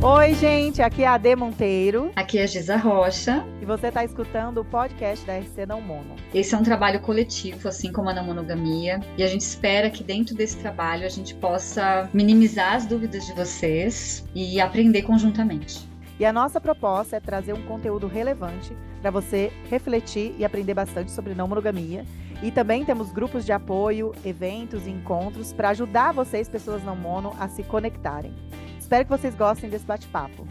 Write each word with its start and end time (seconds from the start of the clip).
Oi, 0.00 0.34
gente, 0.34 0.80
aqui 0.80 1.02
é 1.02 1.06
a 1.06 1.14
Ade 1.14 1.34
Monteiro. 1.34 2.12
Aqui 2.14 2.38
é 2.38 2.44
a 2.44 2.46
Giza 2.46 2.76
Rocha. 2.76 3.44
E 3.60 3.64
você 3.64 3.88
está 3.88 4.04
escutando 4.04 4.58
o 4.58 4.64
podcast 4.64 5.26
da 5.26 5.36
RC 5.36 5.66
Não 5.66 5.80
Mono. 5.80 6.14
Esse 6.32 6.54
é 6.54 6.58
um 6.58 6.62
trabalho 6.62 7.00
coletivo, 7.00 7.66
assim 7.68 7.90
como 7.90 8.08
a 8.08 8.14
não 8.14 8.24
monogamia, 8.24 9.00
e 9.16 9.24
a 9.24 9.26
gente 9.26 9.40
espera 9.40 9.90
que 9.90 10.04
dentro 10.04 10.36
desse 10.36 10.56
trabalho 10.58 11.04
a 11.04 11.08
gente 11.08 11.34
possa 11.34 12.08
minimizar 12.14 12.74
as 12.74 12.86
dúvidas 12.86 13.26
de 13.26 13.32
vocês 13.32 14.24
e 14.34 14.60
aprender 14.60 15.02
conjuntamente. 15.02 15.87
E 16.20 16.24
a 16.24 16.32
nossa 16.32 16.60
proposta 16.60 17.16
é 17.16 17.20
trazer 17.20 17.52
um 17.52 17.62
conteúdo 17.62 18.08
relevante 18.08 18.76
para 19.00 19.08
você 19.08 19.52
refletir 19.70 20.34
e 20.36 20.44
aprender 20.44 20.74
bastante 20.74 21.12
sobre 21.12 21.32
não 21.32 21.46
monogamia. 21.46 22.04
E 22.42 22.50
também 22.50 22.84
temos 22.84 23.12
grupos 23.12 23.44
de 23.44 23.52
apoio, 23.52 24.12
eventos 24.24 24.84
e 24.88 24.90
encontros 24.90 25.52
para 25.52 25.68
ajudar 25.68 26.12
vocês, 26.12 26.48
pessoas 26.48 26.82
não 26.82 26.96
mono, 26.96 27.36
a 27.38 27.48
se 27.48 27.62
conectarem. 27.62 28.34
Espero 28.80 29.04
que 29.04 29.10
vocês 29.10 29.34
gostem 29.36 29.70
desse 29.70 29.86
bate-papo. 29.86 30.44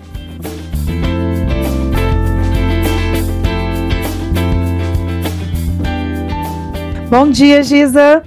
Bom 7.10 7.30
dia, 7.30 7.62
Giza. 7.62 8.24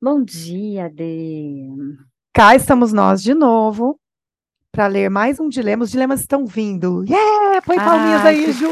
Bom 0.00 0.22
dia, 0.22 0.88
Dê. 0.88 1.68
Cá 2.32 2.54
estamos 2.54 2.92
nós 2.92 3.20
de 3.20 3.34
novo 3.34 4.00
para 4.72 4.86
ler 4.86 5.10
mais 5.10 5.38
um 5.38 5.48
dilema. 5.48 5.84
Os 5.84 5.90
dilemas 5.90 6.20
estão 6.20 6.46
vindo. 6.46 7.04
Yeah! 7.04 7.60
Põe 7.62 7.76
palminhas 7.76 8.24
aí, 8.24 8.50
Ju. 8.52 8.66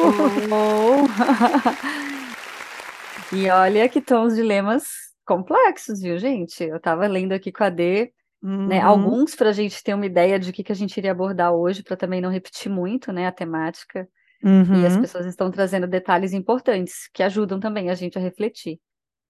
e 3.36 3.48
olha 3.50 3.88
que 3.88 3.98
estão 3.98 4.24
os 4.24 4.34
dilemas 4.34 4.84
complexos, 5.26 6.00
viu, 6.00 6.18
gente? 6.18 6.64
Eu 6.64 6.78
estava 6.78 7.06
lendo 7.06 7.32
aqui 7.32 7.52
com 7.52 7.62
a 7.62 7.68
Dê 7.68 8.12
né? 8.42 8.50
Uhum. 8.50 8.66
Né? 8.66 8.80
Alguns 8.80 9.34
para 9.34 9.50
a 9.50 9.52
gente 9.52 9.82
ter 9.82 9.94
uma 9.94 10.06
ideia 10.06 10.38
de 10.38 10.52
que, 10.52 10.64
que 10.64 10.72
a 10.72 10.74
gente 10.74 10.96
iria 10.96 11.12
abordar 11.12 11.52
hoje, 11.52 11.82
para 11.82 11.96
também 11.96 12.20
não 12.20 12.30
repetir 12.30 12.72
muito 12.72 13.12
né, 13.12 13.26
a 13.26 13.32
temática. 13.32 14.08
Uhum. 14.42 14.82
E 14.82 14.86
as 14.86 14.94
uhum. 14.94 15.02
pessoas 15.02 15.26
estão 15.26 15.50
trazendo 15.50 15.86
detalhes 15.86 16.32
importantes 16.32 17.08
que 17.12 17.22
ajudam 17.22 17.60
também 17.60 17.90
a 17.90 17.94
gente 17.94 18.16
a 18.16 18.20
refletir. 18.20 18.80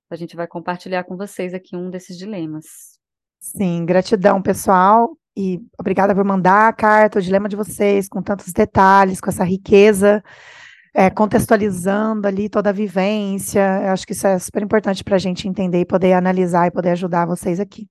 A 0.09 0.17
gente 0.17 0.37
vai 0.37 0.47
compartilhar 0.47 1.05
com 1.05 1.17
vocês 1.17 1.53
aqui 1.53 1.77
um 1.77 1.91
desses 1.91 2.17
dilemas. 2.17 3.00
Sim, 3.41 3.87
gratidão, 3.87 4.41
pessoal. 4.43 5.17
E 5.37 5.61
obrigada 5.79 6.15
por 6.15 6.25
mandar 6.25 6.69
a 6.69 6.73
carta, 6.73 7.19
o 7.19 7.23
dilema 7.23 7.49
de 7.49 7.57
vocês, 7.57 8.09
com 8.09 8.23
tantos 8.23 8.53
detalhes, 8.53 9.21
com 9.21 9.31
essa 9.31 9.45
riqueza, 9.45 10.23
é, 10.95 11.09
contextualizando 11.09 12.29
ali 12.29 12.51
toda 12.51 12.69
a 12.71 12.73
vivência. 12.73 13.81
Eu 13.85 13.93
acho 13.93 14.07
que 14.07 14.13
isso 14.13 14.27
é 14.27 14.39
super 14.39 14.63
importante 14.63 15.03
para 15.03 15.17
a 15.17 15.19
gente 15.19 15.49
entender 15.49 15.81
e 15.81 15.87
poder 15.87 16.13
analisar 16.13 16.67
e 16.67 16.71
poder 16.71 16.91
ajudar 16.91 17.27
vocês 17.27 17.59
aqui. 17.59 17.89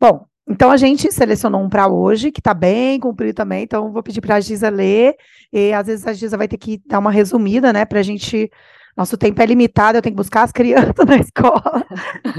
Bom, 0.00 0.24
então 0.48 0.70
a 0.70 0.76
gente 0.76 1.10
selecionou 1.10 1.60
um 1.60 1.68
para 1.68 1.88
hoje, 1.88 2.30
que 2.30 2.40
está 2.40 2.54
bem 2.54 3.00
comprido 3.00 3.34
também, 3.34 3.64
então 3.64 3.92
vou 3.92 4.02
pedir 4.02 4.20
para 4.20 4.36
a 4.36 4.40
Giza 4.40 4.68
ler, 4.68 5.16
e 5.52 5.72
às 5.72 5.86
vezes 5.88 6.06
a 6.06 6.12
Giza 6.12 6.36
vai 6.36 6.46
ter 6.46 6.58
que 6.58 6.80
dar 6.86 7.00
uma 7.00 7.10
resumida, 7.10 7.72
né, 7.72 7.84
para 7.84 8.00
a 8.00 8.02
gente. 8.02 8.50
Nosso 8.96 9.16
tempo 9.16 9.40
é 9.40 9.46
limitado, 9.46 9.98
eu 9.98 10.02
tenho 10.02 10.14
que 10.14 10.22
buscar 10.22 10.42
as 10.42 10.52
crianças 10.52 10.94
na 11.06 11.16
escola, 11.16 11.84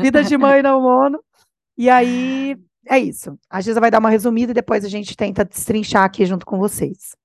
vida 0.01 0.23
de 0.23 0.37
mãe 0.37 0.61
não 0.61 0.81
mono. 0.81 1.19
E 1.79 1.89
aí 1.89 2.57
é 2.85 2.99
isso. 2.99 3.39
A 3.49 3.61
Giza 3.61 3.79
vai 3.79 3.89
dar 3.89 3.99
uma 3.99 4.09
resumida 4.09 4.51
e 4.51 4.53
depois 4.53 4.83
a 4.83 4.89
gente 4.89 5.15
tenta 5.15 5.45
destrinchar 5.45 6.03
aqui 6.03 6.25
junto 6.25 6.45
com 6.45 6.59
vocês. 6.59 7.15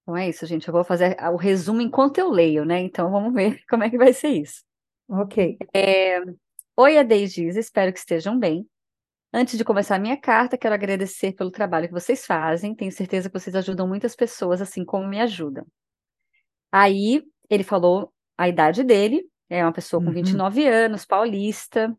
Então 0.00 0.16
é 0.16 0.30
isso, 0.30 0.46
gente. 0.46 0.66
Eu 0.66 0.72
vou 0.72 0.82
fazer 0.82 1.14
o 1.30 1.36
resumo 1.36 1.82
enquanto 1.82 2.16
eu 2.16 2.30
leio, 2.30 2.64
né? 2.64 2.80
Então 2.80 3.10
vamos 3.10 3.34
ver 3.34 3.62
como 3.68 3.84
é 3.84 3.90
que 3.90 3.98
vai 3.98 4.14
ser 4.14 4.28
isso. 4.28 4.64
Ok. 5.06 5.58
É... 5.74 6.22
Oi, 6.74 6.96
Ade 6.96 7.14
e 7.16 7.26
Giza, 7.26 7.60
espero 7.60 7.92
que 7.92 7.98
estejam 7.98 8.38
bem. 8.38 8.66
Antes 9.30 9.58
de 9.58 9.64
começar 9.64 9.96
a 9.96 9.98
minha 9.98 10.16
carta, 10.16 10.56
quero 10.56 10.74
agradecer 10.74 11.34
pelo 11.34 11.50
trabalho 11.50 11.86
que 11.86 11.92
vocês 11.92 12.24
fazem. 12.24 12.74
Tenho 12.74 12.92
certeza 12.92 13.28
que 13.28 13.38
vocês 13.38 13.54
ajudam 13.54 13.86
muitas 13.86 14.16
pessoas, 14.16 14.62
assim 14.62 14.86
como 14.86 15.06
me 15.06 15.20
ajudam. 15.20 15.66
Aí, 16.72 17.22
ele 17.50 17.62
falou 17.62 18.10
a 18.38 18.48
idade 18.48 18.82
dele, 18.82 19.22
é 19.50 19.62
uma 19.62 19.72
pessoa 19.72 20.00
com 20.00 20.08
uhum. 20.08 20.14
29 20.14 20.66
anos, 20.66 21.04
paulista, 21.04 21.94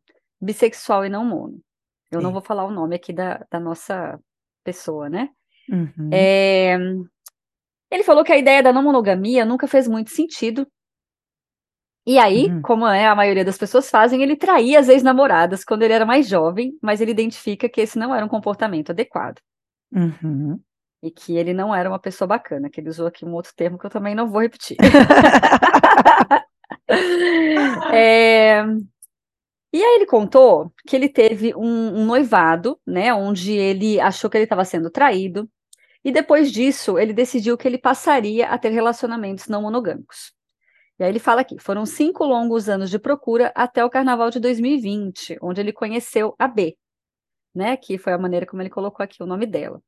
bissexual 0.45 1.05
e 1.05 1.09
não 1.09 1.25
mono. 1.25 1.59
Eu 2.11 2.19
Sim. 2.19 2.23
não 2.23 2.31
vou 2.31 2.41
falar 2.41 2.65
o 2.65 2.71
nome 2.71 2.95
aqui 2.95 3.11
da, 3.11 3.45
da 3.51 3.59
nossa 3.59 4.19
pessoa, 4.63 5.09
né? 5.09 5.29
Uhum. 5.69 6.09
É... 6.13 6.77
Ele 7.91 8.03
falou 8.03 8.23
que 8.23 8.31
a 8.31 8.37
ideia 8.37 8.61
da 8.61 8.73
não 8.73 8.83
monogamia 8.83 9.45
nunca 9.45 9.67
fez 9.67 9.87
muito 9.87 10.11
sentido 10.11 10.67
e 12.07 12.19
aí, 12.19 12.45
uhum. 12.45 12.61
como 12.61 12.87
é, 12.87 13.07
a 13.07 13.15
maioria 13.15 13.43
das 13.43 13.57
pessoas 13.57 13.89
fazem, 13.89 14.21
ele 14.21 14.35
traía 14.35 14.79
as 14.79 14.87
ex-namoradas 14.87 15.65
quando 15.65 15.81
ele 15.81 15.93
era 15.93 16.05
mais 16.05 16.27
jovem, 16.27 16.77
mas 16.79 17.01
ele 17.01 17.09
identifica 17.09 17.67
que 17.67 17.81
esse 17.81 17.97
não 17.97 18.13
era 18.13 18.23
um 18.23 18.29
comportamento 18.29 18.91
adequado. 18.91 19.39
Uhum. 19.91 20.59
E 21.01 21.09
que 21.09 21.35
ele 21.35 21.51
não 21.51 21.73
era 21.73 21.89
uma 21.89 21.97
pessoa 21.97 22.27
bacana, 22.27 22.69
que 22.69 22.79
ele 22.79 22.89
usou 22.89 23.07
aqui 23.07 23.25
um 23.25 23.33
outro 23.33 23.53
termo 23.55 23.79
que 23.79 23.87
eu 23.87 23.89
também 23.89 24.13
não 24.13 24.29
vou 24.29 24.41
repetir. 24.41 24.77
é... 27.91 28.63
E 29.75 29.83
aí 29.83 29.95
ele 29.95 30.05
contou 30.05 30.71
que 30.87 30.95
ele 30.95 31.09
teve 31.09 31.53
um, 31.53 31.99
um 31.99 32.05
noivado, 32.05 32.79
né, 32.87 33.13
onde 33.13 33.51
ele 33.51 33.99
achou 33.99 34.29
que 34.29 34.37
ele 34.37 34.45
estava 34.45 34.63
sendo 34.63 34.89
traído, 34.89 35.49
e 36.03 36.13
depois 36.13 36.49
disso 36.49 36.97
ele 36.97 37.13
decidiu 37.13 37.57
que 37.57 37.67
ele 37.67 37.77
passaria 37.77 38.47
a 38.49 38.57
ter 38.57 38.69
relacionamentos 38.69 39.49
não 39.49 39.63
monogâmicos. 39.63 40.33
E 40.99 41.03
aí 41.03 41.09
ele 41.09 41.19
fala 41.19 41.41
aqui: 41.41 41.59
foram 41.59 41.85
cinco 41.85 42.25
longos 42.25 42.69
anos 42.69 42.89
de 42.89 42.99
procura 42.99 43.51
até 43.55 43.83
o 43.85 43.89
carnaval 43.89 44.31
de 44.31 44.39
2020, 44.39 45.37
onde 45.41 45.61
ele 45.61 45.73
conheceu 45.73 46.35
a 46.39 46.47
B, 46.47 46.77
né? 47.55 47.77
Que 47.77 47.97
foi 47.97 48.13
a 48.13 48.17
maneira 48.19 48.45
como 48.45 48.61
ele 48.61 48.69
colocou 48.69 49.03
aqui 49.03 49.23
o 49.23 49.27
nome 49.27 49.45
dela. 49.47 49.81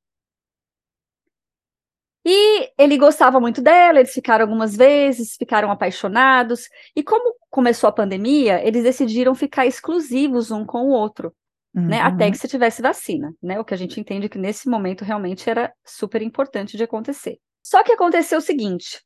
E 2.25 2.71
ele 2.77 2.97
gostava 2.97 3.39
muito 3.39 3.61
dela, 3.61 3.99
eles 3.99 4.13
ficaram 4.13 4.43
algumas 4.43 4.75
vezes, 4.75 5.35
ficaram 5.37 5.71
apaixonados. 5.71 6.67
E 6.95 7.01
como 7.01 7.36
começou 7.49 7.87
a 7.87 7.93
pandemia, 7.93 8.65
eles 8.65 8.83
decidiram 8.83 9.33
ficar 9.33 9.65
exclusivos 9.65 10.51
um 10.51 10.65
com 10.65 10.85
o 10.87 10.89
outro, 10.89 11.33
uhum. 11.75 11.87
né? 11.87 12.01
Até 12.01 12.25
uhum. 12.25 12.31
que 12.31 12.37
se 12.37 12.47
tivesse 12.47 12.81
vacina, 12.81 13.33
né? 13.41 13.59
O 13.59 13.65
que 13.65 13.73
a 13.73 13.77
gente 13.77 13.99
entende 13.99 14.29
que 14.29 14.37
nesse 14.37 14.69
momento 14.69 15.03
realmente 15.03 15.49
era 15.49 15.73
super 15.85 16.21
importante 16.21 16.77
de 16.77 16.83
acontecer. 16.83 17.37
Só 17.65 17.83
que 17.83 17.91
aconteceu 17.91 18.39
o 18.39 18.41
seguinte: 18.41 19.01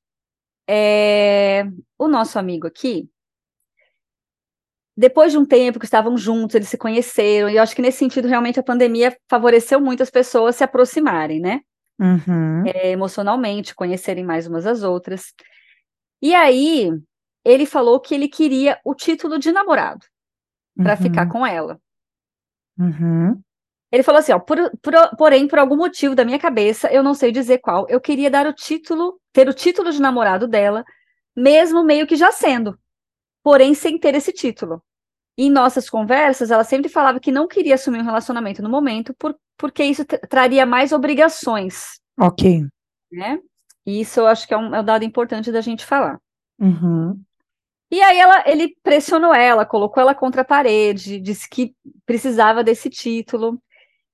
é, 0.67 1.65
o 1.97 2.07
nosso 2.07 2.37
amigo 2.37 2.67
aqui, 2.67 3.09
depois 4.95 5.31
de 5.31 5.37
um 5.37 5.45
tempo 5.45 5.79
que 5.79 5.85
estavam 5.85 6.17
juntos, 6.17 6.55
eles 6.55 6.69
se 6.69 6.77
conheceram, 6.77 7.49
e 7.49 7.55
eu 7.55 7.63
acho 7.63 7.75
que 7.75 7.81
nesse 7.81 7.99
sentido, 7.99 8.27
realmente, 8.27 8.59
a 8.59 8.63
pandemia 8.63 9.15
favoreceu 9.29 9.79
muito 9.79 10.03
as 10.03 10.09
pessoas 10.09 10.55
se 10.55 10.63
aproximarem, 10.63 11.39
né? 11.39 11.61
Uhum. 11.99 12.65
É, 12.67 12.91
emocionalmente, 12.91 13.75
conhecerem 13.75 14.23
mais 14.23 14.47
umas 14.47 14.65
às 14.65 14.83
outras. 14.83 15.33
E 16.21 16.35
aí, 16.35 16.91
ele 17.43 17.65
falou 17.65 17.99
que 17.99 18.13
ele 18.13 18.27
queria 18.27 18.79
o 18.85 18.93
título 18.93 19.39
de 19.39 19.51
namorado 19.51 20.05
para 20.75 20.93
uhum. 20.93 21.01
ficar 21.01 21.27
com 21.27 21.45
ela. 21.45 21.79
Uhum. 22.77 23.41
Ele 23.91 24.03
falou 24.03 24.19
assim, 24.19 24.31
ó, 24.31 24.39
por, 24.39 24.57
por, 24.81 24.93
porém, 25.17 25.47
por 25.47 25.59
algum 25.59 25.75
motivo 25.75 26.15
da 26.15 26.23
minha 26.23 26.39
cabeça, 26.39 26.91
eu 26.91 27.03
não 27.03 27.13
sei 27.13 27.31
dizer 27.31 27.57
qual, 27.57 27.85
eu 27.89 27.99
queria 27.99 28.31
dar 28.31 28.47
o 28.47 28.53
título, 28.53 29.19
ter 29.33 29.49
o 29.49 29.53
título 29.53 29.91
de 29.91 30.01
namorado 30.01 30.47
dela, 30.47 30.85
mesmo 31.35 31.83
meio 31.83 32.07
que 32.07 32.15
já 32.15 32.31
sendo, 32.31 32.79
porém 33.43 33.73
sem 33.73 33.99
ter 33.99 34.15
esse 34.15 34.31
título. 34.31 34.81
E 35.37 35.47
em 35.47 35.49
nossas 35.49 35.89
conversas, 35.89 36.51
ela 36.51 36.63
sempre 36.63 36.89
falava 36.89 37.19
que 37.19 37.31
não 37.31 37.47
queria 37.47 37.75
assumir 37.75 37.99
um 37.99 38.05
relacionamento 38.05 38.61
no 38.61 38.69
momento, 38.69 39.13
por, 39.17 39.35
porque 39.57 39.83
isso 39.83 40.05
traria 40.05 40.65
mais 40.65 40.91
obrigações. 40.91 41.99
Ok. 42.17 42.65
Né? 43.11 43.39
E 43.85 43.99
isso 44.01 44.21
eu 44.21 44.27
acho 44.27 44.47
que 44.47 44.53
é 44.53 44.57
um, 44.57 44.73
é 44.73 44.79
um 44.79 44.85
dado 44.85 45.03
importante 45.03 45.51
da 45.51 45.59
gente 45.59 45.85
falar. 45.85 46.17
Uhum. 46.59 47.21
E 47.91 48.01
aí 48.01 48.17
ela, 48.17 48.43
ele 48.47 48.73
pressionou 48.81 49.33
ela, 49.33 49.65
colocou 49.65 49.99
ela 49.99 50.15
contra 50.15 50.41
a 50.43 50.45
parede, 50.45 51.19
disse 51.19 51.49
que 51.49 51.75
precisava 52.05 52.63
desse 52.63 52.89
título 52.89 53.61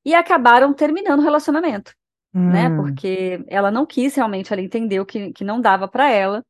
e 0.04 0.16
acabaram 0.16 0.74
terminando 0.74 1.20
o 1.20 1.24
relacionamento, 1.24 1.94
né? 2.34 2.42
hum. 2.42 2.50
né? 2.50 2.76
Porque 2.76 3.46
ela 3.48 3.70
não 3.70 3.86
quis 3.86 4.16
realmente, 4.16 4.52
ela 4.52 4.64
entendeu 4.64 5.06
que, 5.06 5.32
que 5.32 5.44
não 5.44 5.62
dava 5.62 5.88
para 5.88 6.10
ela. 6.10 6.44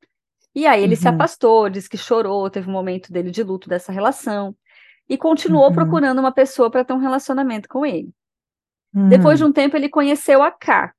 E 0.55 0.65
aí 0.65 0.81
ele 0.81 0.95
uhum. 0.95 1.01
se 1.01 1.07
afastou, 1.07 1.69
disse 1.69 1.89
que 1.89 1.97
chorou, 1.97 2.49
teve 2.49 2.69
um 2.69 2.71
momento 2.73 3.11
dele 3.11 3.29
de 3.29 3.43
luto 3.43 3.67
dessa 3.67 3.91
relação 3.91 4.55
e 5.09 5.17
continuou 5.17 5.67
uhum. 5.67 5.73
procurando 5.73 6.19
uma 6.19 6.31
pessoa 6.31 6.71
para 6.71 6.83
ter 6.83 6.93
um 6.93 6.97
relacionamento 6.97 7.67
com 7.67 7.85
ele. 7.85 8.09
Uhum. 8.93 9.09
Depois 9.09 9.37
de 9.37 9.43
um 9.43 9.51
tempo 9.51 9.75
ele 9.75 9.89
conheceu 9.89 10.41
a 10.41 10.49
K. 10.49 10.93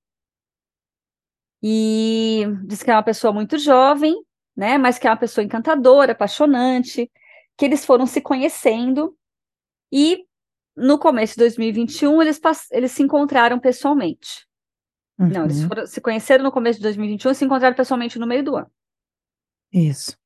E 1.63 2.45
disse 2.65 2.85
que 2.85 2.91
é 2.91 2.95
uma 2.95 3.03
pessoa 3.03 3.33
muito 3.33 3.59
jovem, 3.59 4.15
né, 4.59 4.77
mas 4.77 4.99
que 4.99 5.07
é 5.07 5.11
uma 5.11 5.17
pessoa 5.17 5.45
encantadora, 5.45 6.11
apaixonante, 6.11 7.09
que 7.57 7.65
eles 7.65 7.87
foram 7.87 8.07
se 8.07 8.21
conhecendo 8.21 9.17
e 9.93 10.25
no 10.77 10.99
começo 10.99 11.35
de 11.35 11.39
2021, 11.39 12.21
eles, 12.21 12.41
eles 12.73 12.91
se 12.91 13.01
encontraram 13.05 13.61
pessoalmente. 13.61 14.49
Uhum. 15.17 15.29
Não, 15.29 15.45
eles 15.45 15.63
uhum. 15.63 15.69
foram, 15.69 15.87
se 15.87 16.01
conheceram 16.01 16.43
no 16.43 16.51
começo 16.51 16.81
de 16.81 16.83
2021 16.83 17.31
e 17.31 17.35
se 17.37 17.45
encontraram 17.45 17.77
pessoalmente 17.77 18.19
no 18.19 18.27
meio 18.27 18.43
do 18.43 18.57
ano. 18.57 18.71
Isso. 19.73 20.17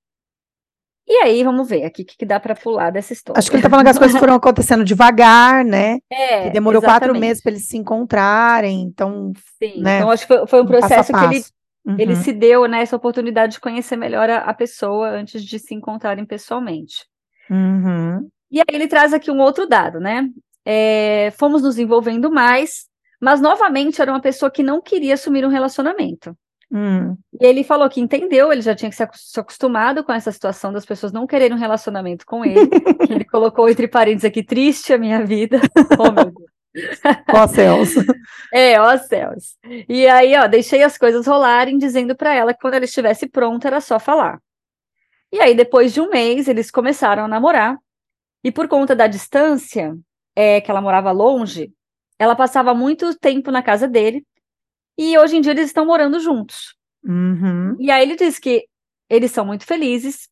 E 1.07 1.15
aí, 1.17 1.45
vamos 1.45 1.69
ver 1.69 1.85
aqui 1.85 2.01
o 2.01 2.07
que, 2.07 2.17
que 2.17 2.25
dá 2.25 2.41
para 2.41 2.55
pular 2.55 2.91
dessa 2.91 3.13
história. 3.13 3.39
Acho 3.39 3.51
que 3.51 3.57
ele 3.57 3.63
tá 3.63 3.69
falando 3.69 3.85
que 3.85 3.91
as 3.91 3.99
coisas 3.99 4.19
foram 4.19 4.35
acontecendo 4.35 4.83
devagar, 4.83 5.63
né? 5.63 5.99
É, 6.11 6.45
Que 6.45 6.51
demorou 6.51 6.81
exatamente. 6.81 7.01
quatro 7.01 7.21
meses 7.21 7.43
para 7.43 7.53
eles 7.53 7.67
se 7.67 7.77
encontrarem, 7.77 8.81
então, 8.81 9.33
Sim, 9.59 9.83
né? 9.83 9.99
então 9.99 10.11
acho 10.11 10.27
que 10.27 10.35
foi, 10.35 10.47
foi 10.47 10.63
um 10.63 10.67
processo 10.67 11.13
que 11.13 11.25
ele. 11.25 11.45
Uhum. 11.85 11.97
ele 11.99 12.15
se 12.15 12.33
deu, 12.33 12.67
né, 12.67 12.81
essa 12.83 12.95
oportunidade 12.95 13.55
de 13.55 13.61
conhecer 13.61 13.97
melhor 13.97 14.31
a, 14.31 14.39
a 14.39 14.55
pessoa 14.55 15.11
antes 15.11 15.45
de 15.45 15.59
se 15.59 15.75
encontrarem 15.75 16.25
pessoalmente. 16.25 17.05
Uhum. 17.51 18.29
E 18.51 18.61
aí 18.61 18.67
ele 18.69 18.87
traz 18.87 19.13
aqui 19.13 19.31
um 19.31 19.41
outro 19.41 19.67
dado, 19.67 19.99
né? 19.99 20.29
É, 20.65 21.33
fomos 21.39 21.63
nos 21.63 21.79
envolvendo 21.79 22.31
mais, 22.31 22.87
mas 23.21 23.41
novamente 23.41 24.01
era 24.01 24.13
uma 24.13 24.21
pessoa 24.21 24.51
que 24.51 24.63
não 24.63 24.81
queria 24.81 25.15
assumir 25.15 25.45
um 25.45 25.49
relacionamento. 25.49 26.37
Hum. 26.71 27.17
E 27.39 27.45
ele 27.45 27.63
falou 27.63 27.89
que 27.91 28.01
entendeu, 28.01 28.51
ele 28.51 28.63
já 28.63 28.75
tinha 28.75 28.89
que 28.89 28.97
se 28.97 29.03
acos- 29.03 29.31
se 29.31 29.39
acostumado 29.39 30.03
com 30.03 30.13
essa 30.13 30.33
situação 30.33 30.73
das 30.73 30.87
pessoas 30.87 31.13
não 31.13 31.27
quererem 31.27 31.55
um 31.55 31.61
relacionamento 31.61 32.25
com 32.25 32.45
ele. 32.45 32.71
ele 33.11 33.25
colocou 33.29 33.69
entre 33.69 33.87
parênteses 33.87 34.25
aqui, 34.25 34.43
triste 34.43 34.93
a 34.93 34.99
minha 34.99 35.25
vida. 35.25 35.61
Oh, 35.99 36.11
meu 36.11 36.25
Deus. 36.25 36.52
Ó 37.33 37.47
céus. 37.47 37.95
É, 38.55 38.79
ó 38.79 38.99
céus. 38.99 39.57
E 39.89 40.07
aí, 40.07 40.37
ó, 40.37 40.47
deixei 40.47 40.83
as 40.83 40.99
coisas 40.99 41.27
rolarem, 41.27 41.79
dizendo 41.79 42.15
pra 42.15 42.35
ela 42.35 42.53
que 42.53 42.61
quando 42.61 42.75
ela 42.75 42.85
estivesse 42.85 43.27
pronta 43.27 43.67
era 43.67 43.81
só 43.81 43.99
falar. 43.99 44.39
E 45.33 45.41
aí, 45.41 45.55
depois 45.55 45.95
de 45.95 46.03
um 46.03 46.11
mês, 46.11 46.49
eles 46.49 46.71
começaram 46.71 47.25
a 47.25 47.29
namorar. 47.29 47.79
E 48.45 48.53
por 48.53 48.69
conta 48.69 48.95
da 48.95 49.07
distância, 49.07 49.97
é, 50.37 50.61
que 50.61 50.71
ela 50.71 50.83
morava 50.83 51.11
longe, 51.13 51.73
ela 52.19 52.37
passava 52.37 52.75
muito 52.75 53.19
tempo 53.19 53.51
na 53.51 53.63
casa 53.63 53.89
dele. 53.89 54.27
E 54.99 55.17
hoje 55.17 55.37
em 55.37 55.41
dia 55.41 55.53
eles 55.53 55.67
estão 55.67 55.87
morando 55.87 56.21
juntos. 56.21 56.77
Uhum. 57.03 57.75
E 57.79 57.91
aí 57.91 58.03
ele 58.03 58.17
diz 58.17 58.39
que 58.39 58.67
eles 59.09 59.31
são 59.31 59.45
muito 59.45 59.65
felizes, 59.65 60.29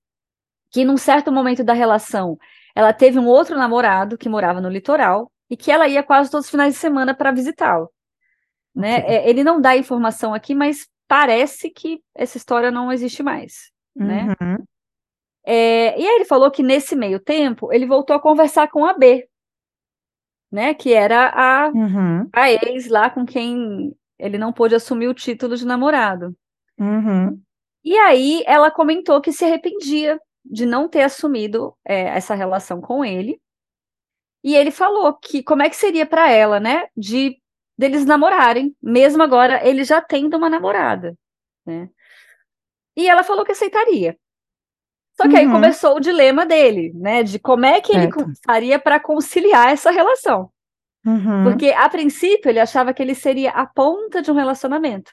que 0.71 0.85
num 0.85 0.97
certo 0.97 1.33
momento 1.33 1.65
da 1.65 1.73
relação 1.73 2.39
ela 2.75 2.93
teve 2.93 3.19
um 3.19 3.27
outro 3.27 3.57
namorado 3.57 4.19
que 4.19 4.29
morava 4.29 4.61
no 4.61 4.69
litoral 4.69 5.31
e 5.51 5.57
que 5.57 5.71
ela 5.71 5.89
ia 5.89 6.03
quase 6.03 6.31
todos 6.31 6.47
os 6.47 6.51
finais 6.51 6.75
de 6.75 6.79
semana 6.79 7.13
para 7.13 7.33
visitá-lo. 7.33 7.91
Né? 8.75 9.01
É, 9.01 9.29
ele 9.29 9.43
não 9.43 9.61
dá 9.61 9.77
informação 9.77 10.33
aqui, 10.33 10.55
mas 10.55 10.89
parece 11.09 11.69
que 11.71 12.01
essa 12.15 12.37
história 12.37 12.71
não 12.71 12.93
existe 12.93 13.23
mais. 13.23 13.73
Né? 13.95 14.29
Uhum. 14.41 14.65
É, 15.45 16.01
e 16.01 16.07
aí 16.07 16.15
ele 16.17 16.25
falou 16.25 16.51
que 16.51 16.63
nesse 16.63 16.95
meio 16.95 17.19
tempo 17.19 17.73
ele 17.73 17.87
voltou 17.87 18.15
a 18.15 18.21
conversar 18.21 18.69
com 18.69 18.85
a 18.85 18.95
B, 18.95 19.29
né? 20.51 20.75
Que 20.75 20.93
era 20.93 21.29
a, 21.29 21.69
Uhum. 21.69 22.29
a 22.33 22.51
ex 22.51 22.89
lá 22.89 23.09
com 23.11 23.25
quem 23.25 23.95
ele 24.19 24.37
não 24.37 24.53
pôde 24.53 24.75
assumir 24.75 25.09
o 25.09 25.15
título 25.15 25.57
de 25.57 25.67
namorado. 25.67 26.37
Uhum. 26.79 27.41
E 27.83 27.97
aí 27.97 28.43
ela 28.47 28.71
comentou 28.71 29.21
que 29.21 29.33
se 29.33 29.45
arrependia 29.45 30.21
de 30.45 30.67
não 30.67 30.89
ter 30.89 31.03
assumido 31.03 31.75
é, 31.85 32.03
essa 32.09 32.35
relação 32.35 32.81
com 32.81 33.05
ele. 33.05 33.41
E 34.43 34.55
ele 34.57 34.71
falou 34.71 35.13
que 35.15 35.43
como 35.43 35.63
é 35.63 35.69
que 35.71 35.77
seria 35.77 36.07
para 36.07 36.31
ela, 36.31 36.59
né, 36.61 36.89
de 36.97 37.37
deles 37.77 38.05
namorarem, 38.05 38.75
mesmo 38.83 39.23
agora 39.23 39.67
ele 39.67 39.85
já 39.85 40.01
tendo 40.01 40.37
uma 40.37 40.49
namorada, 40.51 41.17
né? 41.65 41.89
E 42.97 43.09
ela 43.09 43.23
falou 43.23 43.45
que 43.45 43.53
aceitaria. 43.53 44.17
Só 45.17 45.29
que 45.29 45.37
aí 45.37 45.47
Uhum. 45.47 45.53
começou 45.53 45.97
o 45.97 46.01
dilema 46.01 46.47
dele, 46.47 46.93
né, 46.95 47.23
de 47.23 47.39
como 47.39 47.65
é 47.67 47.81
que 47.81 47.93
ele 47.93 48.11
co- 48.11 48.25
faria 48.45 48.79
para 48.79 48.99
conciliar 49.01 49.71
essa 49.73 49.91
relação. 49.91 50.51
Uhum. 51.05 51.45
Porque 51.45 51.71
a 51.71 51.89
princípio 51.89 52.49
ele 52.51 52.61
achava 52.61 52.93
que 52.93 53.03
ele 53.03 53.15
seria 53.15 53.51
a 53.51 53.67
ponta 53.67 54.21
de 54.23 54.31
um 54.31 54.35
relacionamento, 54.35 55.13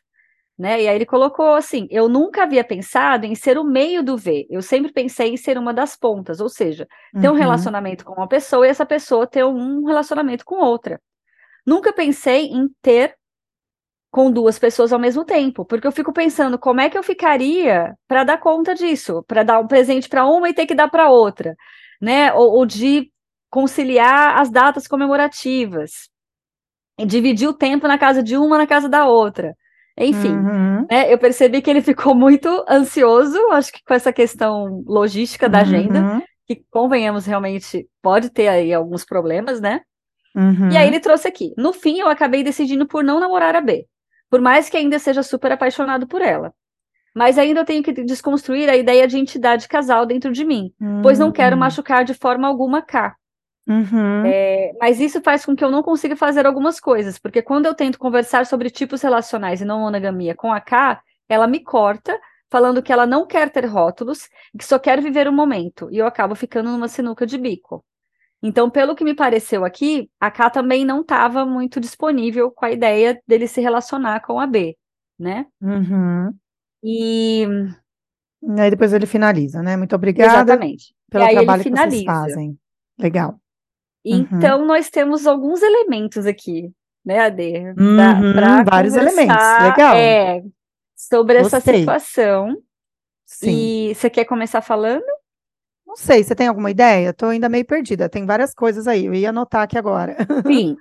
né? 0.57 0.81
E 0.83 0.87
aí 0.87 0.95
ele 0.95 1.05
colocou 1.05 1.53
assim: 1.55 1.87
eu 1.91 2.09
nunca 2.09 2.43
havia 2.43 2.63
pensado 2.63 3.25
em 3.25 3.35
ser 3.35 3.57
o 3.57 3.63
meio 3.63 4.03
do 4.03 4.17
V. 4.17 4.47
Eu 4.49 4.61
sempre 4.61 4.91
pensei 4.91 5.29
em 5.33 5.37
ser 5.37 5.57
uma 5.57 5.73
das 5.73 5.95
pontas, 5.95 6.39
ou 6.39 6.49
seja, 6.49 6.87
ter 7.19 7.29
um 7.29 7.33
Uhum. 7.33 7.37
relacionamento 7.37 8.05
com 8.05 8.13
uma 8.13 8.27
pessoa 8.27 8.65
e 8.67 8.69
essa 8.69 8.85
pessoa 8.85 9.27
ter 9.27 9.45
um 9.45 9.85
relacionamento 9.85 10.45
com 10.45 10.55
outra. 10.57 10.99
Nunca 11.65 11.93
pensei 11.93 12.47
em 12.47 12.69
ter 12.81 13.15
com 14.11 14.31
duas 14.31 14.57
pessoas 14.57 14.93
ao 14.93 14.99
mesmo 14.99 15.25
tempo, 15.25 15.65
porque 15.65 15.85
eu 15.87 15.91
fico 15.91 16.13
pensando 16.13 16.57
como 16.57 16.81
é 16.81 16.89
que 16.89 16.97
eu 16.97 17.03
ficaria 17.03 17.93
para 18.07 18.23
dar 18.23 18.39
conta 18.39 18.73
disso, 18.73 19.23
para 19.27 19.43
dar 19.43 19.59
um 19.59 19.67
presente 19.67 20.09
para 20.09 20.25
uma 20.25 20.49
e 20.49 20.53
ter 20.53 20.65
que 20.65 20.75
dar 20.75 20.89
para 20.89 21.09
outra, 21.09 21.55
né? 22.01 22.33
Ou, 22.33 22.53
ou 22.53 22.65
de 22.65 23.11
conciliar 23.49 24.39
as 24.39 24.49
datas 24.49 24.87
comemorativas, 24.87 26.09
e 26.99 27.05
dividir 27.05 27.47
o 27.47 27.53
tempo 27.53 27.87
na 27.87 27.97
casa 27.97 28.23
de 28.23 28.37
uma, 28.37 28.57
na 28.57 28.67
casa 28.67 28.89
da 28.89 29.05
outra. 29.07 29.55
Enfim, 29.97 30.31
Uhum. 30.35 30.85
né, 30.89 31.11
eu 31.11 31.17
percebi 31.17 31.61
que 31.61 31.69
ele 31.69 31.81
ficou 31.81 32.13
muito 32.13 32.47
ansioso, 32.69 33.37
acho 33.51 33.71
que 33.71 33.83
com 33.83 33.93
essa 33.93 34.13
questão 34.13 34.83
logística 34.85 35.49
da 35.49 35.59
agenda, 35.61 35.99
Uhum. 36.01 36.21
que 36.45 36.61
convenhamos 36.71 37.25
realmente 37.25 37.87
pode 38.01 38.29
ter 38.29 38.47
aí 38.47 38.73
alguns 38.73 39.03
problemas, 39.03 39.59
né? 39.59 39.81
Uhum. 40.35 40.69
E 40.69 40.77
aí 40.77 40.87
ele 40.87 40.99
trouxe 40.99 41.27
aqui. 41.27 41.51
No 41.57 41.73
fim, 41.73 41.97
eu 41.99 42.07
acabei 42.07 42.43
decidindo 42.43 42.85
por 42.85 43.03
não 43.03 43.19
namorar 43.19 43.55
a 43.55 43.61
B, 43.61 43.87
por 44.29 44.39
mais 44.39 44.69
que 44.69 44.77
ainda 44.77 44.99
seja 44.99 45.23
super 45.23 45.51
apaixonado 45.51 46.05
por 46.07 46.21
ela. 46.21 46.53
Mas 47.15 47.39
ainda 47.39 47.61
eu 47.61 47.65
tenho 47.65 47.81
que 47.81 47.91
desconstruir 47.91 48.69
a 48.69 48.75
ideia 48.77 49.07
de 49.07 49.17
entidade 49.17 49.67
casal 49.67 50.05
dentro 50.05 50.31
de 50.31 50.45
mim, 50.45 50.71
pois 51.01 51.17
não 51.17 51.31
quero 51.31 51.55
Uhum. 51.55 51.61
machucar 51.61 52.05
de 52.05 52.13
forma 52.13 52.47
alguma 52.47 52.83
K. 52.83 53.15
Uhum. 53.67 54.25
É, 54.25 54.71
mas 54.79 54.99
isso 54.99 55.21
faz 55.21 55.45
com 55.45 55.55
que 55.55 55.63
eu 55.63 55.69
não 55.69 55.83
consiga 55.83 56.15
fazer 56.15 56.45
algumas 56.45 56.79
coisas, 56.79 57.19
porque 57.19 57.41
quando 57.41 57.65
eu 57.65 57.75
tento 57.75 57.99
conversar 57.99 58.45
sobre 58.45 58.69
tipos 58.69 59.01
relacionais 59.01 59.59
e 59.59 59.65
não 59.65 59.81
monogamia 59.81 60.33
com 60.33 60.53
a 60.53 60.61
K, 60.61 61.01
ela 61.27 61.47
me 61.47 61.59
corta, 61.59 62.17
falando 62.49 62.81
que 62.81 62.93
ela 62.93 63.05
não 63.05 63.27
quer 63.27 63.49
ter 63.49 63.65
rótulos, 63.65 64.29
que 64.57 64.63
só 64.63 64.79
quer 64.79 65.01
viver 65.01 65.27
o 65.27 65.33
momento, 65.33 65.89
e 65.91 65.97
eu 65.97 66.07
acabo 66.07 66.33
ficando 66.33 66.71
numa 66.71 66.87
sinuca 66.87 67.25
de 67.25 67.37
bico. 67.37 67.83
Então, 68.41 68.69
pelo 68.69 68.95
que 68.95 69.03
me 69.03 69.15
pareceu 69.15 69.65
aqui, 69.65 70.09
a 70.19 70.31
K 70.31 70.49
também 70.49 70.85
não 70.85 71.01
estava 71.01 71.45
muito 71.45 71.79
disponível 71.79 72.51
com 72.51 72.65
a 72.65 72.71
ideia 72.71 73.19
dele 73.27 73.47
se 73.47 73.59
relacionar 73.59 74.21
com 74.21 74.39
a 74.39 74.47
B, 74.47 74.77
né? 75.19 75.45
Uhum. 75.59 76.31
E 76.83 77.47
E 78.41 78.61
aí 78.61 78.69
depois 78.69 78.93
ele 78.93 79.07
finaliza, 79.07 79.61
né? 79.61 79.75
Muito 79.75 79.95
obrigada 79.95 80.33
exatamente. 80.35 80.93
pelo 81.09 81.27
trabalho 81.27 81.63
que 81.63 81.69
vocês 81.71 82.03
fazem. 82.03 82.57
Legal. 82.97 83.39
Então, 84.13 84.65
nós 84.65 84.89
temos 84.89 85.25
alguns 85.27 85.61
elementos 85.61 86.25
aqui, 86.25 86.71
né, 87.05 87.19
Ade? 87.19 87.57
Uhum, 87.77 88.33
Pra 88.33 88.63
vários 88.63 88.95
elementos, 88.95 89.35
legal. 89.61 89.95
É, 89.95 90.43
sobre 90.95 91.37
essa 91.37 91.57
Gostei. 91.57 91.79
situação. 91.79 92.55
Sim. 93.25 93.89
E 93.89 93.95
você 93.95 94.09
quer 94.09 94.25
começar 94.25 94.61
falando? 94.61 95.03
Não 95.85 95.95
sei, 95.95 96.23
você 96.23 96.35
tem 96.35 96.47
alguma 96.47 96.71
ideia? 96.71 97.13
Tô 97.13 97.27
ainda 97.27 97.49
meio 97.49 97.65
perdida. 97.65 98.09
Tem 98.09 98.25
várias 98.25 98.53
coisas 98.53 98.87
aí. 98.87 99.05
Eu 99.05 99.13
ia 99.13 99.29
anotar 99.29 99.63
aqui 99.63 99.77
agora. 99.77 100.15
Sim. 100.45 100.77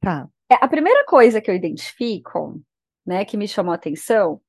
Tá. 0.00 0.28
É, 0.50 0.54
A 0.56 0.68
primeira 0.68 1.04
coisa 1.04 1.40
que 1.40 1.50
eu 1.50 1.54
identifico, 1.54 2.60
né, 3.04 3.24
que 3.24 3.36
me 3.36 3.48
chamou 3.48 3.72
a 3.72 3.76
atenção, 3.76 4.40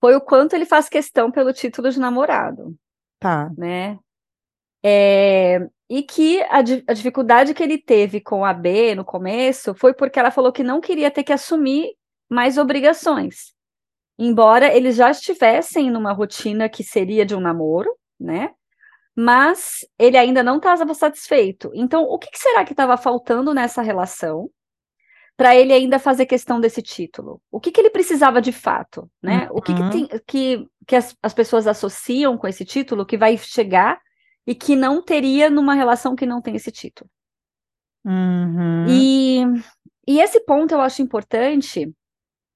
foi 0.00 0.14
o 0.14 0.20
quanto 0.20 0.54
ele 0.54 0.66
faz 0.66 0.88
questão 0.88 1.30
pelo 1.30 1.52
título 1.52 1.90
de 1.90 1.98
namorado, 1.98 2.74
Tá. 3.18 3.50
né? 3.56 3.98
É, 4.84 5.66
e 5.88 6.02
que 6.02 6.42
a, 6.42 6.58
a 6.58 6.92
dificuldade 6.92 7.54
que 7.54 7.62
ele 7.62 7.78
teve 7.78 8.20
com 8.20 8.44
a 8.44 8.52
B 8.52 8.94
no 8.94 9.04
começo 9.04 9.74
foi 9.74 9.94
porque 9.94 10.18
ela 10.18 10.30
falou 10.30 10.52
que 10.52 10.64
não 10.64 10.80
queria 10.80 11.10
ter 11.10 11.22
que 11.24 11.32
assumir 11.32 11.92
mais 12.28 12.58
obrigações. 12.58 13.54
Embora 14.18 14.74
eles 14.74 14.96
já 14.96 15.10
estivessem 15.10 15.90
numa 15.90 16.12
rotina 16.12 16.68
que 16.68 16.82
seria 16.82 17.24
de 17.24 17.34
um 17.34 17.40
namoro, 17.40 17.94
né? 18.18 18.50
Mas 19.14 19.86
ele 19.98 20.16
ainda 20.16 20.42
não 20.42 20.56
estava 20.56 20.92
satisfeito. 20.94 21.70
Então, 21.74 22.02
o 22.04 22.18
que 22.18 22.30
que 22.30 22.38
será 22.38 22.64
que 22.64 22.72
estava 22.72 22.96
faltando 22.96 23.54
nessa 23.54 23.80
relação 23.82 24.50
para 25.36 25.54
ele 25.54 25.72
ainda 25.72 25.98
fazer 25.98 26.26
questão 26.26 26.60
desse 26.60 26.82
título? 26.82 27.40
O 27.50 27.60
que 27.60 27.70
que 27.70 27.80
ele 27.80 27.90
precisava 27.90 28.40
de 28.42 28.52
fato, 28.52 29.10
né? 29.22 29.48
O 29.50 29.60
que 29.62 29.74
que, 29.74 29.82
Uhum. 29.82 29.90
tem, 29.90 30.08
que, 30.26 30.66
que 30.86 30.96
as, 30.96 31.16
as 31.22 31.32
pessoas 31.34 31.66
associam 31.66 32.36
com 32.36 32.46
esse 32.48 32.64
título 32.64 33.06
que 33.06 33.16
vai 33.18 33.36
chegar 33.38 33.98
e 34.46 34.54
que 34.54 34.76
não 34.76 35.02
teria 35.02 35.50
numa 35.50 35.74
relação 35.74 36.14
que 36.14 36.24
não 36.24 36.40
tem 36.40 36.54
esse 36.56 36.70
título? 36.70 37.10
Uhum. 38.04 38.86
E, 38.88 39.42
e 40.06 40.20
esse 40.20 40.40
ponto 40.40 40.72
eu 40.72 40.80
acho 40.80 41.02
importante, 41.02 41.92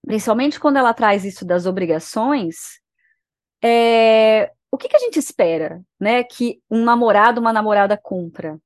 principalmente 0.06 0.60
quando 0.60 0.76
ela 0.76 0.94
traz 0.94 1.24
isso 1.24 1.44
das 1.44 1.66
obrigações. 1.66 2.80
é, 3.62 4.52
o 4.70 4.78
que, 4.78 4.88
que 4.88 4.96
a 4.96 5.00
gente 5.00 5.18
espera, 5.18 5.82
né, 5.98 6.22
que 6.22 6.62
um 6.70 6.84
namorado, 6.84 7.40
uma 7.40 7.52
namorada 7.52 7.96
cumpra? 7.96 8.58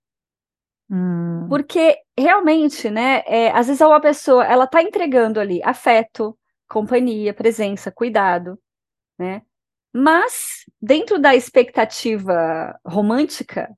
Hum. 0.90 1.47
Porque 1.49 1.99
realmente, 2.19 2.90
né, 2.90 3.23
é, 3.26 3.50
às 3.50 3.66
vezes 3.66 3.81
uma 3.81 4.00
pessoa, 4.00 4.45
ela 4.45 4.66
tá 4.66 4.83
entregando 4.83 5.40
ali 5.40 5.62
afeto, 5.64 6.38
companhia, 6.69 7.33
presença, 7.33 7.90
cuidado, 7.90 8.59
né? 9.19 9.43
Mas 9.95 10.65
dentro 10.83 11.19
da 11.21 11.35
expectativa 11.37 12.79
romântica, 12.85 13.71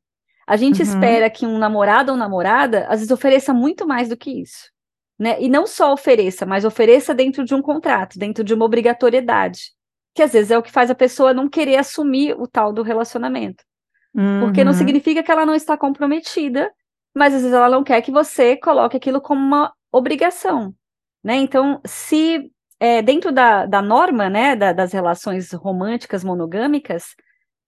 a 0.49 0.57
gente 0.57 0.83
Uhum. 0.83 0.89
espera 0.89 1.31
que 1.31 1.47
um 1.47 1.59
namorado 1.59 2.13
ou 2.13 2.19
namorada 2.19 2.87
às 2.89 3.01
vezes 3.01 3.11
ofereça 3.13 3.53
muito 3.55 3.87
mais 3.87 4.09
do 4.09 4.17
que 4.17 4.31
isso, 4.43 4.71
né? 5.19 5.41
E 5.43 5.49
não 5.49 5.67
só 5.67 5.93
ofereça, 5.93 6.47
mas 6.47 6.65
ofereça 6.65 7.15
dentro 7.15 7.45
de 7.45 7.55
um 7.55 7.63
contrato, 7.63 8.19
dentro 8.19 8.45
de 8.45 8.55
uma 8.55 8.65
obrigatoriedade. 8.65 9.75
que 10.15 10.23
às 10.23 10.33
vezes 10.33 10.51
é 10.51 10.59
o 10.59 10.63
que 10.63 10.73
faz 10.73 10.91
a 10.91 10.95
pessoa 10.95 11.35
não 11.35 11.47
querer 11.49 11.77
assumir 11.77 12.35
o 12.41 12.47
tal 12.49 12.73
do 12.73 12.83
relacionamento. 12.83 13.63
Uhum. 14.15 14.41
Porque 14.41 14.65
não 14.65 14.73
significa 14.73 15.23
que 15.23 15.31
ela 15.31 15.45
não 15.47 15.55
está 15.55 15.77
comprometida, 15.77 16.73
mas 17.15 17.35
às 17.35 17.43
vezes 17.43 17.55
ela 17.55 17.69
não 17.69 17.85
quer 17.85 18.01
que 18.03 18.11
você 18.11 18.57
coloque 18.57 18.97
aquilo 18.97 19.21
como 19.21 19.41
uma 19.43 19.73
obrigação, 19.93 20.75
né? 21.23 21.37
Então, 21.37 21.83
se 21.87 22.51
é, 22.79 23.03
dentro 23.03 23.33
da, 23.33 23.67
da 23.67 23.81
norma, 23.83 24.29
né, 24.29 24.55
da, 24.55 24.73
das 24.73 24.93
relações 24.93 25.53
românticas 25.53 26.23
monogâmicas, 26.23 27.15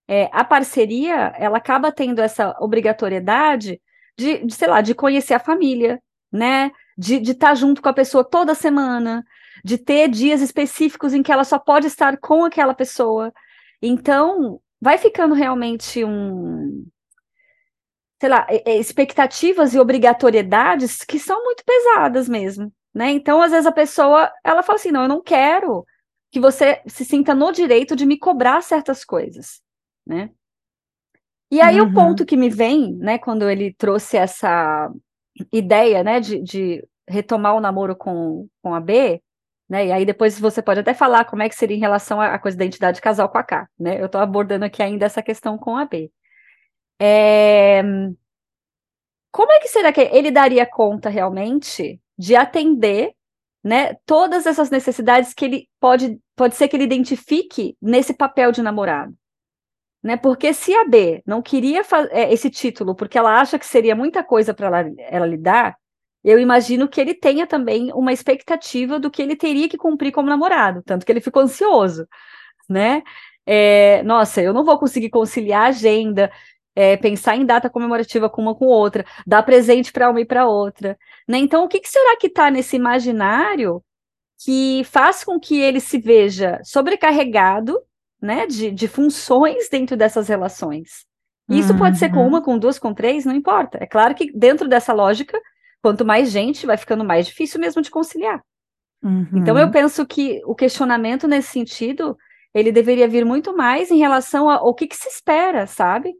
é, 0.08 0.30
a 0.32 0.42
parceria, 0.42 1.34
ela 1.38 1.58
acaba 1.58 1.92
tendo 1.92 2.20
essa 2.20 2.56
obrigatoriedade 2.60 3.80
de, 4.16 4.44
de, 4.44 4.54
sei 4.54 4.68
lá, 4.68 4.80
de 4.80 4.94
conhecer 4.94 5.34
a 5.34 5.38
família, 5.38 6.02
né? 6.32 6.70
De 6.96 7.16
estar 7.16 7.48
tá 7.48 7.54
junto 7.54 7.82
com 7.82 7.88
a 7.88 7.92
pessoa 7.92 8.24
toda 8.24 8.54
semana, 8.54 9.24
de 9.62 9.78
ter 9.78 10.08
dias 10.08 10.40
específicos 10.40 11.12
em 11.12 11.22
que 11.22 11.30
ela 11.30 11.44
só 11.44 11.58
pode 11.58 11.86
estar 11.86 12.16
com 12.18 12.44
aquela 12.44 12.74
pessoa. 12.74 13.32
Então, 13.82 14.60
vai 14.80 14.98
ficando 14.98 15.34
realmente 15.34 16.04
um. 16.04 16.86
Sei 18.20 18.28
lá, 18.28 18.46
expectativas 18.66 19.74
e 19.74 19.78
obrigatoriedades 19.78 21.04
que 21.04 21.20
são 21.20 21.44
muito 21.44 21.62
pesadas 21.64 22.28
mesmo, 22.28 22.72
né? 22.94 23.10
Então, 23.10 23.40
às 23.40 23.50
vezes 23.50 23.66
a 23.66 23.72
pessoa, 23.72 24.30
ela 24.44 24.62
fala 24.62 24.78
assim, 24.78 24.90
não, 24.90 25.02
eu 25.02 25.08
não 25.08 25.22
quero 25.22 25.84
que 26.30 26.40
você 26.40 26.82
se 26.86 27.04
sinta 27.04 27.34
no 27.34 27.52
direito 27.52 27.96
de 27.96 28.06
me 28.06 28.18
cobrar 28.18 28.62
certas 28.62 29.04
coisas, 29.04 29.60
né? 30.06 30.30
E 31.50 31.60
aí 31.60 31.80
uhum. 31.80 31.88
o 31.88 31.94
ponto 31.94 32.26
que 32.26 32.36
me 32.36 32.50
vem, 32.50 32.94
né, 32.96 33.18
quando 33.18 33.48
ele 33.48 33.72
trouxe 33.72 34.18
essa 34.18 34.92
ideia, 35.50 36.04
né, 36.04 36.20
de, 36.20 36.42
de 36.42 36.86
retomar 37.08 37.54
o 37.56 37.60
namoro 37.60 37.96
com, 37.96 38.46
com 38.62 38.74
a 38.74 38.80
B, 38.80 39.22
né? 39.68 39.86
E 39.86 39.92
aí 39.92 40.04
depois 40.04 40.38
você 40.38 40.62
pode 40.62 40.80
até 40.80 40.94
falar 40.94 41.24
como 41.24 41.42
é 41.42 41.48
que 41.48 41.54
seria 41.54 41.76
em 41.76 41.80
relação 41.80 42.20
à 42.20 42.38
coisa 42.38 42.56
da 42.56 42.64
identidade 42.64 43.00
casal 43.00 43.28
com 43.28 43.38
a 43.38 43.42
K, 43.42 43.68
né? 43.78 44.00
Eu 44.00 44.06
estou 44.06 44.20
abordando 44.20 44.64
aqui 44.64 44.82
ainda 44.82 45.06
essa 45.06 45.22
questão 45.22 45.58
com 45.58 45.76
a 45.76 45.84
B. 45.84 46.10
É... 47.00 47.82
Como 49.30 49.52
é 49.52 49.60
que 49.60 49.68
será 49.68 49.92
que 49.92 50.00
ele 50.00 50.30
daria 50.30 50.66
conta 50.66 51.08
realmente 51.08 52.00
de 52.18 52.34
atender, 52.34 53.12
né, 53.62 53.94
todas 54.06 54.46
essas 54.46 54.70
necessidades 54.70 55.32
que 55.32 55.44
ele 55.44 55.68
pode 55.80 56.18
pode 56.36 56.54
ser 56.54 56.68
que 56.68 56.76
ele 56.76 56.84
identifique 56.84 57.76
nesse 57.82 58.14
papel 58.14 58.52
de 58.52 58.62
namorado, 58.62 59.12
né? 60.02 60.16
Porque 60.16 60.54
se 60.54 60.74
a 60.74 60.84
B 60.84 61.22
não 61.26 61.42
queria 61.42 61.82
é, 62.10 62.32
esse 62.32 62.48
título 62.50 62.94
porque 62.94 63.18
ela 63.18 63.40
acha 63.40 63.58
que 63.58 63.66
seria 63.66 63.96
muita 63.96 64.22
coisa 64.22 64.54
para 64.54 64.66
ela, 64.68 64.92
ela 64.98 65.26
lidar, 65.26 65.76
eu 66.22 66.38
imagino 66.38 66.88
que 66.88 67.00
ele 67.00 67.14
tenha 67.14 67.46
também 67.46 67.92
uma 67.92 68.12
expectativa 68.12 68.98
do 69.00 69.10
que 69.10 69.22
ele 69.22 69.36
teria 69.36 69.68
que 69.68 69.76
cumprir 69.76 70.12
como 70.12 70.28
namorado, 70.28 70.82
tanto 70.84 71.04
que 71.04 71.12
ele 71.12 71.20
ficou 71.20 71.42
ansioso, 71.42 72.06
né? 72.68 73.02
É, 73.46 74.02
nossa, 74.02 74.42
eu 74.42 74.52
não 74.52 74.64
vou 74.64 74.78
conseguir 74.78 75.10
conciliar 75.10 75.62
a 75.66 75.68
agenda, 75.68 76.30
é, 76.78 76.96
pensar 76.96 77.36
em 77.36 77.44
data 77.44 77.68
comemorativa 77.68 78.30
com 78.30 78.42
uma 78.42 78.54
com 78.54 78.66
outra, 78.66 79.04
dar 79.26 79.42
presente 79.42 79.92
para 79.92 80.08
uma 80.08 80.20
e 80.20 80.24
para 80.24 80.46
outra, 80.46 80.96
né? 81.26 81.38
Então, 81.38 81.64
o 81.64 81.68
que, 81.68 81.80
que 81.80 81.88
será 81.88 82.16
que 82.16 82.28
está 82.28 82.50
nesse 82.50 82.76
imaginário 82.76 83.82
que 84.44 84.84
faz 84.84 85.24
com 85.24 85.40
que 85.40 85.58
ele 85.58 85.80
se 85.80 85.98
veja 85.98 86.60
sobrecarregado, 86.62 87.80
né, 88.22 88.46
de, 88.46 88.70
de 88.70 88.86
funções 88.86 89.68
dentro 89.68 89.96
dessas 89.96 90.28
relações? 90.28 91.06
Isso 91.50 91.72
uhum. 91.72 91.78
pode 91.78 91.98
ser 91.98 92.10
com 92.10 92.20
uhum. 92.20 92.28
uma, 92.28 92.42
com 92.42 92.58
duas, 92.58 92.78
com 92.78 92.92
três, 92.92 93.24
não 93.24 93.34
importa. 93.34 93.78
É 93.80 93.86
claro 93.86 94.14
que 94.14 94.30
dentro 94.32 94.68
dessa 94.68 94.92
lógica 94.92 95.40
quanto 95.82 96.04
mais 96.04 96.30
gente, 96.30 96.66
vai 96.66 96.76
ficando 96.76 97.04
mais 97.04 97.26
difícil 97.26 97.60
mesmo 97.60 97.80
de 97.82 97.90
conciliar. 97.90 98.42
Uhum. 99.02 99.28
Então, 99.34 99.56
eu 99.56 99.70
penso 99.70 100.04
que 100.06 100.40
o 100.44 100.54
questionamento 100.54 101.28
nesse 101.28 101.48
sentido, 101.48 102.16
ele 102.52 102.72
deveria 102.72 103.08
vir 103.08 103.24
muito 103.24 103.56
mais 103.56 103.90
em 103.90 103.98
relação 103.98 104.50
ao 104.50 104.74
que, 104.74 104.86
que 104.86 104.96
se 104.96 105.08
espera, 105.08 105.66
sabe? 105.66 106.14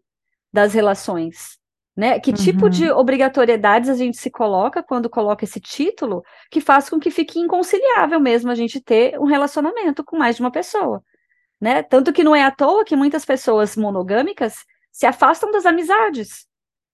Das 0.52 0.72
relações. 0.74 1.58
Né? 1.96 2.20
Que 2.20 2.30
uhum. 2.30 2.36
tipo 2.36 2.70
de 2.70 2.90
obrigatoriedades 2.90 3.90
a 3.90 3.94
gente 3.94 4.16
se 4.16 4.30
coloca 4.30 4.82
quando 4.82 5.10
coloca 5.10 5.44
esse 5.44 5.60
título 5.60 6.22
que 6.50 6.60
faz 6.60 6.88
com 6.88 7.00
que 7.00 7.10
fique 7.10 7.40
inconciliável 7.40 8.20
mesmo 8.20 8.50
a 8.50 8.54
gente 8.54 8.80
ter 8.80 9.18
um 9.18 9.24
relacionamento 9.24 10.04
com 10.04 10.16
mais 10.16 10.36
de 10.36 10.42
uma 10.42 10.50
pessoa. 10.52 11.02
Né? 11.60 11.82
Tanto 11.82 12.12
que 12.12 12.22
não 12.22 12.36
é 12.36 12.44
à 12.44 12.52
toa 12.52 12.84
que 12.84 12.94
muitas 12.94 13.24
pessoas 13.24 13.76
monogâmicas 13.76 14.64
se 14.92 15.06
afastam 15.06 15.50
das 15.50 15.66
amizades, 15.66 16.46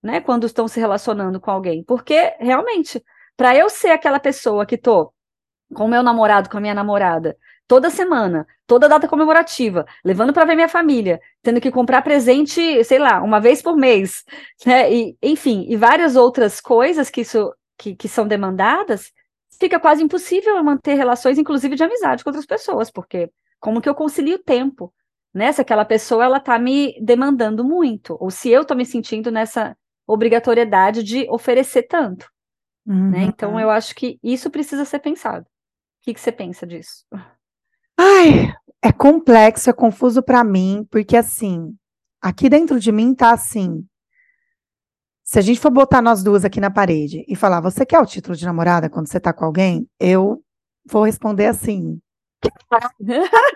né, 0.02 0.20
quando 0.20 0.46
estão 0.46 0.68
se 0.68 0.78
relacionando 0.78 1.40
com 1.40 1.50
alguém. 1.50 1.82
Porque, 1.82 2.36
realmente, 2.38 3.02
para 3.34 3.56
eu 3.56 3.70
ser 3.70 3.88
aquela 3.88 4.20
pessoa 4.20 4.66
que 4.66 4.76
tô 4.76 5.10
com 5.74 5.86
o 5.86 5.88
meu 5.88 6.02
namorado, 6.02 6.50
com 6.50 6.58
a 6.58 6.60
minha 6.60 6.74
namorada, 6.74 7.34
toda 7.66 7.90
semana, 7.90 8.46
toda 8.66 8.88
data 8.88 9.08
comemorativa, 9.08 9.86
levando 10.04 10.32
para 10.32 10.44
ver 10.44 10.54
minha 10.54 10.68
família, 10.68 11.20
tendo 11.42 11.60
que 11.60 11.70
comprar 11.70 12.02
presente, 12.02 12.84
sei 12.84 12.98
lá, 12.98 13.22
uma 13.22 13.40
vez 13.40 13.62
por 13.62 13.76
mês, 13.76 14.24
né? 14.64 14.92
E, 14.92 15.16
enfim, 15.22 15.66
e 15.68 15.76
várias 15.76 16.16
outras 16.16 16.60
coisas 16.60 17.10
que 17.10 17.22
isso 17.22 17.52
que, 17.76 17.94
que 17.94 18.08
são 18.08 18.26
demandadas, 18.26 19.12
fica 19.58 19.80
quase 19.80 20.02
impossível 20.02 20.62
manter 20.62 20.94
relações, 20.94 21.38
inclusive 21.38 21.76
de 21.76 21.84
amizade 21.84 22.22
com 22.22 22.30
outras 22.30 22.46
pessoas, 22.46 22.90
porque 22.90 23.30
como 23.58 23.80
que 23.80 23.88
eu 23.88 23.94
concilio 23.94 24.36
o 24.36 24.42
tempo? 24.42 24.92
Né? 25.32 25.50
Se 25.52 25.60
aquela 25.60 25.84
pessoa 25.84 26.24
ela 26.24 26.38
tá 26.38 26.58
me 26.58 26.94
demandando 27.00 27.64
muito, 27.64 28.16
ou 28.20 28.30
se 28.30 28.50
eu 28.50 28.64
tô 28.64 28.74
me 28.74 28.86
sentindo 28.86 29.30
nessa 29.30 29.76
obrigatoriedade 30.06 31.02
de 31.02 31.28
oferecer 31.30 31.84
tanto. 31.84 32.30
Uhum. 32.86 33.10
Né? 33.10 33.22
Então, 33.24 33.58
eu 33.58 33.70
acho 33.70 33.94
que 33.94 34.18
isso 34.22 34.50
precisa 34.50 34.84
ser 34.84 34.98
pensado. 34.98 35.44
O 35.44 35.48
que, 36.02 36.14
que 36.14 36.20
você 36.20 36.30
pensa 36.30 36.66
disso? 36.66 37.04
Ai, 37.96 38.52
é 38.82 38.92
complexo, 38.92 39.70
é 39.70 39.72
confuso 39.72 40.22
para 40.22 40.44
mim, 40.44 40.86
porque 40.90 41.16
assim, 41.16 41.74
aqui 42.20 42.48
dentro 42.48 42.78
de 42.78 42.90
mim 42.92 43.14
tá 43.14 43.32
assim. 43.32 43.84
Se 45.22 45.38
a 45.38 45.42
gente 45.42 45.58
for 45.58 45.70
botar 45.70 46.02
nós 46.02 46.22
duas 46.22 46.44
aqui 46.44 46.60
na 46.60 46.70
parede 46.70 47.24
e 47.26 47.34
falar, 47.34 47.60
você 47.60 47.86
quer 47.86 47.98
o 47.98 48.06
título 48.06 48.36
de 48.36 48.44
namorada 48.44 48.90
quando 48.90 49.08
você 49.08 49.18
tá 49.18 49.32
com 49.32 49.44
alguém? 49.44 49.88
Eu 49.98 50.42
vou 50.84 51.04
responder 51.04 51.46
assim. 51.46 51.98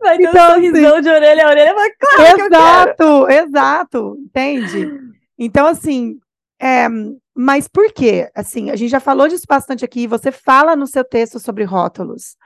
Vai 0.00 0.18
ter 0.18 0.24
então, 0.24 0.50
um 0.50 0.54
sorrisão 0.54 0.92
assim, 0.92 1.02
de 1.02 1.08
orelha 1.08 1.46
a 1.46 1.48
orelha, 1.48 1.74
mas 1.74 1.92
claro 1.98 2.46
Exato, 2.46 3.28
exato, 3.30 4.16
entende? 4.18 4.90
Então, 5.38 5.66
assim, 5.66 6.18
é, 6.60 6.86
mas 7.34 7.66
por 7.66 7.92
quê? 7.92 8.30
Assim, 8.34 8.70
a 8.70 8.76
gente 8.76 8.90
já 8.90 9.00
falou 9.00 9.28
disso 9.28 9.44
bastante 9.48 9.84
aqui, 9.84 10.06
você 10.06 10.30
fala 10.30 10.76
no 10.76 10.86
seu 10.86 11.04
texto 11.04 11.40
sobre 11.40 11.64
rótulos, 11.64 12.36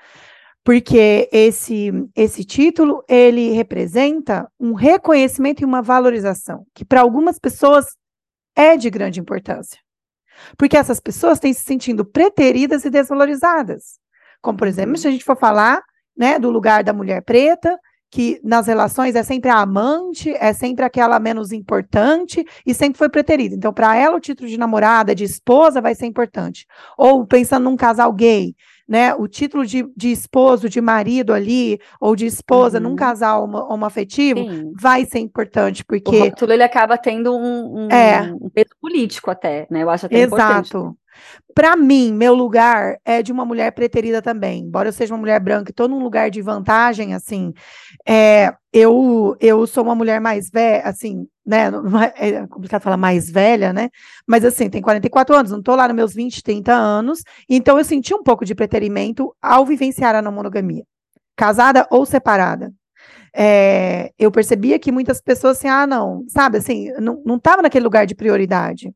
porque 0.64 1.28
esse, 1.32 1.90
esse 2.14 2.44
título, 2.44 3.02
ele 3.08 3.50
representa 3.52 4.50
um 4.58 4.74
reconhecimento 4.74 5.62
e 5.62 5.64
uma 5.64 5.82
valorização, 5.82 6.66
que 6.74 6.84
para 6.84 7.00
algumas 7.00 7.38
pessoas 7.38 7.86
é 8.56 8.76
de 8.76 8.90
grande 8.90 9.20
importância. 9.20 9.78
Porque 10.56 10.76
essas 10.76 11.00
pessoas 11.00 11.40
têm 11.40 11.52
se 11.52 11.62
sentindo 11.62 12.04
preteridas 12.04 12.84
e 12.84 12.90
desvalorizadas. 12.90 13.98
Como, 14.40 14.58
por 14.58 14.68
exemplo, 14.68 14.96
se 14.96 15.08
a 15.08 15.10
gente 15.10 15.24
for 15.24 15.36
falar 15.36 15.82
né, 16.16 16.38
do 16.38 16.50
lugar 16.50 16.84
da 16.84 16.92
mulher 16.92 17.22
preta, 17.22 17.78
que 18.10 18.40
nas 18.42 18.66
relações 18.66 19.14
é 19.14 19.22
sempre 19.22 19.50
a 19.50 19.58
amante, 19.58 20.30
é 20.30 20.52
sempre 20.52 20.84
aquela 20.84 21.18
menos 21.18 21.52
importante 21.52 22.44
e 22.64 22.72
sempre 22.72 22.98
foi 22.98 23.08
preterida. 23.08 23.54
Então, 23.54 23.72
para 23.72 23.96
ela, 23.96 24.16
o 24.16 24.20
título 24.20 24.48
de 24.48 24.58
namorada, 24.58 25.14
de 25.14 25.24
esposa, 25.24 25.80
vai 25.80 25.94
ser 25.94 26.06
importante. 26.06 26.66
Ou 26.96 27.26
pensando 27.26 27.64
num 27.64 27.76
casal 27.76 28.12
gay, 28.12 28.54
né? 28.88 29.14
O 29.14 29.28
título 29.28 29.66
de, 29.66 29.86
de 29.94 30.10
esposo, 30.10 30.68
de 30.68 30.80
marido 30.80 31.34
ali, 31.34 31.78
ou 32.00 32.16
de 32.16 32.24
esposa 32.24 32.78
uhum. 32.78 32.84
num 32.84 32.96
casal 32.96 33.44
homoafetivo, 33.44 34.40
Sim. 34.40 34.72
vai 34.80 35.04
ser 35.04 35.18
importante, 35.18 35.84
porque. 35.84 36.16
O 36.16 36.24
rótulo 36.24 36.52
ele 36.52 36.62
acaba 36.62 36.96
tendo 36.96 37.36
um, 37.36 37.84
um, 37.84 37.88
é. 37.90 38.32
um 38.40 38.48
peso 38.48 38.70
político 38.80 39.30
até, 39.30 39.66
né? 39.70 39.82
Eu 39.82 39.90
acho 39.90 40.06
até 40.06 40.20
Exato. 40.20 40.68
importante. 40.68 40.98
Para 41.54 41.76
mim, 41.76 42.12
meu 42.12 42.34
lugar 42.34 42.98
é 43.04 43.22
de 43.22 43.32
uma 43.32 43.44
mulher 43.44 43.72
preterida 43.72 44.22
também. 44.22 44.62
Embora 44.62 44.88
eu 44.88 44.92
seja 44.92 45.12
uma 45.12 45.20
mulher 45.20 45.40
branca 45.40 45.70
e 45.70 45.72
estou 45.72 45.88
num 45.88 46.02
lugar 46.02 46.30
de 46.30 46.40
vantagem, 46.40 47.14
assim, 47.14 47.52
é, 48.06 48.52
eu, 48.72 49.36
eu 49.40 49.66
sou 49.66 49.82
uma 49.82 49.94
mulher 49.94 50.20
mais 50.20 50.50
velha, 50.50 50.82
assim, 50.84 51.26
né? 51.44 51.70
É, 52.16 52.46
complicado 52.46 52.82
falar 52.82 52.96
mais 52.96 53.30
velha, 53.30 53.72
né? 53.72 53.88
Mas 54.26 54.44
assim, 54.44 54.70
tem 54.70 54.82
44 54.82 55.34
anos, 55.34 55.50
não 55.50 55.58
estou 55.58 55.74
lá 55.74 55.88
nos 55.88 55.96
meus 55.96 56.14
20, 56.14 56.42
30 56.42 56.72
anos. 56.72 57.22
Então 57.48 57.78
eu 57.78 57.84
senti 57.84 58.14
um 58.14 58.22
pouco 58.22 58.44
de 58.44 58.54
preterimento 58.54 59.34
ao 59.42 59.64
vivenciar 59.66 60.14
a 60.14 60.22
não 60.22 60.32
monogamia. 60.32 60.84
Casada 61.36 61.86
ou 61.90 62.04
separada. 62.06 62.72
É, 63.34 64.10
eu 64.18 64.30
percebia 64.30 64.78
que 64.78 64.92
muitas 64.92 65.20
pessoas 65.20 65.58
assim, 65.58 65.68
ah, 65.68 65.86
não, 65.86 66.24
sabe, 66.28 66.58
assim, 66.58 66.90
não 67.00 67.36
estava 67.36 67.62
naquele 67.62 67.84
lugar 67.84 68.06
de 68.06 68.14
prioridade. 68.14 68.92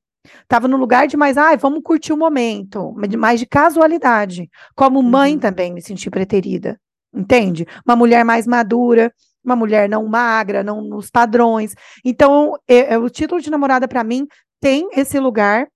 Tava 0.46 0.68
no 0.68 0.76
lugar 0.76 1.06
de 1.06 1.16
mais, 1.16 1.36
ah, 1.36 1.54
vamos 1.56 1.80
curtir 1.82 2.12
o 2.12 2.16
momento, 2.16 2.94
mais 3.18 3.40
de 3.40 3.46
casualidade. 3.46 4.48
Como 4.74 5.02
mãe 5.02 5.34
uhum. 5.34 5.40
também 5.40 5.72
me 5.72 5.82
senti 5.82 6.10
preterida, 6.10 6.78
entende? 7.12 7.66
Uma 7.84 7.96
mulher 7.96 8.24
mais 8.24 8.46
madura, 8.46 9.12
uma 9.44 9.56
mulher 9.56 9.88
não 9.88 10.06
magra, 10.06 10.62
não 10.62 10.80
nos 10.80 11.10
padrões. 11.10 11.74
Então, 12.04 12.54
é, 12.68 12.94
é, 12.94 12.98
o 12.98 13.10
título 13.10 13.40
de 13.40 13.50
namorada 13.50 13.88
para 13.88 14.04
mim 14.04 14.26
tem 14.60 14.88
esse 14.92 15.18
lugar 15.18 15.66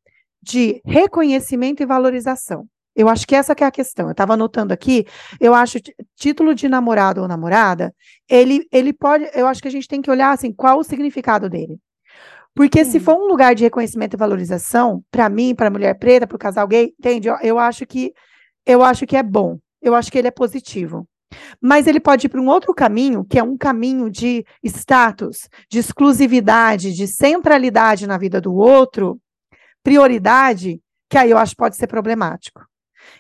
de 0.41 0.81
reconhecimento 0.85 1.83
e 1.83 1.87
valorização. 1.87 2.67
Eu 2.95 3.09
acho 3.09 3.27
que 3.27 3.35
essa 3.35 3.55
que 3.55 3.63
é 3.63 3.67
a 3.67 3.71
questão. 3.71 4.07
Eu 4.07 4.13
estava 4.13 4.35
anotando 4.35 4.73
aqui, 4.73 5.05
eu 5.39 5.53
acho 5.55 5.79
título 6.17 6.55
de 6.55 6.69
namorado 6.69 7.21
ou 7.21 7.29
namorada, 7.29 7.93
ele, 8.29 8.67
ele 8.73 8.93
pode, 8.93 9.29
eu 9.35 9.47
acho 9.47 9.61
que 9.61 9.69
a 9.69 9.71
gente 9.71 9.89
tem 9.89 10.01
que 10.01 10.11
olhar 10.11 10.33
assim, 10.33 10.53
qual 10.53 10.79
o 10.79 10.85
significado 10.85 11.51
dele. 11.51 11.79
Porque 12.57 12.87
se 12.87 12.99
for 12.99 13.17
um 13.17 13.29
lugar 13.29 13.55
de 13.55 13.65
reconhecimento 13.65 14.15
e 14.15 14.17
valorização, 14.17 15.05
para 15.11 15.29
mim, 15.29 15.55
para 15.55 15.67
a 15.67 15.71
mulher 15.71 15.99
preta, 15.99 16.27
para 16.27 16.37
o 16.37 16.39
casal 16.39 16.67
gay, 16.67 16.95
entende? 16.99 17.29
Eu, 17.29 17.37
eu 17.43 17.59
acho 17.59 17.85
que 17.85 18.15
eu 18.65 18.83
acho 18.83 19.07
que 19.07 19.15
é 19.15 19.23
bom. 19.23 19.59
Eu 19.81 19.95
acho 19.95 20.11
que 20.11 20.17
ele 20.17 20.29
é 20.29 20.31
positivo. 20.31 21.07
Mas 21.61 21.87
ele 21.87 22.01
pode 22.01 22.27
ir 22.27 22.31
para 22.31 22.41
um 22.41 22.49
outro 22.49 22.73
caminho, 22.73 23.27
que 23.27 23.39
é 23.39 23.43
um 23.43 23.59
caminho 23.59 24.11
de 24.11 24.43
status, 24.65 25.51
de 25.71 25.79
exclusividade, 25.79 26.95
de 26.95 27.07
centralidade 27.07 28.07
na 28.07 28.17
vida 28.17 28.41
do 28.41 28.55
outro, 28.55 29.21
prioridade, 29.83 30.81
que 31.11 31.19
aí 31.19 31.31
eu 31.31 31.37
acho 31.37 31.53
que 31.53 31.59
pode 31.59 31.77
ser 31.77 31.89
problemático. 31.89 32.65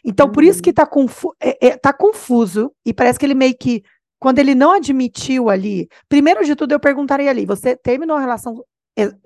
Então, 0.02 0.26
uhum. 0.26 0.33
por 0.33 0.45
isso 0.45 0.62
que 0.62 0.71
está 0.71 0.87
confu 0.87 1.35
é, 1.38 1.69
é, 1.69 1.76
tá 1.76 1.93
confuso, 1.93 2.73
e 2.87 2.95
parece 2.95 3.19
que 3.19 3.26
ele 3.26 3.35
meio 3.35 3.55
que, 3.55 3.83
quando 4.19 4.38
ele 4.38 4.55
não 4.55 4.73
admitiu 4.73 5.50
ali, 5.50 5.88
primeiro 6.09 6.43
de 6.43 6.57
tudo 6.57 6.73
eu 6.73 6.81
perguntaria 6.81 7.28
ali, 7.28 7.45
você 7.45 7.76
terminou 7.76 8.16
a 8.16 8.21
relação 8.21 8.64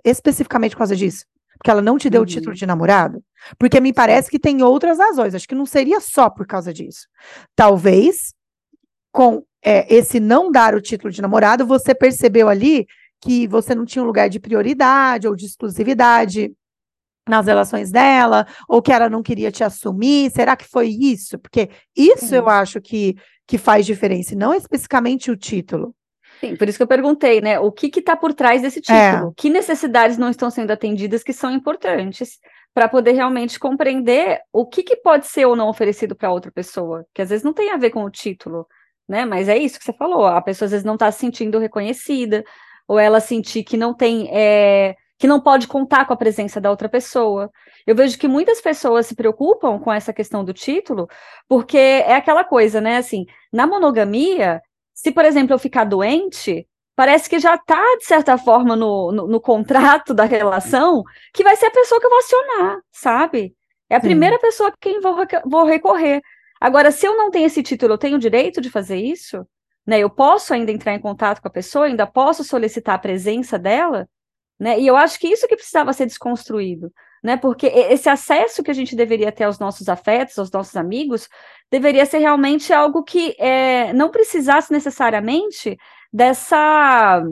especificamente 0.04 0.72
por 0.72 0.78
causa 0.78 0.96
disso? 0.96 1.24
Porque 1.58 1.70
ela 1.70 1.82
não 1.82 1.98
te 1.98 2.08
deu 2.08 2.22
uhum. 2.22 2.26
o 2.26 2.28
título 2.28 2.54
de 2.54 2.66
namorado? 2.66 3.22
Porque 3.58 3.80
me 3.80 3.92
parece 3.92 4.30
que 4.30 4.38
tem 4.38 4.62
outras 4.62 4.98
razões, 4.98 5.34
acho 5.34 5.46
que 5.46 5.54
não 5.54 5.66
seria 5.66 6.00
só 6.00 6.30
por 6.30 6.46
causa 6.46 6.72
disso. 6.72 7.06
Talvez 7.54 8.32
com 9.12 9.42
é, 9.62 9.92
esse 9.94 10.18
não 10.18 10.50
dar 10.50 10.74
o 10.74 10.80
título 10.80 11.12
de 11.12 11.20
namorado, 11.20 11.66
você 11.66 11.94
percebeu 11.94 12.48
ali 12.48 12.86
que 13.20 13.46
você 13.46 13.74
não 13.74 13.84
tinha 13.84 14.02
um 14.02 14.06
lugar 14.06 14.28
de 14.28 14.40
prioridade 14.40 15.28
ou 15.28 15.36
de 15.36 15.44
exclusividade 15.44 16.50
nas 17.28 17.46
relações 17.46 17.90
dela, 17.90 18.46
ou 18.66 18.80
que 18.80 18.92
ela 18.92 19.08
não 19.08 19.22
queria 19.22 19.52
te 19.52 19.62
assumir. 19.62 20.30
Será 20.30 20.56
que 20.56 20.66
foi 20.66 20.88
isso? 20.88 21.38
Porque 21.38 21.68
isso 21.94 22.28
Sim. 22.28 22.36
eu 22.36 22.48
acho 22.48 22.80
que, 22.80 23.14
que 23.46 23.58
faz 23.58 23.84
diferença, 23.86 24.32
e 24.32 24.36
não 24.36 24.54
especificamente 24.54 25.30
o 25.30 25.36
título. 25.36 25.94
Sim, 26.40 26.56
por 26.56 26.68
isso 26.68 26.78
que 26.78 26.82
eu 26.82 26.88
perguntei, 26.88 27.40
né? 27.40 27.60
O 27.60 27.70
que 27.70 27.90
está 27.98 28.16
por 28.16 28.32
trás 28.32 28.62
desse 28.62 28.78
é. 28.78 28.82
título? 28.82 29.30
É. 29.30 29.34
Que 29.36 29.50
necessidades 29.50 30.16
não 30.18 30.30
estão 30.30 30.50
sendo 30.50 30.70
atendidas 30.70 31.22
que 31.22 31.32
são 31.32 31.50
importantes 31.52 32.38
para 32.72 32.88
poder 32.88 33.12
realmente 33.12 33.58
compreender 33.58 34.40
o 34.52 34.66
que, 34.66 34.82
que 34.82 34.96
pode 34.96 35.26
ser 35.26 35.44
ou 35.44 35.54
não 35.54 35.68
oferecido 35.68 36.16
para 36.16 36.30
outra 36.30 36.50
pessoa, 36.50 37.04
que 37.12 37.20
às 37.20 37.28
vezes 37.28 37.44
não 37.44 37.52
tem 37.52 37.70
a 37.70 37.76
ver 37.76 37.90
com 37.90 38.04
o 38.04 38.10
título 38.10 38.66
né? 39.10 39.24
Mas 39.26 39.48
é 39.48 39.58
isso 39.58 39.76
que 39.78 39.84
você 39.84 39.92
falou, 39.92 40.24
a 40.24 40.40
pessoa 40.40 40.66
às 40.66 40.70
vezes 40.70 40.84
não 40.86 40.94
está 40.94 41.10
se 41.10 41.18
sentindo 41.18 41.58
reconhecida, 41.58 42.44
ou 42.86 42.98
ela 42.98 43.18
sentir 43.20 43.64
que 43.64 43.76
não 43.76 43.92
tem, 43.92 44.30
é, 44.32 44.94
que 45.18 45.26
não 45.26 45.40
pode 45.40 45.66
contar 45.66 46.06
com 46.06 46.12
a 46.12 46.16
presença 46.16 46.60
da 46.60 46.70
outra 46.70 46.88
pessoa. 46.88 47.50
Eu 47.84 47.96
vejo 47.96 48.16
que 48.16 48.28
muitas 48.28 48.60
pessoas 48.60 49.06
se 49.06 49.16
preocupam 49.16 49.80
com 49.80 49.92
essa 49.92 50.12
questão 50.12 50.44
do 50.44 50.52
título, 50.52 51.08
porque 51.48 51.76
é 51.76 52.14
aquela 52.14 52.44
coisa, 52.44 52.80
né? 52.80 52.98
Assim, 52.98 53.26
na 53.52 53.66
monogamia, 53.66 54.62
se, 55.02 55.10
por 55.10 55.24
exemplo, 55.24 55.54
eu 55.54 55.58
ficar 55.58 55.84
doente, 55.84 56.68
parece 56.94 57.28
que 57.30 57.38
já 57.38 57.54
está, 57.54 57.82
de 57.96 58.04
certa 58.04 58.36
forma, 58.36 58.76
no, 58.76 59.10
no, 59.10 59.26
no, 59.26 59.40
contrato 59.40 60.12
da 60.12 60.24
relação, 60.24 61.02
que 61.32 61.42
vai 61.42 61.56
ser 61.56 61.66
a 61.66 61.70
pessoa 61.70 61.98
que 61.98 62.04
eu 62.04 62.10
vou 62.10 62.18
acionar, 62.18 62.80
sabe? 62.92 63.54
É 63.88 63.96
a 63.96 64.00
Sim. 64.00 64.08
primeira 64.08 64.38
pessoa 64.38 64.68
a 64.68 64.74
quem 64.78 65.00
vou, 65.00 65.16
vou 65.46 65.64
recorrer. 65.64 66.20
Agora, 66.60 66.90
se 66.90 67.06
eu 67.06 67.16
não 67.16 67.30
tenho 67.30 67.46
esse 67.46 67.62
título, 67.62 67.94
eu 67.94 67.98
tenho 67.98 68.16
o 68.16 68.20
direito 68.20 68.60
de 68.60 68.68
fazer 68.68 68.98
isso? 68.98 69.46
Né? 69.86 70.00
Eu 70.00 70.10
posso 70.10 70.52
ainda 70.52 70.70
entrar 70.70 70.92
em 70.92 71.00
contato 71.00 71.40
com 71.40 71.48
a 71.48 71.50
pessoa, 71.50 71.86
ainda 71.86 72.06
posso 72.06 72.44
solicitar 72.44 72.96
a 72.96 72.98
presença 72.98 73.58
dela? 73.58 74.06
Né? 74.58 74.78
E 74.78 74.86
eu 74.86 74.96
acho 74.96 75.18
que 75.18 75.28
isso 75.28 75.48
que 75.48 75.56
precisava 75.56 75.94
ser 75.94 76.04
desconstruído, 76.04 76.92
né? 77.22 77.36
Porque 77.36 77.66
esse 77.66 78.08
acesso 78.08 78.62
que 78.62 78.70
a 78.70 78.74
gente 78.74 78.96
deveria 78.96 79.30
ter 79.32 79.44
aos 79.44 79.58
nossos 79.58 79.88
afetos, 79.88 80.38
aos 80.38 80.50
nossos 80.50 80.76
amigos, 80.76 81.28
deveria 81.70 82.06
ser 82.06 82.18
realmente 82.18 82.72
algo 82.72 83.02
que 83.02 83.34
é, 83.38 83.92
não 83.92 84.10
precisasse 84.10 84.72
necessariamente 84.72 85.78
dessa 86.12 87.22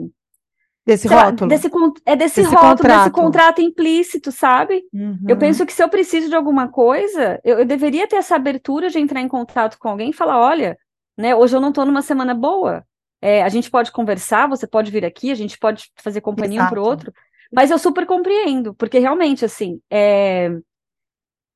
Desse 0.89 1.07
rótulo. 1.07 1.47
Desse, 1.47 1.69
é 2.03 2.15
desse, 2.15 2.41
desse 2.41 2.55
rótulo, 2.55 2.77
contrato. 2.77 2.97
desse 2.97 3.11
contrato 3.11 3.61
implícito, 3.61 4.31
sabe? 4.31 4.81
Uhum. 4.91 5.19
Eu 5.27 5.37
penso 5.37 5.63
que 5.63 5.71
se 5.71 5.83
eu 5.83 5.89
preciso 5.89 6.29
de 6.29 6.35
alguma 6.35 6.67
coisa, 6.67 7.39
eu, 7.43 7.59
eu, 7.59 7.65
deveria 7.65 8.07
ter 8.07 8.15
essa 8.15 8.35
abertura 8.35 8.89
de 8.89 8.97
entrar 8.97 9.21
em 9.21 9.27
contato 9.27 9.77
com 9.77 9.87
alguém 9.87 10.09
e 10.09 10.13
falar: 10.13 10.39
olha, 10.39 10.75
né, 11.15 11.35
hoje 11.35 11.55
eu 11.55 11.61
não 11.61 11.69
estou 11.69 11.85
numa 11.85 12.01
semana 12.01 12.33
boa. 12.33 12.83
É, 13.21 13.43
a 13.43 13.49
gente 13.49 13.69
pode 13.69 13.91
conversar, 13.91 14.47
você 14.47 14.65
pode 14.65 14.89
vir 14.89 15.05
aqui, 15.05 15.29
a 15.29 15.35
gente 15.35 15.59
pode 15.59 15.91
fazer 15.97 16.21
companhia 16.21 16.59
Exato. 16.59 16.67
um 16.67 16.73
para 16.73 16.81
o 16.81 16.85
outro. 16.85 17.13
Mas 17.51 17.71
eu 17.71 17.79
super 17.79 18.05
compreendo, 18.05 18.73
porque 18.75 18.99
realmente, 18.99 19.43
assim, 19.43 19.81
é... 19.89 20.51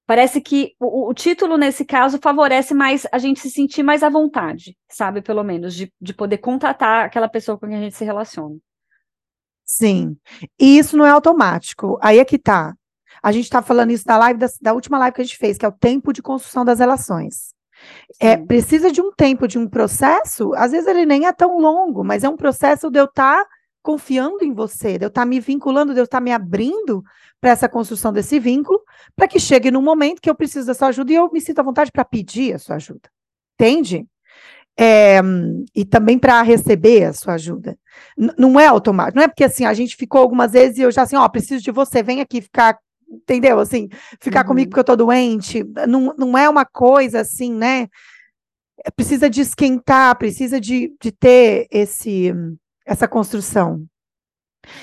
parece 0.08 0.42
que 0.42 0.76
o, 0.80 1.10
o, 1.10 1.14
título, 1.14 1.58
nesse 1.58 1.86
caso, 1.86 2.20
favorece 2.22 2.74
mais 2.74 3.06
a 3.12 3.18
gente 3.18 3.40
se 3.40 3.50
sentir 3.50 3.84
mais 3.84 4.02
à 4.02 4.10
vontade, 4.10 4.76
sabe? 4.90 5.22
Pelo 5.22 5.44
menos, 5.44 5.76
de, 5.76 5.94
de 6.02 6.14
poder 6.14 6.40
contatar 6.40 7.06
aquela 7.06 7.30
pessoa 7.30 7.58
com 7.58 7.68
quem 7.68 7.78
a 7.78 7.82
gente 7.82 7.96
se 7.96 8.04
relaciona. 8.04 8.58
Sim. 9.66 10.18
E 10.60 10.78
isso 10.78 10.98
não 10.98 11.06
é 11.06 11.10
automático. 11.10 11.98
Aí 12.02 12.20
é 12.20 12.26
que 12.26 12.38
tá. 12.38 12.74
A 13.22 13.32
gente 13.32 13.46
está 13.46 13.62
falando 13.62 13.92
isso 13.92 14.06
da 14.06 14.18
live 14.18 14.40
da, 14.40 14.48
da, 14.62 14.74
última 14.74 14.98
live 14.98 15.16
que 15.16 15.22
a 15.22 15.24
gente 15.24 15.38
fez, 15.38 15.58
que 15.58 15.66
é 15.66 15.68
o 15.68 15.72
tempo 15.72 16.12
de 16.12 16.22
construção 16.22 16.66
das 16.66 16.80
relações. 16.80 17.54
É, 18.20 18.38
precisa 18.38 18.92
de 18.92 19.02
um 19.02 19.12
tempo, 19.12 19.48
de 19.48 19.58
um 19.58 19.68
processo. 19.68 20.54
Às 20.56 20.72
vezes 20.72 20.88
ele 20.88 21.06
nem 21.06 21.26
é 21.26 21.34
tão 21.34 21.58
longo, 21.60 22.04
mas 22.04 22.24
é 22.24 22.30
um 22.30 22.38
processo 22.38 22.90
de 22.90 23.00
eu 23.00 23.06
estar 23.06 23.44
tá 23.44 23.50
confiando 23.84 24.44
em 24.44 24.54
você, 24.54 24.98
de 24.98 25.04
eu 25.04 25.10
estar 25.10 25.26
me 25.26 25.42
vinculando, 25.42 25.94
de 25.94 26.00
eu 26.00 26.06
estar 26.06 26.22
me 26.22 26.32
abrindo 26.32 27.04
para 27.40 27.52
essa 27.52 27.68
construção 27.68 28.14
desse 28.14 28.40
vínculo, 28.40 28.82
para 29.16 29.28
que 29.28 29.40
chegue 29.40 29.70
no 29.70 29.82
momento 29.82 30.22
que 30.22 30.30
eu 30.30 30.36
preciso 30.36 30.66
da 30.66 30.74
sua 30.74 30.88
ajuda 30.88 31.12
e 31.12 31.16
eu 31.16 31.30
me 31.32 31.42
sinto 31.42 31.60
à 31.60 31.64
vontade 31.64 31.92
para 31.92 32.06
pedir 32.06 32.56
a 32.56 32.60
sua 32.60 32.78
ajuda. 32.78 33.10
Entende? 33.60 34.08
É, 34.80 35.20
e 35.76 35.86
também 35.86 36.18
para 36.18 36.42
receber 36.42 37.04
a 37.04 37.14
sua 37.14 37.34
ajuda. 37.34 37.78
N 38.18 38.32
não 38.38 38.60
é 38.60 38.66
automático, 38.66 39.18
não 39.18 39.24
é 39.24 39.28
porque 39.28 39.44
assim, 39.44 39.66
a 39.66 39.74
gente 39.74 39.96
ficou 39.96 40.22
algumas 40.22 40.54
vezes 40.54 40.78
e 40.78 40.82
eu 40.82 40.92
já 40.92 41.04
assim, 41.04 41.18
ó, 41.18 41.28
preciso 41.28 41.64
de 41.64 41.70
você, 41.70 42.02
vem 42.02 42.22
aqui 42.22 42.42
ficar, 42.42 42.80
entendeu? 43.08 43.60
Assim, 43.60 43.90
ficar 44.20 44.42
uhum. 44.42 44.48
comigo 44.48 44.70
porque 44.70 44.80
eu 44.80 44.86
tô 44.86 44.96
doente. 44.96 45.64
Não, 45.88 46.16
não 46.18 46.38
é 46.38 46.50
uma 46.50 46.66
coisa 46.66 47.20
assim, 47.20 47.54
né? 47.54 47.88
Precisa 48.96 49.30
de 49.30 49.42
esquentar, 49.42 50.18
precisa 50.18 50.60
de, 50.60 50.92
de 51.00 51.12
ter 51.12 51.68
esse, 51.70 52.34
essa 52.86 53.08
construção. 53.08 53.86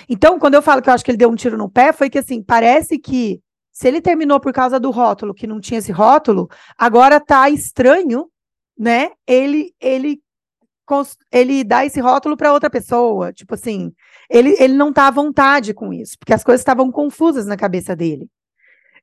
Então, 0.08 0.38
quando 0.38 0.54
eu 0.54 0.62
falo 0.62 0.82
que 0.82 0.90
eu 0.90 0.94
acho 0.94 1.04
que 1.04 1.10
ele 1.10 1.18
deu 1.18 1.30
um 1.30 1.36
tiro 1.36 1.56
no 1.56 1.70
pé, 1.70 1.92
foi 1.92 2.10
que 2.10 2.18
assim, 2.18 2.42
parece 2.42 2.98
que 2.98 3.40
se 3.72 3.88
ele 3.88 4.00
terminou 4.00 4.38
por 4.38 4.52
causa 4.52 4.78
do 4.78 4.90
rótulo, 4.90 5.34
que 5.34 5.46
não 5.46 5.60
tinha 5.60 5.78
esse 5.78 5.92
rótulo, 5.92 6.48
agora 6.76 7.18
tá 7.18 7.48
estranho 7.48 8.30
né? 8.80 9.10
Ele 9.26 9.74
ele 9.78 10.18
ele 11.30 11.62
dá 11.62 11.86
esse 11.86 12.00
rótulo 12.00 12.36
para 12.36 12.52
outra 12.52 12.68
pessoa, 12.68 13.32
tipo 13.32 13.54
assim, 13.54 13.92
ele, 14.28 14.56
ele 14.58 14.74
não 14.74 14.92
tá 14.92 15.06
à 15.06 15.10
vontade 15.12 15.72
com 15.72 15.92
isso, 15.92 16.18
porque 16.18 16.34
as 16.34 16.42
coisas 16.42 16.62
estavam 16.62 16.90
confusas 16.90 17.46
na 17.46 17.56
cabeça 17.56 17.94
dele. 17.94 18.28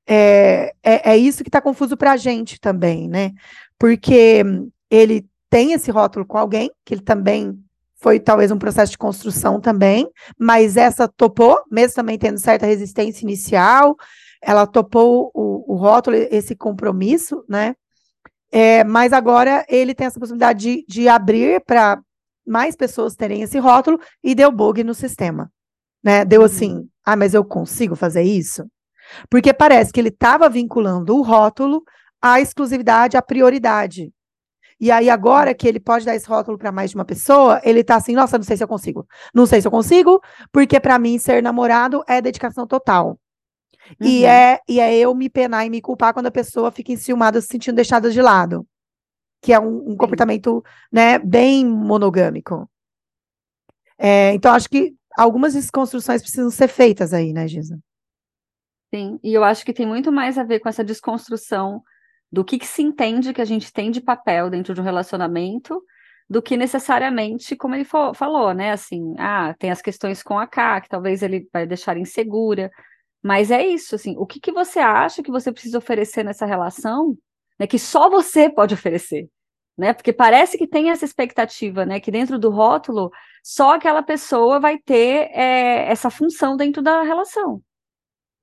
É, 0.06 0.74
é, 0.84 1.12
é 1.12 1.18
isso 1.18 1.44
que 1.44 1.50
está 1.50 1.62
confuso 1.62 1.96
para 1.96 2.12
a 2.12 2.18
gente 2.18 2.60
também, 2.60 3.08
né? 3.08 3.32
Porque 3.80 4.44
ele 4.92 5.26
tem 5.50 5.72
esse 5.72 5.90
rótulo 5.90 6.26
com 6.26 6.38
alguém, 6.38 6.70
que 6.84 6.94
ele 6.94 7.02
também 7.02 7.58
foi 8.00 8.20
talvez 8.20 8.52
um 8.52 8.58
processo 8.58 8.92
de 8.92 8.98
construção 8.98 9.60
também, 9.60 10.08
mas 10.40 10.78
essa 10.78 11.08
topou, 11.08 11.60
mesmo 11.72 11.96
também 11.96 12.18
tendo 12.18 12.38
certa 12.38 12.66
resistência 12.66 13.24
inicial, 13.24 13.96
ela 14.42 14.68
topou 14.68 15.32
o, 15.34 15.74
o 15.74 15.76
rótulo, 15.76 16.16
esse 16.16 16.56
compromisso, 16.56 17.44
né? 17.50 17.76
É, 18.52 18.84
mas 18.84 19.12
agora 19.12 19.66
ele 19.68 19.94
tem 19.94 20.08
essa 20.08 20.20
possibilidade 20.20 20.60
de, 20.60 20.86
de 20.88 21.08
abrir 21.08 21.62
para 21.66 22.00
mais 22.46 22.76
pessoas 22.76 23.16
terem 23.16 23.42
esse 23.42 23.60
rótulo 23.60 24.00
e 24.24 24.34
deu 24.34 24.52
bug 24.52 24.84
no 24.84 24.94
sistema. 24.94 25.52
Né? 26.02 26.24
Deu 26.24 26.42
uhum. 26.42 26.46
assim, 26.46 26.90
ah, 27.06 27.16
mas 27.16 27.34
eu 27.34 27.44
consigo 27.44 27.96
fazer 27.96 28.24
isso? 28.24 28.66
Porque 29.30 29.54
parece 29.54 29.92
que 29.92 30.00
ele 30.00 30.10
estava 30.10 30.50
vinculando 30.50 31.18
o 31.18 31.22
rótulo 31.22 31.84
à 32.22 32.40
exclusividade, 32.40 33.18
à 33.18 33.22
prioridade. 33.22 34.12
E 34.80 34.92
aí, 34.92 35.10
agora 35.10 35.56
que 35.56 35.68
ele 35.68 35.80
pode 35.80 36.06
dar 36.06 36.16
esse 36.16 36.28
rótulo 36.28 36.58
para 36.58 36.72
mais 36.72 36.92
de 36.92 36.96
uma 36.96 37.06
pessoa, 37.06 37.60
ele 37.64 37.80
está 37.80 37.96
assim, 37.96 38.14
nossa, 38.14 38.38
não 38.38 38.46
sei 38.46 38.58
se 38.58 38.64
eu 38.64 38.68
consigo. 38.68 39.08
Não 39.34 39.46
sei 39.46 39.60
se 39.60 39.68
eu 39.68 39.72
consigo, 39.72 40.22
porque 40.52 40.80
para 40.80 41.00
mim 41.00 41.18
ser 41.18 41.42
namorado 41.42 42.04
é 42.08 42.22
dedicação 42.22 42.68
total. 42.68 43.20
Uhum. 44.00 44.08
E, 44.08 44.26
é, 44.26 44.60
e 44.68 44.80
é 44.80 44.96
eu 44.96 45.16
me 45.16 45.30
penar 45.30 45.66
e 45.66 45.70
me 45.70 45.82
culpar 45.82 46.14
quando 46.14 46.28
a 46.28 46.32
pessoa 46.32 46.72
fica 46.72 46.92
enciumada, 46.92 47.42
se 47.42 47.48
sentindo 47.48 47.76
deixada 47.76 48.12
de 48.12 48.22
lado. 48.22 48.68
Que 49.42 49.52
é 49.52 49.60
um, 49.60 49.92
um 49.92 49.98
comportamento 49.98 50.64
né, 50.92 51.18
bem 51.18 51.66
monogâmico. 51.66 52.70
É, 53.98 54.34
então, 54.34 54.54
acho 54.54 54.70
que 54.70 54.94
algumas 55.18 55.54
desconstruções 55.54 56.22
precisam 56.22 56.52
ser 56.52 56.68
feitas 56.68 57.14
aí, 57.14 57.34
né, 57.34 57.48
Giza? 57.48 57.80
Sim, 58.94 59.20
e 59.24 59.34
eu 59.34 59.44
acho 59.44 59.66
que 59.66 59.74
tem 59.74 59.86
muito 59.86 60.12
mais 60.12 60.38
a 60.38 60.44
ver 60.44 60.60
com 60.60 60.70
essa 60.70 60.84
desconstrução 60.84 61.82
do 62.32 62.44
que, 62.44 62.60
que 62.60 62.68
se 62.68 62.82
entende 62.82 63.34
que 63.34 63.42
a 63.42 63.46
gente 63.46 63.72
tem 63.72 63.92
de 63.92 64.02
papel 64.02 64.50
dentro 64.50 64.74
de 64.74 64.82
um 64.82 64.84
relacionamento, 64.84 65.82
do 66.30 66.42
que 66.42 66.58
necessariamente, 66.58 67.56
como 67.56 67.76
ele 67.76 67.86
falou, 67.86 68.54
né? 68.54 68.72
Assim, 68.72 69.16
ah, 69.18 69.56
tem 69.58 69.72
as 69.72 69.82
questões 69.82 70.22
com 70.22 70.38
a 70.38 70.46
K, 70.46 70.82
que 70.82 70.90
talvez 70.90 71.24
ele 71.24 71.48
vai 71.54 71.66
deixar 71.66 71.98
insegura, 71.98 72.70
mas 73.24 73.50
é 73.50 73.66
isso, 73.66 73.96
assim, 73.96 74.16
o 74.18 74.26
que, 74.26 74.40
que 74.40 74.52
você 74.52 74.80
acha 74.80 75.24
que 75.24 75.32
você 75.32 75.52
precisa 75.52 75.78
oferecer 75.78 76.24
nessa 76.24 76.46
relação 76.46 77.18
né, 77.60 77.68
que 77.68 77.80
só 77.80 78.10
você 78.10 78.50
pode 78.50 78.74
oferecer, 78.74 79.30
né? 79.78 79.94
Porque 79.94 80.14
parece 80.14 80.58
que 80.58 80.68
tem 80.68 80.90
essa 80.90 81.06
expectativa, 81.06 81.86
né, 81.86 82.00
que 82.00 82.12
dentro 82.12 82.38
do 82.40 82.50
rótulo 82.50 83.12
só 83.44 83.76
aquela 83.76 84.04
pessoa 84.04 84.60
vai 84.60 84.78
ter 84.78 85.30
é, 85.32 85.90
essa 85.90 86.10
função 86.10 86.56
dentro 86.58 86.82
da 86.82 87.02
relação. 87.02 87.62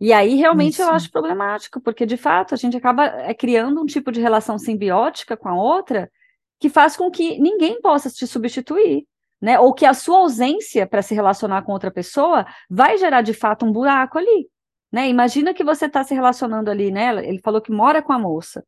E 0.00 0.12
aí 0.12 0.35
realmente 0.35 0.74
Isso. 0.74 0.83
eu 0.83 0.90
acho 0.90 1.11
problemático, 1.11 1.80
porque 1.80 2.04
de 2.04 2.16
fato 2.16 2.54
a 2.54 2.57
gente 2.57 2.76
acaba 2.76 3.07
é, 3.07 3.33
criando 3.33 3.80
um 3.80 3.87
tipo 3.87 4.11
de 4.11 4.20
relação 4.20 4.59
simbiótica 4.59 5.37
com 5.37 5.48
a 5.48 5.54
outra 5.54 6.11
que 6.59 6.68
faz 6.68 6.96
com 6.96 7.11
que 7.11 7.38
ninguém 7.38 7.80
possa 7.80 8.11
te 8.11 8.26
substituir. 8.26 9.07
Né? 9.40 9.61
Ou 9.61 9.74
que 9.74 9.85
a 9.85 9.92
sua 9.92 10.18
ausência 10.18 10.87
para 10.87 11.02
se 11.02 11.14
relacionar 11.14 11.62
com 11.62 11.72
outra 11.72 11.90
pessoa 11.90 12.46
vai 12.70 12.96
gerar 12.96 13.20
de 13.20 13.35
fato 13.35 13.66
um 13.66 13.72
buraco 13.72 14.16
ali. 14.18 14.48
Né? 14.90 15.09
Imagina 15.09 15.52
que 15.52 15.62
você 15.62 15.87
está 15.87 16.02
se 16.02 16.14
relacionando 16.14 16.70
ali, 16.70 16.90
né? 16.90 17.26
Ele 17.26 17.40
falou 17.42 17.61
que 17.61 17.70
mora 17.70 18.00
com 18.00 18.12
a 18.12 18.18
moça. 18.18 18.64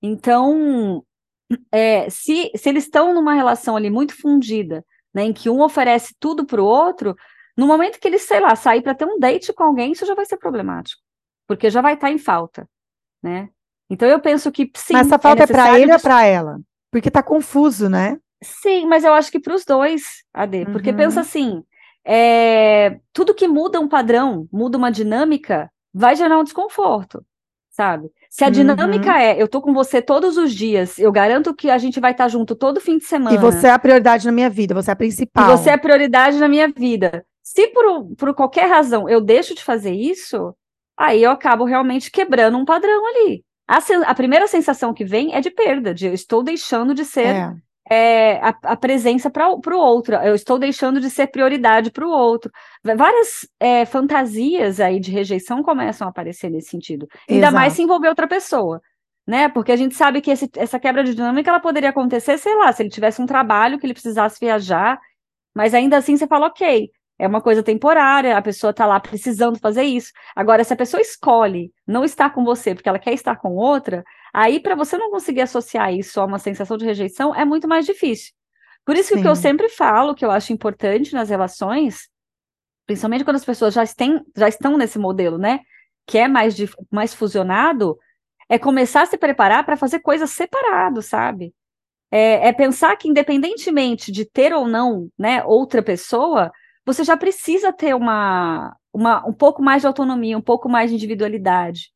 Então, 0.00 1.04
é, 1.72 2.08
se, 2.08 2.50
se 2.54 2.68
eles 2.68 2.84
estão 2.84 3.12
numa 3.12 3.34
relação 3.34 3.76
ali 3.76 3.90
muito 3.90 4.14
fundida, 4.14 4.84
né, 5.12 5.24
em 5.24 5.32
que 5.32 5.50
um 5.50 5.60
oferece 5.60 6.14
tudo 6.18 6.44
para 6.44 6.62
o 6.62 6.66
outro, 6.66 7.16
no 7.60 7.66
momento 7.66 8.00
que 8.00 8.08
eles, 8.08 8.22
sei 8.22 8.40
lá, 8.40 8.56
sair 8.56 8.80
para 8.80 8.94
ter 8.94 9.04
um 9.04 9.18
date 9.18 9.52
com 9.52 9.64
alguém, 9.64 9.92
isso 9.92 10.06
já 10.06 10.14
vai 10.14 10.24
ser 10.24 10.38
problemático, 10.38 11.02
porque 11.46 11.68
já 11.68 11.82
vai 11.82 11.92
estar 11.92 12.06
tá 12.06 12.12
em 12.12 12.16
falta, 12.16 12.66
né? 13.22 13.50
Então 13.90 14.08
eu 14.08 14.18
penso 14.18 14.50
que 14.50 14.70
sim. 14.74 14.94
Mas 14.94 15.06
essa 15.06 15.18
falta 15.18 15.42
é, 15.42 15.44
é 15.44 15.46
para 15.46 15.78
ele 15.78 15.90
ou 15.90 15.98
é 15.98 16.00
para 16.00 16.24
ela? 16.24 16.58
Porque 16.90 17.08
está 17.08 17.22
confuso, 17.22 17.90
né? 17.90 18.18
Sim, 18.42 18.86
mas 18.86 19.04
eu 19.04 19.12
acho 19.12 19.30
que 19.30 19.38
para 19.38 19.54
os 19.54 19.66
dois, 19.66 20.24
Ade, 20.32 20.64
porque 20.72 20.88
uhum. 20.88 20.96
pensa 20.96 21.20
assim, 21.20 21.62
é, 22.02 22.98
tudo 23.12 23.34
que 23.34 23.46
muda 23.46 23.78
um 23.78 23.88
padrão, 23.88 24.48
muda 24.50 24.78
uma 24.78 24.90
dinâmica, 24.90 25.70
vai 25.92 26.16
gerar 26.16 26.38
um 26.38 26.44
desconforto, 26.44 27.22
sabe? 27.68 28.08
Se 28.30 28.42
a 28.42 28.46
uhum. 28.46 28.52
dinâmica 28.54 29.20
é, 29.20 29.40
eu 29.40 29.46
tô 29.46 29.60
com 29.60 29.74
você 29.74 30.00
todos 30.00 30.38
os 30.38 30.54
dias, 30.54 30.98
eu 30.98 31.12
garanto 31.12 31.54
que 31.54 31.68
a 31.68 31.76
gente 31.76 32.00
vai 32.00 32.12
estar 32.12 32.24
tá 32.24 32.28
junto 32.28 32.56
todo 32.56 32.80
fim 32.80 32.96
de 32.96 33.04
semana. 33.04 33.36
E 33.36 33.38
você 33.38 33.66
é 33.66 33.70
a 33.70 33.78
prioridade 33.78 34.24
na 34.24 34.32
minha 34.32 34.48
vida, 34.48 34.74
você 34.74 34.90
é 34.90 34.94
a 34.94 34.96
principal. 34.96 35.44
E 35.44 35.58
você 35.58 35.68
é 35.68 35.74
a 35.74 35.78
prioridade 35.78 36.38
na 36.38 36.48
minha 36.48 36.68
vida. 36.68 37.22
Se 37.42 37.68
por, 37.68 38.14
por 38.16 38.34
qualquer 38.34 38.68
razão 38.68 39.08
eu 39.08 39.20
deixo 39.20 39.54
de 39.54 39.64
fazer 39.64 39.92
isso, 39.92 40.54
aí 40.96 41.22
eu 41.22 41.30
acabo 41.30 41.64
realmente 41.64 42.10
quebrando 42.10 42.58
um 42.58 42.64
padrão 42.64 43.06
ali. 43.06 43.44
A, 43.66 43.78
a 44.06 44.14
primeira 44.14 44.46
sensação 44.46 44.92
que 44.92 45.04
vem 45.04 45.34
é 45.34 45.40
de 45.40 45.50
perda, 45.50 45.94
de 45.94 46.06
eu 46.06 46.12
estou 46.12 46.42
deixando 46.42 46.92
de 46.94 47.04
ser 47.04 47.26
é. 47.26 47.54
É, 47.92 48.36
a, 48.36 48.54
a, 48.62 48.76
presença 48.76 49.28
para 49.28 49.48
o 49.48 49.76
outro, 49.76 50.14
eu 50.14 50.32
estou 50.32 50.60
deixando 50.60 51.00
de 51.00 51.10
ser 51.10 51.26
prioridade 51.26 51.90
para 51.90 52.06
o 52.06 52.10
outro. 52.10 52.48
Várias 52.84 53.48
é, 53.58 53.84
fantasias 53.84 54.78
aí 54.78 55.00
de 55.00 55.10
rejeição 55.10 55.60
começam 55.60 56.06
a 56.06 56.10
aparecer 56.10 56.50
nesse 56.50 56.68
sentido. 56.68 57.08
Ainda 57.28 57.46
Exato. 57.46 57.54
mais 57.54 57.72
se 57.72 57.82
envolver 57.82 58.08
outra 58.08 58.28
pessoa. 58.28 58.80
Né? 59.26 59.48
Porque 59.48 59.72
a 59.72 59.76
gente 59.76 59.96
sabe 59.96 60.20
que 60.20 60.30
esse, 60.30 60.48
essa 60.56 60.78
quebra 60.78 61.02
de 61.02 61.14
dinâmica 61.14 61.50
ela 61.50 61.58
poderia 61.58 61.90
acontecer, 61.90 62.38
sei 62.38 62.54
lá, 62.54 62.72
se 62.72 62.82
ele 62.82 62.90
tivesse 62.90 63.20
um 63.20 63.26
trabalho 63.26 63.78
que 63.78 63.86
ele 63.86 63.92
precisasse 63.92 64.38
viajar, 64.40 65.00
mas 65.52 65.74
ainda 65.74 65.96
assim 65.96 66.16
você 66.16 66.28
fala, 66.28 66.46
ok, 66.46 66.90
é 67.20 67.26
uma 67.26 67.42
coisa 67.42 67.62
temporária, 67.62 68.34
a 68.34 68.40
pessoa 68.40 68.70
está 68.70 68.86
lá 68.86 68.98
precisando 68.98 69.58
fazer 69.58 69.82
isso. 69.82 70.10
Agora, 70.34 70.64
se 70.64 70.72
a 70.72 70.76
pessoa 70.76 71.02
escolhe 71.02 71.70
não 71.86 72.02
estar 72.02 72.30
com 72.30 72.42
você 72.42 72.74
porque 72.74 72.88
ela 72.88 72.98
quer 72.98 73.12
estar 73.12 73.36
com 73.36 73.54
outra, 73.54 74.02
aí 74.32 74.58
para 74.58 74.74
você 74.74 74.96
não 74.96 75.10
conseguir 75.10 75.42
associar 75.42 75.92
isso 75.92 76.18
a 76.18 76.24
uma 76.24 76.38
sensação 76.38 76.78
de 76.78 76.86
rejeição 76.86 77.34
é 77.34 77.44
muito 77.44 77.68
mais 77.68 77.84
difícil. 77.84 78.32
Por 78.86 78.96
isso 78.96 79.12
que 79.12 79.18
o 79.18 79.22
que 79.22 79.28
eu 79.28 79.36
sempre 79.36 79.68
falo, 79.68 80.14
que 80.14 80.24
eu 80.24 80.30
acho 80.30 80.54
importante 80.54 81.12
nas 81.12 81.28
relações, 81.28 82.08
principalmente 82.86 83.22
quando 83.22 83.36
as 83.36 83.44
pessoas 83.44 83.74
já, 83.74 83.86
têm, 83.86 84.24
já 84.34 84.48
estão 84.48 84.78
nesse 84.78 84.98
modelo, 84.98 85.36
né, 85.36 85.60
que 86.06 86.16
é 86.16 86.26
mais, 86.26 86.56
de, 86.56 86.70
mais 86.90 87.12
fusionado, 87.12 87.98
é 88.48 88.58
começar 88.58 89.02
a 89.02 89.06
se 89.06 89.18
preparar 89.18 89.66
para 89.66 89.76
fazer 89.76 90.00
coisas 90.00 90.30
separado, 90.30 91.02
sabe? 91.02 91.54
É, 92.10 92.48
é, 92.48 92.52
pensar 92.52 92.96
que 92.96 93.08
independentemente 93.08 94.10
de 94.10 94.24
ter 94.24 94.54
ou 94.54 94.66
não, 94.66 95.08
né, 95.18 95.44
outra 95.44 95.82
pessoa, 95.82 96.50
você 96.84 97.04
já 97.04 97.16
precisa 97.16 97.72
ter 97.72 97.94
uma, 97.94 98.76
uma, 98.92 99.26
um 99.26 99.32
pouco 99.32 99.62
mais 99.62 99.82
de 99.82 99.86
autonomia, 99.86 100.36
um 100.36 100.42
pouco 100.42 100.68
mais 100.68 100.90
de 100.90 100.96
individualidade, 100.96 101.92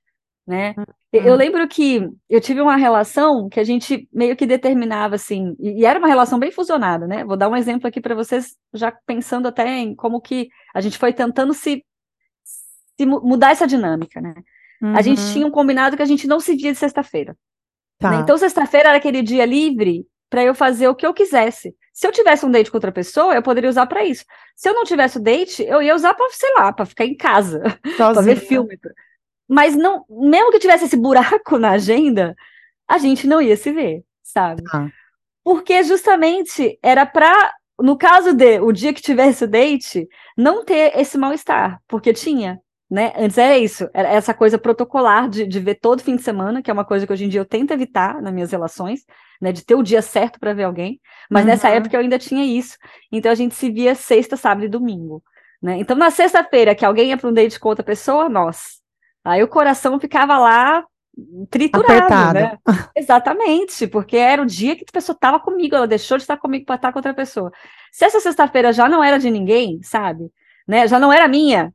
né? 0.47 0.75
Uhum. 0.77 0.85
Eu 1.12 1.37
lembro 1.37 1.66
que 1.68 2.09
eu 2.29 2.40
tive 2.40 2.61
uma 2.61 2.77
relação 2.77 3.49
que 3.49 3.61
a 3.61 3.64
gente 3.64 4.09
meio 4.12 4.37
que 4.37 4.47
determinava 4.47 5.14
assim, 5.14 5.55
e, 5.61 5.85
era 5.87 5.99
uma 5.99 6.09
relação 6.09 6.38
bem 6.38 6.51
fusionada, 6.51 7.07
né? 7.07 7.25
Vou 7.25 7.37
dar 7.37 7.49
um 7.49 7.57
exemplo 7.57 7.87
aqui 7.87 8.01
para 8.01 8.14
vocês, 8.14 8.57
já 8.73 8.90
pensando 9.07 9.47
até 9.47 9.79
em 9.79 9.94
como 9.94 10.20
que 10.20 10.49
a 10.75 10.81
gente 10.81 10.99
foi 10.99 11.12
tentando 11.12 11.55
se, 11.55 11.85
se 12.42 13.07
mudar 13.07 13.53
essa 13.53 13.66
dinâmica, 13.66 14.20
né? 14.20 14.35
Uhum. 14.83 14.97
A 14.97 15.03
gente 15.03 15.20
uhum. 15.20 15.33
tinha 15.33 15.47
um 15.47 15.51
combinado 15.51 15.97
que 15.97 16.03
a 16.03 16.07
gente 16.07 16.27
não 16.27 16.40
se 16.40 16.57
via 16.57 16.73
de 16.73 16.79
sexta-feira. 16.79 17.37
Tá. 17.99 18.11
Né? 18.11 18.16
Então, 18.20 18.37
sexta-feira 18.37 18.88
era 18.88 18.99
aquele 18.99 19.23
dia 19.23 19.47
livre 19.47 20.05
para 20.29 20.42
eu 20.42 20.55
fazer 20.55 20.88
o 20.88 20.94
que 20.94 21.07
eu 21.07 21.14
quisesse. 21.14 21.75
Se 21.94 22.09
eu 22.09 22.12
tivesse 22.12 22.44
um 22.44 22.50
date 22.50 22.72
com 22.72 22.76
outra 22.76 22.90
pessoa, 22.90 23.35
eu 23.35 23.42
poderia 23.42 23.70
usar 23.70 23.87
para 23.87 24.04
isso. 24.04 24.24
Se 24.57 24.68
eu 24.68 24.74
não 24.74 24.83
tivesse 24.83 25.16
o 25.16 25.22
date, 25.22 25.62
eu 25.62 25.80
ia 25.80 25.94
usar 25.94 26.12
para, 26.12 26.28
sei 26.33 26.52
lá, 26.54 26.72
para 26.72 26.85
ficar 26.85 27.07
em 27.07 27.16
casa, 27.16 27.62
para 27.96 28.20
ver 28.20 28.37
filme. 28.37 28.76
Mas 29.48 29.76
não, 29.76 30.04
mesmo 30.11 30.50
que 30.50 30.59
tivesse 30.59 30.87
esse 30.87 30.96
buraco 30.96 31.57
na 31.57 31.70
agenda, 31.70 32.35
a 32.88 32.98
gente 32.98 33.28
não 33.28 33.40
ia 33.40 33.57
se 33.57 33.70
ver, 33.70 34.02
sabe? 34.24 34.64
Ah. 34.72 34.88
Porque 35.44 35.85
justamente 35.85 36.76
era 36.83 37.07
para, 37.07 37.54
no 37.78 37.96
caso 37.96 38.35
de 38.35 38.59
o 38.59 38.72
dia 38.72 38.92
que 38.92 39.00
tivesse 39.00 39.44
o 39.44 39.48
date, 39.48 40.09
não 40.37 40.64
ter 40.64 40.98
esse 40.98 41.16
mal-estar, 41.16 41.80
porque 41.87 42.12
tinha 42.12 42.61
né? 42.90 43.12
Antes 43.16 43.38
era 43.38 43.57
isso, 43.59 43.88
era 43.94 44.09
essa 44.09 44.35
coisa 44.35 44.59
protocolar 44.59 45.29
de, 45.29 45.47
de 45.47 45.61
ver 45.61 45.77
todo 45.77 46.03
fim 46.03 46.16
de 46.16 46.23
semana, 46.23 46.62
que 46.62 46.70
é 46.70 46.75
uma 46.75 46.85
coisa 46.85 47.07
que 47.07 47.12
hoje 47.12 47.25
em 47.25 47.29
dia 47.29 47.40
eu 47.40 47.44
tento 47.44 47.73
evitar 47.73 48.20
nas 48.20 48.33
minhas 48.33 48.53
relações, 48.53 49.05
né? 49.40 49.53
De 49.53 49.64
ter 49.64 49.75
o 49.75 49.83
dia 49.83 50.03
certo 50.03 50.38
para 50.38 50.53
ver 50.53 50.64
alguém. 50.64 51.01
Mas 51.31 51.42
uhum. 51.42 51.49
nessa 51.49 51.68
época 51.68 51.97
eu 51.97 52.01
ainda 52.01 52.18
tinha 52.18 52.44
isso. 52.44 52.77
Então 53.11 53.33
a 53.33 53.35
gente 53.35 53.55
se 53.55 53.70
via 53.70 53.94
sexta, 53.94 54.37
sábado 54.37 54.64
e 54.64 54.68
domingo. 54.68 55.23
Né? 55.62 55.79
Então 55.79 55.97
na 55.97 56.11
sexta-feira 56.11 56.75
que 56.75 56.85
alguém 56.85 57.09
ia 57.09 57.16
para 57.16 57.31
um 57.31 57.33
date 57.33 57.59
com 57.59 57.68
outra 57.68 57.85
pessoa, 57.85 58.29
nós. 58.29 58.83
Aí 59.25 59.42
o 59.42 59.49
coração 59.49 59.99
ficava 59.99 60.38
lá 60.38 60.85
triturado, 61.49 61.92
Apertado. 61.92 62.35
né? 62.35 62.59
Exatamente, 62.94 63.87
porque 63.87 64.16
era 64.16 64.42
o 64.42 64.47
dia 64.47 64.77
que 64.77 64.85
a 64.88 64.92
pessoa 64.92 65.14
estava 65.14 65.40
comigo, 65.40 65.75
ela 65.75 65.87
deixou 65.87 66.18
de 66.18 66.25
estar 66.25 66.37
comigo 66.37 66.66
para 66.66 66.75
estar 66.77 66.92
com 66.92 66.99
outra 66.99 67.14
pessoa. 67.14 67.51
Se 67.92 68.05
essa 68.05 68.20
sexta-feira 68.20 68.73
já 68.73 68.88
não 68.88 69.03
era 69.03 69.18
de 69.18 69.31
ninguém, 69.31 69.81
sabe? 69.83 70.31
Né? 70.66 70.87
Já 70.87 70.99
não 70.99 71.12
era 71.12 71.29
minha. 71.29 71.73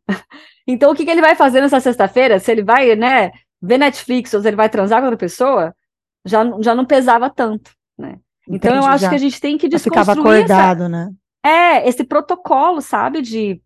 Então, 0.71 0.91
o 0.91 0.95
que, 0.95 1.03
que 1.03 1.09
ele 1.09 1.19
vai 1.19 1.35
fazer 1.35 1.61
nessa 1.61 1.79
sexta-feira? 1.79 2.37
Se 2.37 2.51
ele 2.51 2.63
vai, 2.63 2.95
né, 2.95 3.31
ver 3.59 3.79
Netflix 3.79 4.31
ou 4.35 4.41
se 4.41 4.47
ele 4.47 4.55
vai 4.55 4.69
transar 4.69 4.99
com 4.99 5.05
outra 5.05 5.17
pessoa, 5.17 5.75
já, 6.23 6.43
já 6.61 6.75
não 6.75 6.85
pesava 6.85 7.27
tanto, 7.27 7.71
né? 7.97 8.19
Então, 8.47 8.71
Entendi, 8.71 8.85
eu 8.85 8.85
acho 8.85 9.01
já. 9.01 9.09
que 9.09 9.15
a 9.15 9.19
gente 9.19 9.41
tem 9.41 9.57
que 9.57 9.67
desconstruir... 9.67 10.05
Ficava 10.05 10.21
acordado, 10.21 10.81
essa... 10.81 10.89
né? 10.89 11.09
É, 11.43 11.89
esse 11.89 12.03
protocolo, 12.03 12.81
sabe, 12.81 13.19
de, 13.23 13.59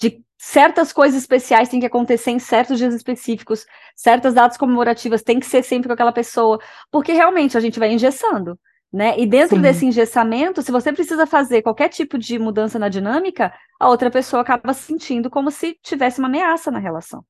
de 0.00 0.20
certas 0.36 0.92
coisas 0.92 1.20
especiais 1.20 1.68
têm 1.68 1.78
que 1.78 1.86
acontecer 1.86 2.32
em 2.32 2.40
certos 2.40 2.76
dias 2.76 2.92
específicos, 2.92 3.64
certas 3.94 4.34
datas 4.34 4.58
comemorativas 4.58 5.22
têm 5.22 5.38
que 5.38 5.46
ser 5.46 5.62
sempre 5.62 5.86
com 5.86 5.94
aquela 5.94 6.12
pessoa, 6.12 6.58
porque 6.90 7.12
realmente 7.12 7.56
a 7.56 7.60
gente 7.60 7.78
vai 7.78 7.92
engessando. 7.92 8.58
Né? 8.92 9.14
E 9.18 9.26
dentro 9.26 9.56
Sim. 9.56 9.62
desse 9.62 9.86
engessamento, 9.86 10.60
se 10.62 10.70
você 10.70 10.92
precisa 10.92 11.24
fazer 11.24 11.62
qualquer 11.62 11.88
tipo 11.88 12.16
de 12.18 12.38
mudança 12.38 12.78
na 12.78 12.88
dinâmica, 12.88 13.52
a 13.78 13.88
outra 13.88 14.10
pessoa 14.10 14.42
acaba 14.42 14.72
se 14.72 14.82
sentindo 14.82 15.28
como 15.28 15.50
se 15.50 15.78
tivesse 15.82 16.18
uma 16.18 16.28
ameaça 16.28 16.70
na 16.70 16.78
relação. 16.78 17.24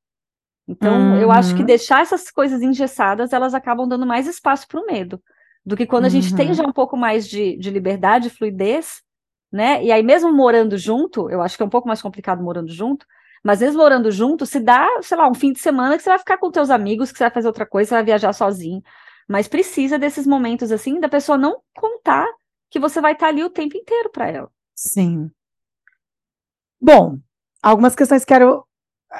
Então, 0.66 0.94
uhum. 0.94 1.16
eu 1.18 1.30
acho 1.30 1.54
que 1.54 1.60
uhum. 1.60 1.66
deixar 1.66 2.02
essas 2.02 2.30
coisas 2.30 2.62
engessadas, 2.62 3.32
elas 3.32 3.54
acabam 3.54 3.86
dando 3.86 4.06
mais 4.06 4.26
espaço 4.26 4.66
para 4.66 4.80
o 4.80 4.86
medo, 4.86 5.22
do 5.64 5.76
que 5.76 5.86
quando 5.86 6.06
a 6.06 6.08
gente 6.08 6.34
tem 6.34 6.48
uhum. 6.48 6.54
já 6.54 6.66
um 6.66 6.72
pouco 6.72 6.96
mais 6.96 7.28
de, 7.28 7.56
de 7.56 7.70
liberdade, 7.70 8.30
fluidez, 8.30 9.02
né? 9.52 9.84
E 9.84 9.92
aí, 9.92 10.02
mesmo 10.02 10.32
morando 10.32 10.76
junto, 10.76 11.30
eu 11.30 11.42
acho 11.42 11.56
que 11.56 11.62
é 11.62 11.66
um 11.66 11.70
pouco 11.70 11.86
mais 11.86 12.00
complicado 12.00 12.42
morando 12.42 12.72
junto, 12.72 13.06
mas 13.42 13.60
mesmo 13.60 13.78
morando 13.78 14.10
junto, 14.10 14.46
se 14.46 14.58
dá, 14.58 14.88
sei 15.02 15.18
lá, 15.18 15.28
um 15.28 15.34
fim 15.34 15.52
de 15.52 15.60
semana 15.60 15.96
que 15.96 16.02
você 16.02 16.08
vai 16.08 16.18
ficar 16.18 16.38
com 16.38 16.50
teus 16.50 16.70
amigos, 16.70 17.12
que 17.12 17.18
você 17.18 17.24
vai 17.24 17.30
fazer 17.30 17.46
outra 17.46 17.66
coisa, 17.66 17.90
você 17.90 17.94
vai 17.96 18.04
viajar 18.04 18.32
sozinho. 18.32 18.82
Mas 19.28 19.46
precisa 19.46 19.98
desses 19.98 20.26
momentos 20.26 20.72
assim 20.72 20.98
da 20.98 21.08
pessoa 21.08 21.36
não 21.36 21.60
contar 21.74 22.26
que 22.70 22.80
você 22.80 23.00
vai 23.00 23.12
estar 23.12 23.28
ali 23.28 23.44
o 23.44 23.50
tempo 23.50 23.76
inteiro 23.76 24.10
para 24.10 24.28
ela. 24.28 24.50
Sim. 24.74 25.30
Bom, 26.80 27.18
algumas 27.62 27.94
questões 27.94 28.24
quero 28.24 28.64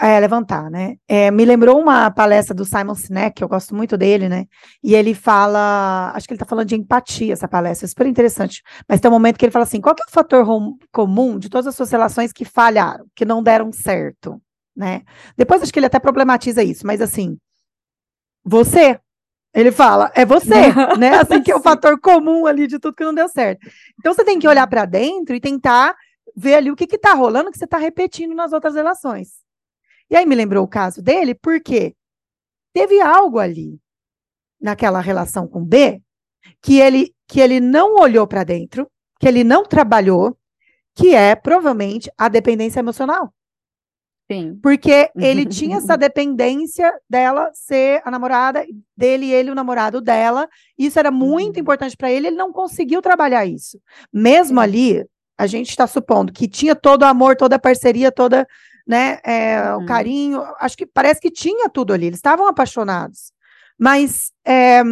é, 0.01 0.19
levantar, 0.19 0.71
né? 0.71 0.97
É, 1.07 1.31
me 1.31 1.45
lembrou 1.45 1.81
uma 1.81 2.11
palestra 2.11 2.55
do 2.55 2.65
Simon 2.65 2.95
Sinek, 2.95 3.41
eu 3.41 3.49
gosto 3.49 3.75
muito 3.75 3.97
dele, 3.97 4.29
né? 4.29 4.47
E 4.83 4.95
ele 4.95 5.15
fala, 5.15 6.13
acho 6.15 6.27
que 6.27 6.33
ele 6.35 6.37
está 6.37 6.47
falando 6.47 6.69
de 6.69 6.75
empatia, 6.75 7.33
essa 7.33 7.47
palestra, 7.47 7.87
é 7.87 7.89
super 7.89 8.07
interessante. 8.07 8.63
Mas 8.89 9.01
tem 9.01 9.11
um 9.11 9.15
momento 9.15 9.39
que 9.39 9.45
ele 9.45 9.53
fala 9.53 9.65
assim: 9.65 9.81
qual 9.81 9.95
é 9.99 10.09
o 10.09 10.13
fator 10.13 10.45
comum 10.93 11.39
de 11.39 11.49
todas 11.49 11.67
as 11.67 11.77
suas 11.77 11.91
relações 11.91 12.33
que 12.33 12.45
falharam, 12.45 13.07
que 13.15 13.25
não 13.25 13.43
deram 13.43 13.71
certo, 13.73 14.41
né? 14.77 15.03
Depois 15.37 15.63
acho 15.63 15.73
que 15.73 15.79
ele 15.79 15.87
até 15.87 15.99
problematiza 16.01 16.63
isso, 16.63 16.87
mas 16.87 17.01
assim, 17.01 17.39
você 18.45 18.99
ele 19.55 19.71
fala, 19.71 20.11
é 20.17 20.27
você, 20.27 20.73
né? 20.99 21.19
Assim 21.21 21.41
que 21.41 21.53
é 21.53 21.55
o 21.55 21.63
fator 21.63 22.01
comum 22.01 22.45
ali 22.45 22.67
de 22.67 22.81
tudo 22.81 22.97
que 22.97 23.05
não 23.05 23.15
deu 23.15 23.29
certo. 23.29 23.65
Então 24.01 24.13
você 24.13 24.25
tem 24.25 24.41
que 24.41 24.49
olhar 24.49 24.67
para 24.67 24.85
dentro 24.85 25.33
e 25.33 25.41
tentar 25.41 25.95
ver 26.35 26.55
ali 26.55 26.71
o 26.71 26.77
que 26.77 26.85
está 26.85 27.15
rolando 27.15 27.51
que 27.51 27.59
você 27.59 27.65
está 27.65 27.79
repetindo 27.79 28.35
nas 28.35 28.53
outras 28.53 28.75
relações. 28.75 29.45
E 30.11 30.17
aí 30.17 30.27
me 30.27 30.35
lembrou 30.35 30.65
o 30.65 30.69
caso 30.69 31.03
dele, 31.03 31.35
porque 31.35 31.95
teve 32.73 33.01
algo 33.01 33.39
ali. 33.39 33.79
naquela 34.61 35.01
relação 35.01 35.47
com 35.47 35.63
B, 35.63 36.01
que 36.63 36.81
ele, 36.81 37.15
que 37.29 37.41
ele 37.41 37.61
não 37.61 37.97
olhou 37.97 38.27
para 38.27 38.45
dentro, 38.45 38.91
que 39.21 39.29
ele 39.29 39.45
não 39.45 39.65
trabalhou, 39.65 40.37
que 40.95 41.15
é 41.15 41.35
provavelmente 41.35 42.11
a 42.17 42.29
dependência 42.29 42.81
emocional. 42.81 43.33
Sim. 44.31 44.59
Porque 44.63 45.11
ele 45.19 45.45
tinha 45.45 45.79
essa 45.79 45.97
dependência 45.97 46.93
dela 47.09 47.51
ser 47.53 48.01
a 48.05 48.11
namorada 48.11 48.65
dele 48.97 49.27
e 49.27 49.33
ele 49.33 49.51
o 49.51 49.55
namorado 49.55 50.01
dela. 50.01 50.49
Isso 50.79 50.99
era 50.99 51.11
muito 51.11 51.57
uhum. 51.57 51.61
importante 51.61 51.97
para 51.97 52.11
ele, 52.11 52.29
ele 52.29 52.37
não 52.37 52.53
conseguiu 52.53 53.03
trabalhar 53.03 53.45
isso. 53.45 53.79
Mesmo 54.13 54.61
ali, 54.61 55.05
a 55.37 55.47
gente 55.47 55.71
está 55.71 55.87
supondo 55.87 56.33
que 56.33 56.49
tinha 56.49 56.75
todo 56.75 57.03
o 57.03 57.07
amor, 57.07 57.37
toda 57.37 57.57
a 57.57 57.59
parceria, 57.59 58.13
toda, 58.13 58.47
né, 58.87 59.19
é, 59.25 59.75
uhum. 59.75 59.83
o 59.83 59.87
carinho. 59.87 60.43
Acho 60.59 60.77
que 60.77 60.87
parece 60.87 61.21
que 61.21 61.31
tinha 61.31 61.69
tudo 61.69 61.93
ali. 61.93 62.07
Eles 62.07 62.19
estavam 62.19 62.47
apaixonados. 62.47 63.33
Mas 63.79 64.33
é, 64.45 64.83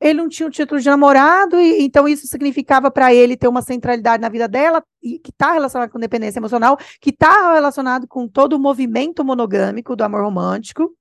ele 0.00 0.20
não 0.20 0.28
tinha 0.28 0.46
o 0.46 0.50
título 0.50 0.80
de 0.80 0.86
namorado, 0.86 1.58
e 1.60 1.82
então 1.82 2.06
isso 2.06 2.26
significava 2.26 2.90
para 2.90 3.14
ele 3.14 3.36
ter 3.36 3.48
uma 3.48 3.62
centralidade 3.62 4.20
na 4.20 4.28
vida 4.28 4.46
dela, 4.46 4.82
e, 5.02 5.18
que 5.18 5.30
está 5.30 5.52
relacionado 5.52 5.90
com 5.90 5.98
dependência 5.98 6.38
emocional, 6.38 6.78
que 7.00 7.10
está 7.10 7.54
relacionado 7.54 8.06
com 8.06 8.28
todo 8.28 8.54
o 8.54 8.58
movimento 8.58 9.24
monogâmico 9.24 9.96
do 9.96 10.04
amor 10.04 10.22
romântico. 10.22 10.94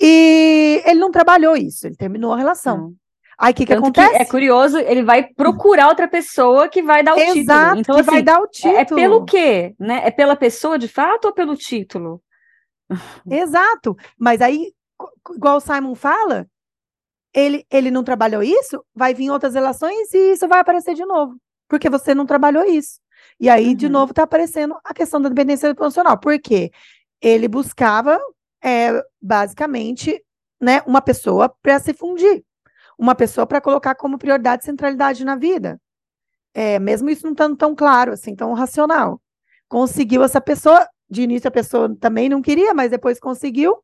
E 0.00 0.82
ele 0.84 1.00
não 1.00 1.10
trabalhou 1.10 1.56
isso, 1.56 1.86
ele 1.86 1.96
terminou 1.96 2.32
a 2.32 2.36
relação. 2.36 2.88
Hum. 2.88 2.96
Aí 3.38 3.52
o 3.52 3.54
que, 3.54 3.66
que 3.66 3.72
acontece? 3.72 4.16
Que 4.16 4.22
é 4.22 4.24
curioso, 4.24 4.78
ele 4.78 5.02
vai 5.04 5.22
procurar 5.22 5.88
outra 5.88 6.08
pessoa 6.08 6.68
que 6.68 6.82
vai 6.82 7.04
dar 7.04 7.14
o 7.14 7.18
Exato, 7.18 7.36
título. 7.36 7.80
Então, 7.80 7.94
que 7.94 8.00
assim, 8.00 8.10
vai 8.10 8.22
dar 8.22 8.40
o 8.40 8.48
título. 8.48 8.76
É, 8.76 8.80
é 8.80 8.84
pelo 8.84 9.24
quê? 9.24 9.74
Né? 9.78 10.00
É 10.04 10.10
pela 10.10 10.34
pessoa 10.34 10.76
de 10.76 10.88
fato 10.88 11.26
ou 11.26 11.32
pelo 11.32 11.56
título? 11.56 12.20
Exato. 13.30 13.96
Mas 14.18 14.40
aí, 14.40 14.72
igual 15.36 15.58
o 15.58 15.60
Simon 15.60 15.94
fala, 15.94 16.48
ele, 17.32 17.64
ele 17.70 17.90
não 17.90 18.02
trabalhou 18.02 18.42
isso, 18.42 18.84
vai 18.92 19.14
vir 19.14 19.30
outras 19.30 19.54
relações 19.54 20.12
e 20.12 20.32
isso 20.32 20.48
vai 20.48 20.58
aparecer 20.58 20.94
de 20.94 21.04
novo, 21.04 21.36
porque 21.68 21.88
você 21.88 22.14
não 22.14 22.26
trabalhou 22.26 22.64
isso. 22.64 22.98
E 23.38 23.48
aí, 23.48 23.68
uhum. 23.68 23.74
de 23.74 23.88
novo, 23.88 24.10
está 24.10 24.24
aparecendo 24.24 24.76
a 24.84 24.92
questão 24.92 25.20
da 25.20 25.28
dependência 25.28 25.68
emocional. 25.68 26.18
Por 26.18 26.40
quê? 26.40 26.70
Ele 27.20 27.46
buscava, 27.46 28.18
é, 28.62 29.00
basicamente, 29.20 30.20
né, 30.60 30.82
uma 30.86 31.00
pessoa 31.00 31.48
para 31.62 31.78
se 31.78 31.92
fundir, 31.92 32.42
uma 32.98 33.14
pessoa 33.14 33.46
para 33.46 33.60
colocar 33.60 33.94
como 33.94 34.18
prioridade 34.18 34.64
centralidade 34.64 35.24
na 35.24 35.36
vida. 35.36 35.80
É, 36.52 36.78
mesmo 36.78 37.08
isso 37.08 37.24
não 37.24 37.32
estando 37.32 37.56
tão 37.56 37.74
claro, 37.74 38.12
assim, 38.12 38.34
tão 38.34 38.52
racional. 38.52 39.20
Conseguiu 39.68 40.24
essa 40.24 40.40
pessoa, 40.40 40.86
de 41.08 41.22
início 41.22 41.46
a 41.46 41.52
pessoa 41.52 41.94
também 42.00 42.28
não 42.28 42.42
queria, 42.42 42.74
mas 42.74 42.90
depois 42.90 43.20
conseguiu, 43.20 43.78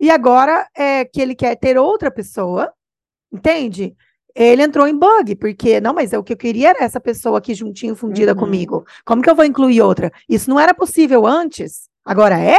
e 0.00 0.10
agora 0.10 0.68
é 0.74 1.04
que 1.04 1.20
ele 1.20 1.34
quer 1.34 1.56
ter 1.56 1.78
outra 1.78 2.10
pessoa, 2.10 2.72
entende? 3.32 3.96
Ele 4.34 4.62
entrou 4.62 4.86
em 4.86 4.98
bug, 4.98 5.36
porque, 5.36 5.80
não, 5.80 5.94
mas 5.94 6.12
é 6.12 6.18
o 6.18 6.24
que 6.24 6.32
eu 6.32 6.36
queria 6.36 6.70
era 6.70 6.84
essa 6.84 7.00
pessoa 7.00 7.38
aqui 7.38 7.54
juntinho, 7.54 7.96
fundida 7.96 8.32
uhum. 8.32 8.38
comigo. 8.38 8.84
Como 9.04 9.22
que 9.22 9.30
eu 9.30 9.34
vou 9.34 9.44
incluir 9.44 9.80
outra? 9.80 10.12
Isso 10.28 10.50
não 10.50 10.60
era 10.60 10.74
possível 10.74 11.26
antes, 11.26 11.88
agora 12.04 12.38
é? 12.38 12.58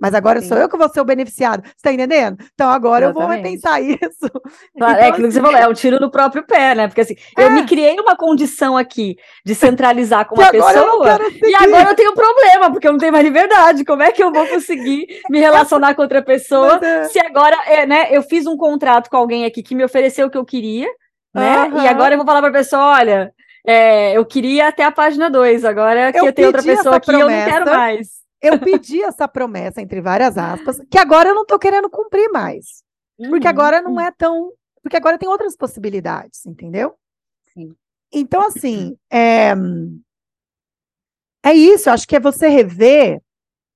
Mas 0.00 0.14
agora 0.14 0.40
Sim. 0.40 0.48
sou 0.48 0.58
eu 0.58 0.68
que 0.68 0.76
vou 0.76 0.88
ser 0.88 1.00
o 1.00 1.04
beneficiado. 1.04 1.62
Você 1.64 1.82
tá 1.82 1.92
entendendo? 1.92 2.38
Então 2.54 2.70
agora 2.70 3.06
Exatamente. 3.06 3.22
eu 3.22 3.28
vou 3.28 3.36
repensar 3.36 3.82
isso. 3.82 4.30
Claro, 4.76 4.94
então, 4.94 5.04
é 5.04 5.08
aquilo 5.08 5.28
que 5.28 5.34
você 5.34 5.40
falou, 5.40 5.56
é 5.56 5.68
um 5.68 5.74
tiro 5.74 6.00
no 6.00 6.10
próprio 6.10 6.44
pé, 6.44 6.74
né? 6.74 6.86
Porque 6.86 7.00
assim, 7.00 7.16
é. 7.36 7.44
eu 7.44 7.50
me 7.50 7.64
criei 7.66 7.98
uma 7.98 8.16
condição 8.16 8.76
aqui 8.76 9.16
de 9.44 9.54
centralizar 9.54 10.26
com 10.26 10.36
uma 10.36 10.50
pessoa 10.50 11.18
e 11.42 11.54
agora 11.54 11.90
eu 11.90 11.96
tenho 11.96 12.12
um 12.12 12.14
problema, 12.14 12.70
porque 12.70 12.86
eu 12.86 12.92
não 12.92 12.98
tenho 12.98 13.12
mais 13.12 13.24
liberdade. 13.24 13.84
Como 13.84 14.02
é 14.02 14.12
que 14.12 14.22
eu 14.22 14.32
vou 14.32 14.46
conseguir 14.46 15.06
me 15.30 15.38
relacionar 15.38 15.94
com 15.94 16.02
outra 16.02 16.22
pessoa 16.22 16.78
é. 16.82 17.04
se 17.04 17.18
agora, 17.18 17.56
é, 17.66 17.86
né, 17.86 18.08
eu 18.10 18.22
fiz 18.22 18.46
um 18.46 18.56
contrato 18.56 19.10
com 19.10 19.16
alguém 19.16 19.44
aqui 19.44 19.62
que 19.62 19.74
me 19.74 19.84
ofereceu 19.84 20.26
o 20.26 20.30
que 20.30 20.38
eu 20.38 20.44
queria, 20.44 20.88
né? 21.34 21.64
Uhum. 21.64 21.82
E 21.82 21.88
agora 21.88 22.14
eu 22.14 22.18
vou 22.18 22.26
falar 22.26 22.40
para 22.40 22.50
a 22.50 22.52
pessoa, 22.52 22.98
olha, 22.98 23.32
é, 23.66 24.16
eu 24.16 24.24
queria 24.24 24.68
até 24.68 24.84
a 24.84 24.90
página 24.90 25.28
2, 25.28 25.64
agora 25.64 26.12
que 26.12 26.18
eu, 26.18 26.26
eu 26.26 26.32
tenho 26.32 26.48
outra 26.48 26.62
pessoa 26.62 26.96
aqui, 26.96 27.06
promessa. 27.06 27.30
eu 27.30 27.36
não 27.36 27.52
quero 27.52 27.78
mais 27.78 28.18
eu 28.40 28.58
pedi 28.58 29.02
essa 29.02 29.26
promessa, 29.26 29.80
entre 29.80 30.00
várias 30.00 30.38
aspas, 30.38 30.78
que 30.90 30.98
agora 30.98 31.30
eu 31.30 31.34
não 31.34 31.42
estou 31.42 31.58
querendo 31.58 31.90
cumprir 31.90 32.30
mais. 32.30 32.82
Porque 33.16 33.46
uhum. 33.46 33.50
agora 33.50 33.82
não 33.82 34.00
é 34.00 34.10
tão. 34.12 34.52
Porque 34.82 34.96
agora 34.96 35.18
tem 35.18 35.28
outras 35.28 35.56
possibilidades, 35.56 36.46
entendeu? 36.46 36.94
Sim. 37.52 37.74
Então, 38.12 38.46
assim, 38.46 38.96
é, 39.10 39.52
é 41.44 41.52
isso, 41.52 41.90
acho 41.90 42.06
que 42.06 42.16
é 42.16 42.20
você 42.20 42.48
rever, 42.48 43.20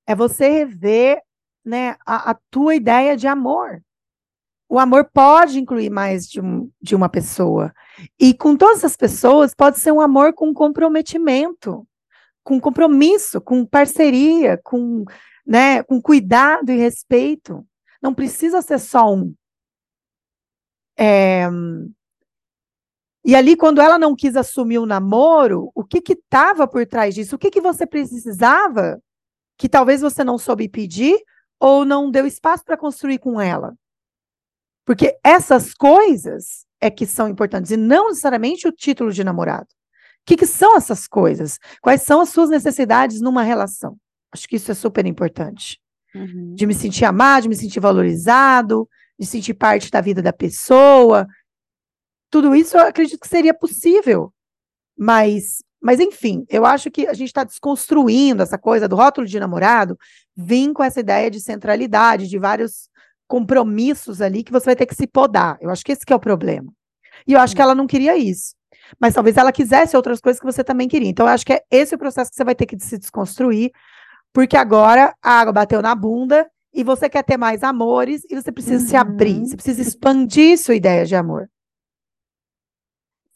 é 0.07 0.15
você 0.15 0.47
rever 0.47 1.21
né, 1.63 1.95
a, 2.05 2.31
a 2.31 2.39
tua 2.49 2.75
ideia 2.75 3.15
de 3.15 3.27
amor. 3.27 3.81
O 4.69 4.79
amor 4.79 5.07
pode 5.13 5.59
incluir 5.59 5.91
mais 5.91 6.27
de, 6.27 6.41
um, 6.41 6.71
de 6.81 6.95
uma 6.95 7.09
pessoa. 7.09 7.71
E 8.19 8.33
com 8.33 8.55
todas 8.55 8.83
as 8.83 8.95
pessoas, 8.95 9.53
pode 9.53 9.77
ser 9.77 9.91
um 9.91 10.01
amor 10.01 10.33
com 10.33 10.53
comprometimento 10.53 11.85
com 12.43 12.59
compromisso, 12.59 13.39
com 13.41 13.65
parceria, 13.65 14.59
com, 14.63 15.05
né, 15.45 15.81
com 15.83 16.01
cuidado 16.01 16.71
e 16.71 16.77
respeito. 16.77 17.65
Não 18.01 18.13
precisa 18.13 18.61
ser 18.61 18.79
só 18.79 19.13
um. 19.13 19.33
É... 20.97 21.47
E 23.25 23.35
ali, 23.35 23.55
quando 23.55 23.79
ela 23.79 23.97
não 23.97 24.15
quis 24.15 24.35
assumir 24.35 24.79
o 24.79 24.85
namoro, 24.85 25.71
o 25.73 25.83
que 25.83 26.01
estava 26.11 26.67
por 26.67 26.85
trás 26.85 27.15
disso? 27.15 27.35
O 27.35 27.39
que, 27.39 27.49
que 27.49 27.61
você 27.61 27.87
precisava 27.87 29.01
que 29.57 29.69
talvez 29.69 30.01
você 30.01 30.25
não 30.25 30.37
soube 30.37 30.67
pedir 30.67 31.17
ou 31.57 31.85
não 31.85 32.11
deu 32.11 32.27
espaço 32.27 32.65
para 32.65 32.75
construir 32.75 33.19
com 33.19 33.39
ela? 33.39 33.73
Porque 34.85 35.17
essas 35.23 35.73
coisas 35.73 36.65
é 36.81 36.91
que 36.91 37.05
são 37.05 37.29
importantes, 37.29 37.71
e 37.71 37.77
não 37.77 38.09
necessariamente 38.09 38.67
o 38.67 38.73
título 38.73 39.13
de 39.13 39.23
namorado. 39.23 39.67
O 40.23 40.25
que, 40.25 40.37
que 40.37 40.45
são 40.45 40.77
essas 40.77 41.05
coisas? 41.05 41.59
Quais 41.81 42.01
são 42.03 42.21
as 42.21 42.29
suas 42.29 42.49
necessidades 42.49 43.19
numa 43.19 43.43
relação? 43.43 43.97
Acho 44.33 44.47
que 44.47 44.55
isso 44.55 44.71
é 44.71 44.73
super 44.73 45.05
importante. 45.05 45.81
Uhum. 46.15 46.55
De 46.55 46.65
me 46.65 46.73
sentir 46.73 47.03
amado, 47.03 47.43
de 47.43 47.49
me 47.49 47.55
sentir 47.57 47.81
valorizado, 47.81 48.87
de 49.19 49.25
sentir 49.25 49.53
parte 49.53 49.91
da 49.91 49.99
vida 49.99 50.21
da 50.21 50.31
pessoa. 50.31 51.27
Tudo 52.29 52.55
isso 52.55 52.77
eu 52.77 52.87
acredito 52.87 53.19
que 53.19 53.27
seria 53.27 53.53
possível. 53.53 54.33
Mas, 54.97 55.61
mas 55.81 55.99
enfim, 55.99 56.45
eu 56.47 56.65
acho 56.65 56.89
que 56.89 57.05
a 57.05 57.13
gente 57.13 57.27
está 57.27 57.43
desconstruindo 57.43 58.43
essa 58.43 58.57
coisa 58.57 58.87
do 58.87 58.95
rótulo 58.95 59.27
de 59.27 59.37
namorado, 59.41 59.97
vim 60.37 60.71
com 60.71 60.85
essa 60.85 61.01
ideia 61.01 61.29
de 61.29 61.41
centralidade, 61.41 62.29
de 62.29 62.39
vários 62.39 62.87
compromissos 63.27 64.21
ali 64.21 64.41
que 64.41 64.53
você 64.53 64.67
vai 64.67 64.75
ter 64.77 64.85
que 64.85 64.95
se 64.95 65.05
podar. 65.05 65.57
Eu 65.59 65.69
acho 65.69 65.83
que 65.83 65.91
esse 65.91 66.05
que 66.05 66.13
é 66.13 66.15
o 66.15 66.19
problema. 66.19 66.71
E 67.27 67.33
eu 67.33 67.41
acho 67.41 67.53
que 67.53 67.61
ela 67.61 67.75
não 67.75 67.87
queria 67.87 68.15
isso 68.15 68.55
mas 68.99 69.13
talvez 69.13 69.37
ela 69.37 69.51
quisesse 69.51 69.95
outras 69.95 70.19
coisas 70.19 70.39
que 70.39 70.45
você 70.45 70.63
também 70.63 70.87
queria. 70.87 71.09
Então, 71.09 71.25
eu 71.25 71.31
acho 71.31 71.45
que 71.45 71.53
é 71.53 71.63
esse 71.69 71.95
o 71.95 71.97
processo 71.97 72.29
que 72.29 72.35
você 72.35 72.43
vai 72.43 72.55
ter 72.55 72.65
que 72.65 72.79
se 72.79 72.97
desconstruir, 72.97 73.71
porque 74.31 74.57
agora 74.57 75.13
a 75.21 75.39
água 75.39 75.53
bateu 75.53 75.81
na 75.81 75.93
bunda 75.93 76.49
e 76.73 76.83
você 76.83 77.07
quer 77.07 77.23
ter 77.23 77.37
mais 77.37 77.63
amores 77.63 78.23
e 78.29 78.35
você 78.35 78.51
precisa 78.51 78.83
uhum. 78.83 78.89
se 78.89 78.95
abrir, 78.95 79.39
você 79.45 79.55
precisa 79.55 79.81
expandir 79.81 80.57
sua 80.57 80.75
ideia 80.75 81.05
de 81.05 81.15
amor. 81.15 81.49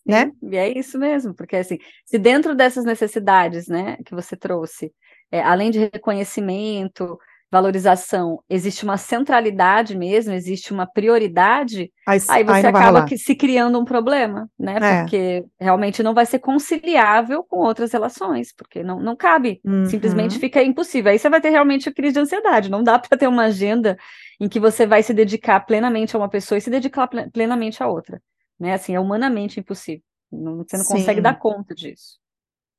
Né? 0.05 0.31
E 0.41 0.55
é 0.55 0.77
isso 0.77 0.97
mesmo, 0.97 1.33
porque 1.33 1.57
assim, 1.57 1.77
se 2.05 2.17
dentro 2.17 2.55
dessas 2.55 2.85
necessidades, 2.85 3.67
né, 3.67 3.97
que 4.05 4.15
você 4.15 4.37
trouxe, 4.37 4.93
é, 5.29 5.41
além 5.41 5.69
de 5.69 5.79
reconhecimento, 5.79 7.19
valorização, 7.49 8.43
existe 8.49 8.83
uma 8.83 8.97
centralidade 8.97 9.97
mesmo, 9.97 10.33
existe 10.33 10.73
uma 10.73 10.85
prioridade, 10.85 11.91
aí, 12.05 12.19
aí 12.27 12.43
você 12.43 12.51
aí 12.51 12.65
acaba 12.65 13.07
se 13.07 13.35
criando 13.35 13.79
um 13.79 13.85
problema, 13.85 14.49
né? 14.59 14.77
É. 14.81 15.01
Porque 15.01 15.45
realmente 15.59 16.03
não 16.03 16.13
vai 16.13 16.25
ser 16.25 16.39
conciliável 16.39 17.43
com 17.43 17.59
outras 17.59 17.93
relações, 17.93 18.53
porque 18.53 18.83
não, 18.83 18.99
não 18.99 19.15
cabe, 19.15 19.61
uhum. 19.63 19.85
simplesmente 19.85 20.39
fica 20.39 20.61
impossível. 20.61 21.11
Aí 21.11 21.19
você 21.19 21.29
vai 21.29 21.39
ter 21.39 21.49
realmente 21.49 21.87
a 21.87 21.93
crise 21.93 22.13
de 22.13 22.19
ansiedade, 22.19 22.69
não 22.69 22.83
dá 22.83 22.99
para 22.99 23.17
ter 23.17 23.27
uma 23.27 23.45
agenda 23.45 23.97
em 24.39 24.49
que 24.49 24.59
você 24.59 24.85
vai 24.85 25.01
se 25.01 25.13
dedicar 25.13 25.61
plenamente 25.61 26.15
a 26.15 26.19
uma 26.19 26.29
pessoa 26.29 26.57
e 26.57 26.61
se 26.61 26.69
dedicar 26.69 27.07
plenamente 27.31 27.81
a 27.81 27.87
outra, 27.87 28.21
né? 28.59 28.73
Assim, 28.73 28.93
é 28.93 28.99
humanamente 28.99 29.59
impossível. 29.59 30.03
Você 30.29 30.75
não 30.77 30.83
Sim. 30.83 30.93
consegue 30.95 31.21
dar 31.21 31.39
conta 31.39 31.73
disso. 31.73 32.19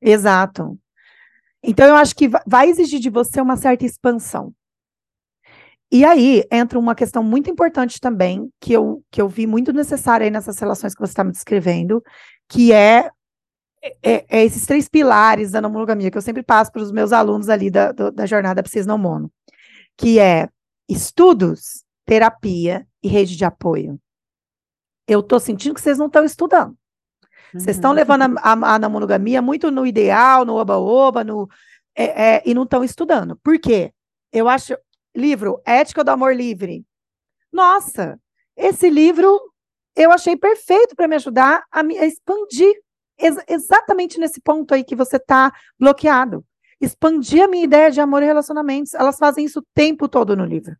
Exato. 0.00 0.78
Então, 1.62 1.86
eu 1.86 1.96
acho 1.96 2.14
que 2.14 2.28
vai 2.46 2.68
exigir 2.68 3.00
de 3.00 3.10
você 3.10 3.40
uma 3.40 3.56
certa 3.56 3.84
expansão. 3.84 4.52
E 5.90 6.04
aí 6.04 6.44
entra 6.52 6.78
uma 6.78 6.94
questão 6.94 7.22
muito 7.22 7.50
importante 7.50 7.98
também, 8.00 8.50
que 8.60 8.72
eu, 8.72 9.02
que 9.10 9.20
eu 9.20 9.28
vi 9.28 9.46
muito 9.46 9.72
necessária 9.72 10.24
aí 10.24 10.30
nessas 10.30 10.58
relações 10.58 10.94
que 10.94 11.00
você 11.00 11.12
está 11.12 11.24
me 11.24 11.32
descrevendo, 11.32 12.02
que 12.46 12.72
é, 12.72 13.10
é, 14.02 14.24
é, 14.28 14.44
esses 14.44 14.66
três 14.66 14.88
pilares 14.88 15.52
da 15.52 15.60
não 15.60 15.70
monogamia, 15.70 16.10
que 16.10 16.18
eu 16.18 16.22
sempre 16.22 16.42
passo 16.42 16.70
para 16.70 16.82
os 16.82 16.92
meus 16.92 17.12
alunos 17.12 17.48
ali 17.48 17.70
da, 17.70 17.92
do, 17.92 18.10
da 18.10 18.26
jornada 18.26 18.62
Psis 18.62 18.86
Não 18.86 18.98
Mono, 18.98 19.32
que 19.96 20.18
é 20.18 20.48
estudos, 20.88 21.84
terapia 22.04 22.86
e 23.02 23.08
rede 23.08 23.36
de 23.36 23.44
apoio. 23.44 23.98
Eu 25.06 25.20
estou 25.20 25.40
sentindo 25.40 25.74
que 25.74 25.80
vocês 25.80 25.98
não 25.98 26.06
estão 26.06 26.24
estudando. 26.24 26.76
Vocês 27.52 27.76
estão 27.76 27.90
uhum. 27.90 27.96
levando 27.96 28.22
a, 28.22 28.52
a, 28.52 28.74
a, 28.74 28.88
monogamia 28.88 29.40
muito 29.40 29.70
no 29.70 29.86
ideal, 29.86 30.44
no 30.44 30.56
oba-oba, 30.56 31.24
no, 31.24 31.48
é, 31.94 32.34
é, 32.34 32.42
e 32.44 32.52
não 32.52 32.64
estão 32.64 32.84
estudando. 32.84 33.36
Por 33.42 33.58
quê? 33.58 33.92
Eu 34.30 34.48
acho, 34.48 34.76
livro 35.14 35.60
Ética 35.64 36.04
do 36.04 36.10
Amor 36.10 36.34
Livre. 36.34 36.84
Nossa, 37.52 38.18
esse 38.56 38.88
livro 38.90 39.40
eu 39.96 40.12
achei 40.12 40.36
perfeito 40.36 40.94
para 40.94 41.08
me 41.08 41.16
ajudar 41.16 41.64
a 41.70 41.82
me 41.82 41.96
expandir 41.96 42.72
ex 43.18 43.36
exatamente 43.48 44.18
nesse 44.18 44.40
ponto 44.40 44.72
aí 44.72 44.84
que 44.84 44.94
você 44.94 45.16
está 45.16 45.52
bloqueado. 45.78 46.44
Expandir 46.80 47.42
a 47.42 47.48
minha 47.48 47.64
ideia 47.64 47.90
de 47.90 48.00
amor 48.00 48.22
e 48.22 48.26
relacionamentos. 48.26 48.94
Elas 48.94 49.18
fazem 49.18 49.44
isso 49.44 49.58
o 49.58 49.66
tempo 49.74 50.08
todo 50.08 50.36
no 50.36 50.44
livro. 50.44 50.76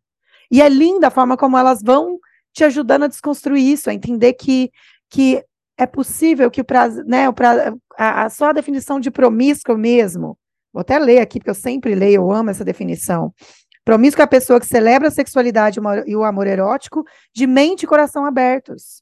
E 0.49 0.61
é 0.61 0.69
linda 0.69 1.07
a 1.07 1.11
forma 1.11 1.35
como 1.35 1.57
elas 1.57 1.81
vão 1.83 2.17
te 2.53 2.63
ajudando 2.63 3.03
a 3.03 3.07
desconstruir 3.07 3.61
isso, 3.61 3.89
a 3.89 3.93
entender 3.93 4.33
que, 4.33 4.71
que 5.09 5.43
é 5.77 5.85
possível 5.85 6.49
que 6.49 6.61
o 6.61 6.65
prazo, 6.65 7.03
né, 7.03 7.29
o 7.29 7.33
prazo, 7.33 7.79
a, 7.97 8.25
a 8.25 8.53
definição 8.53 8.99
de 8.99 9.11
promíscuo 9.11 9.77
mesmo, 9.77 10.37
vou 10.73 10.81
até 10.81 10.97
ler 10.97 11.19
aqui, 11.19 11.39
porque 11.39 11.49
eu 11.49 11.55
sempre 11.55 11.93
leio, 11.93 12.21
eu 12.21 12.31
amo 12.31 12.49
essa 12.49 12.65
definição. 12.65 13.33
Promíscuo 13.83 14.21
é 14.21 14.25
a 14.25 14.27
pessoa 14.27 14.59
que 14.59 14.65
celebra 14.65 15.07
a 15.07 15.11
sexualidade 15.11 15.79
e 16.05 16.15
o 16.15 16.23
amor 16.23 16.47
erótico 16.47 17.03
de 17.33 17.47
mente 17.47 17.83
e 17.83 17.87
coração 17.87 18.25
abertos. 18.25 19.01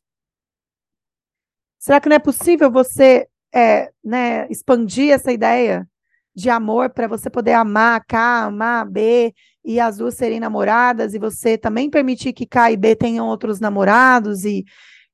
Será 1.79 1.99
que 1.99 2.09
não 2.09 2.15
é 2.15 2.19
possível 2.19 2.71
você 2.71 3.27
é, 3.53 3.91
né, 4.03 4.47
expandir 4.49 5.11
essa 5.11 5.31
ideia 5.31 5.87
de 6.35 6.49
amor 6.49 6.89
para 6.91 7.07
você 7.07 7.29
poder 7.29 7.53
amar 7.53 8.05
K, 8.05 8.45
amar 8.45 8.85
B 8.85 9.33
e 9.65 9.79
as 9.79 9.97
duas 9.97 10.13
serem 10.13 10.39
namoradas 10.39 11.13
e 11.13 11.19
você 11.19 11.57
também 11.57 11.89
permitir 11.89 12.31
que 12.33 12.45
K 12.45 12.71
e 12.71 12.77
B 12.77 12.95
tenham 12.95 13.27
outros 13.27 13.59
namorados 13.59 14.45
e, 14.45 14.63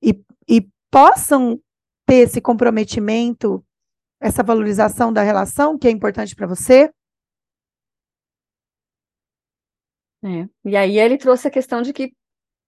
e, 0.02 0.19
e 0.47 0.67
possam 0.91 1.60
ter 2.06 2.15
esse 2.15 2.41
comprometimento, 2.41 3.63
essa 4.19 4.43
valorização 4.43 5.13
da 5.13 5.21
relação 5.21 5.78
que 5.78 5.88
é 5.88 5.91
importante 5.91 6.36
para 6.36 6.45
você? 6.45 6.91
É. 10.23 10.47
E 10.65 10.75
aí 10.77 10.97
ele 10.97 11.17
trouxe 11.17 11.47
a 11.47 11.51
questão 11.51 11.81
de 11.81 11.91
que 11.91 12.13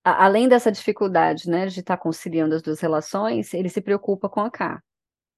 além 0.03 0.47
dessa 0.47 0.71
dificuldade, 0.71 1.49
né, 1.49 1.65
de 1.67 1.79
estar 1.79 1.97
tá 1.97 2.01
conciliando 2.03 2.53
as 2.53 2.61
duas 2.61 2.79
relações, 2.79 3.53
ele 3.53 3.69
se 3.69 3.81
preocupa 3.81 4.29
com 4.29 4.41
a 4.41 4.51
K, 4.51 4.79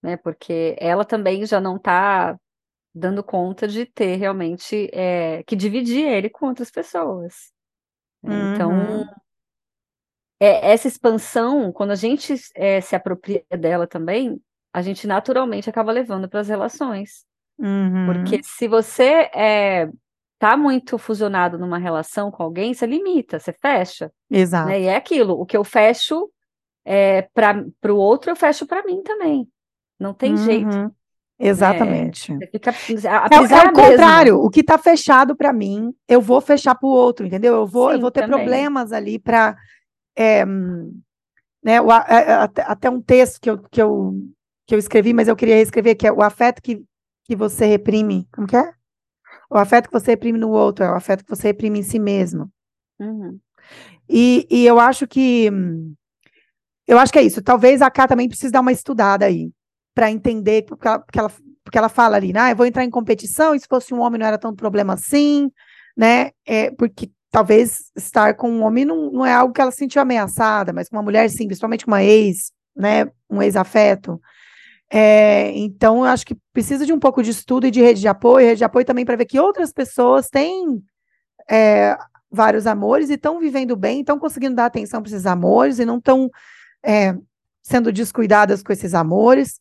né, 0.02 0.18
porque 0.18 0.76
ela 0.80 1.06
também 1.06 1.46
já 1.46 1.62
não 1.62 1.78
está 1.78 2.38
dando 2.94 3.24
conta 3.24 3.68
de 3.68 3.86
ter 3.86 4.16
realmente 4.16 4.90
é, 4.92 5.44
que 5.44 5.56
dividir 5.56 6.06
ele 6.06 6.30
com 6.30 6.48
outras 6.48 6.72
pessoas. 6.72 7.52
Né. 8.22 8.56
Então, 8.56 8.72
uhum. 8.72 9.02
Então, 9.02 9.16
é, 10.40 10.72
essa 10.72 10.88
expansão, 10.88 11.72
quando 11.72 11.92
a 11.92 11.96
gente 11.96 12.36
é, 12.56 12.80
se 12.82 12.96
apropria 12.96 13.44
dela 13.58 13.88
também, 13.88 14.40
a 14.74 14.82
gente 14.82 15.08
naturalmente 15.08 15.70
acaba 15.70 15.92
levando 15.92 16.30
para 16.30 16.42
as 16.42 16.48
relações. 16.48 17.26
Uhum. 17.58 18.06
Porque 18.06 18.44
se 18.44 18.68
você 18.68 19.30
é, 19.34 19.90
tá 20.40 20.56
muito 20.56 20.98
fusionado 20.98 21.58
numa 21.58 21.78
relação 21.78 22.32
com 22.32 22.44
alguém, 22.44 22.74
você 22.74 22.86
limita, 22.86 23.40
você 23.40 23.52
fecha. 23.54 24.12
Exato. 24.30 24.70
Né? 24.70 24.82
E 24.82 24.86
é 24.86 24.96
aquilo, 24.96 25.40
o 25.40 25.46
que 25.46 25.58
eu 25.58 25.64
fecho 25.64 26.30
é, 26.86 27.24
para 27.34 27.66
o 27.90 27.96
outro, 27.96 28.32
eu 28.32 28.36
fecho 28.36 28.66
para 28.66 28.84
mim 28.84 29.02
também. 29.04 29.48
Não 30.00 30.14
tem 30.14 30.32
uhum. 30.32 30.38
jeito. 30.38 30.96
Exatamente. 31.40 32.34
É, 32.34 32.48
fica, 32.48 32.72
é, 32.72 33.36
é 33.36 33.70
o 33.70 33.74
contrário, 33.74 34.40
o 34.40 34.50
que 34.50 34.62
está 34.62 34.78
fechado 34.78 35.36
para 35.36 35.54
mim, 35.54 35.94
eu 36.08 36.20
vou 36.20 36.42
fechar 36.42 36.76
para 36.76 36.88
o 36.88 36.92
outro, 36.92 37.26
entendeu? 37.26 37.56
Eu 37.56 37.68
vou, 37.68 37.90
Sim, 37.90 37.96
eu 37.96 38.02
vou 38.02 38.12
ter 38.12 38.22
também. 38.22 38.38
problemas 38.38 38.92
ali 38.92 39.20
para. 39.20 39.56
É, 40.16 40.44
né, 41.64 41.82
o, 41.82 41.92
até, 41.92 42.62
até 42.64 42.90
um 42.90 43.02
texto 43.02 43.40
que 43.40 43.50
eu, 43.50 43.60
que, 43.70 43.82
eu, 43.82 44.14
que 44.66 44.74
eu 44.74 44.80
escrevi, 44.80 45.14
mas 45.14 45.28
eu 45.28 45.36
queria 45.36 45.56
reescrever, 45.56 45.96
que 45.96 46.08
é 46.08 46.12
o 46.12 46.24
afeto 46.24 46.62
que, 46.62 46.84
que 47.26 47.36
você 47.36 47.66
reprime. 47.68 48.28
Como 48.34 48.48
que 48.48 48.56
é? 48.56 48.74
O 49.50 49.58
afeto 49.58 49.88
que 49.88 49.94
você 49.94 50.12
reprime 50.12 50.38
no 50.38 50.50
outro 50.50 50.84
é 50.84 50.92
o 50.92 50.96
afeto 50.96 51.24
que 51.24 51.30
você 51.30 51.48
reprime 51.48 51.80
em 51.80 51.84
si 51.84 52.00
mesmo. 52.00 52.50
Uhum. 53.00 53.40
E, 54.10 54.48
e 54.50 54.66
eu 54.66 54.80
acho 54.80 55.08
que. 55.08 55.50
Eu 56.88 56.98
acho 56.98 57.12
que 57.12 57.20
é 57.20 57.24
isso. 57.24 57.42
Talvez 57.42 57.82
a 57.82 57.92
Ká 57.92 58.08
também 58.08 58.30
precise 58.30 58.52
dar 58.52 58.62
uma 58.62 58.72
estudada 58.72 59.26
aí, 59.26 59.52
para 59.94 60.12
entender, 60.12 60.64
porque 60.66 60.88
ela, 60.88 61.00
porque, 61.00 61.20
ela, 61.20 61.32
porque 61.64 61.78
ela 61.78 61.90
fala 61.90 62.16
ali, 62.16 62.32
né? 62.32 62.40
Ah, 62.40 62.52
eu 62.52 62.56
vou 62.56 62.66
entrar 62.66 62.84
em 62.84 62.90
competição, 62.90 63.54
e 63.54 63.60
se 63.60 63.68
fosse 63.68 63.94
um 63.94 64.00
homem 64.00 64.20
não 64.20 64.28
era 64.28 64.38
tanto 64.38 64.56
problema 64.56 64.94
assim, 64.94 65.52
né? 65.98 66.32
É, 66.46 66.72
porque 66.72 67.12
talvez 67.30 67.92
estar 67.96 68.36
com 68.36 68.50
um 68.50 68.64
homem 68.64 68.86
não, 68.86 69.12
não 69.12 69.26
é 69.26 69.34
algo 69.34 69.54
que 69.54 69.62
ela 69.62 69.72
se 69.72 69.78
sentiu 69.78 70.02
ameaçada, 70.02 70.72
mas 70.72 70.88
com 70.88 70.96
uma 70.96 71.04
mulher, 71.04 71.30
sim, 71.30 71.46
principalmente 71.46 71.86
uma 71.86 72.04
ex, 72.04 72.52
né? 72.76 73.06
Um 73.30 73.42
ex-afeto. 73.42 74.20
É, 74.90 75.52
então, 75.58 75.98
eu 75.98 76.06
acho 76.06 76.26
que 76.26 76.36
precisa 76.54 76.86
de 76.86 76.94
um 76.94 77.00
pouco 77.00 77.22
de 77.22 77.32
estudo 77.32 77.68
e 77.68 77.72
de 77.72 77.82
rede 77.82 78.00
de 78.00 78.08
apoio, 78.08 78.46
rede 78.46 78.60
de 78.60 78.64
apoio 78.64 78.86
também 78.86 79.06
para 79.06 79.18
ver 79.18 79.26
que 79.26 79.40
outras 79.40 79.74
pessoas 79.74 80.30
têm 80.30 80.82
é, 81.50 81.98
vários 82.32 82.66
amores 82.66 83.10
e 83.10 83.14
estão 83.14 83.40
vivendo 83.40 83.76
bem, 83.76 84.00
estão 84.00 84.20
conseguindo 84.20 84.56
dar 84.56 84.66
atenção 84.66 85.02
para 85.02 85.10
esses 85.10 85.26
amores 85.26 85.80
e 85.80 85.86
não 85.86 85.98
estão 85.98 86.30
é, 86.84 87.16
sendo 87.62 87.92
descuidadas 87.92 88.64
com 88.64 88.72
esses 88.72 88.94
amores. 88.94 89.60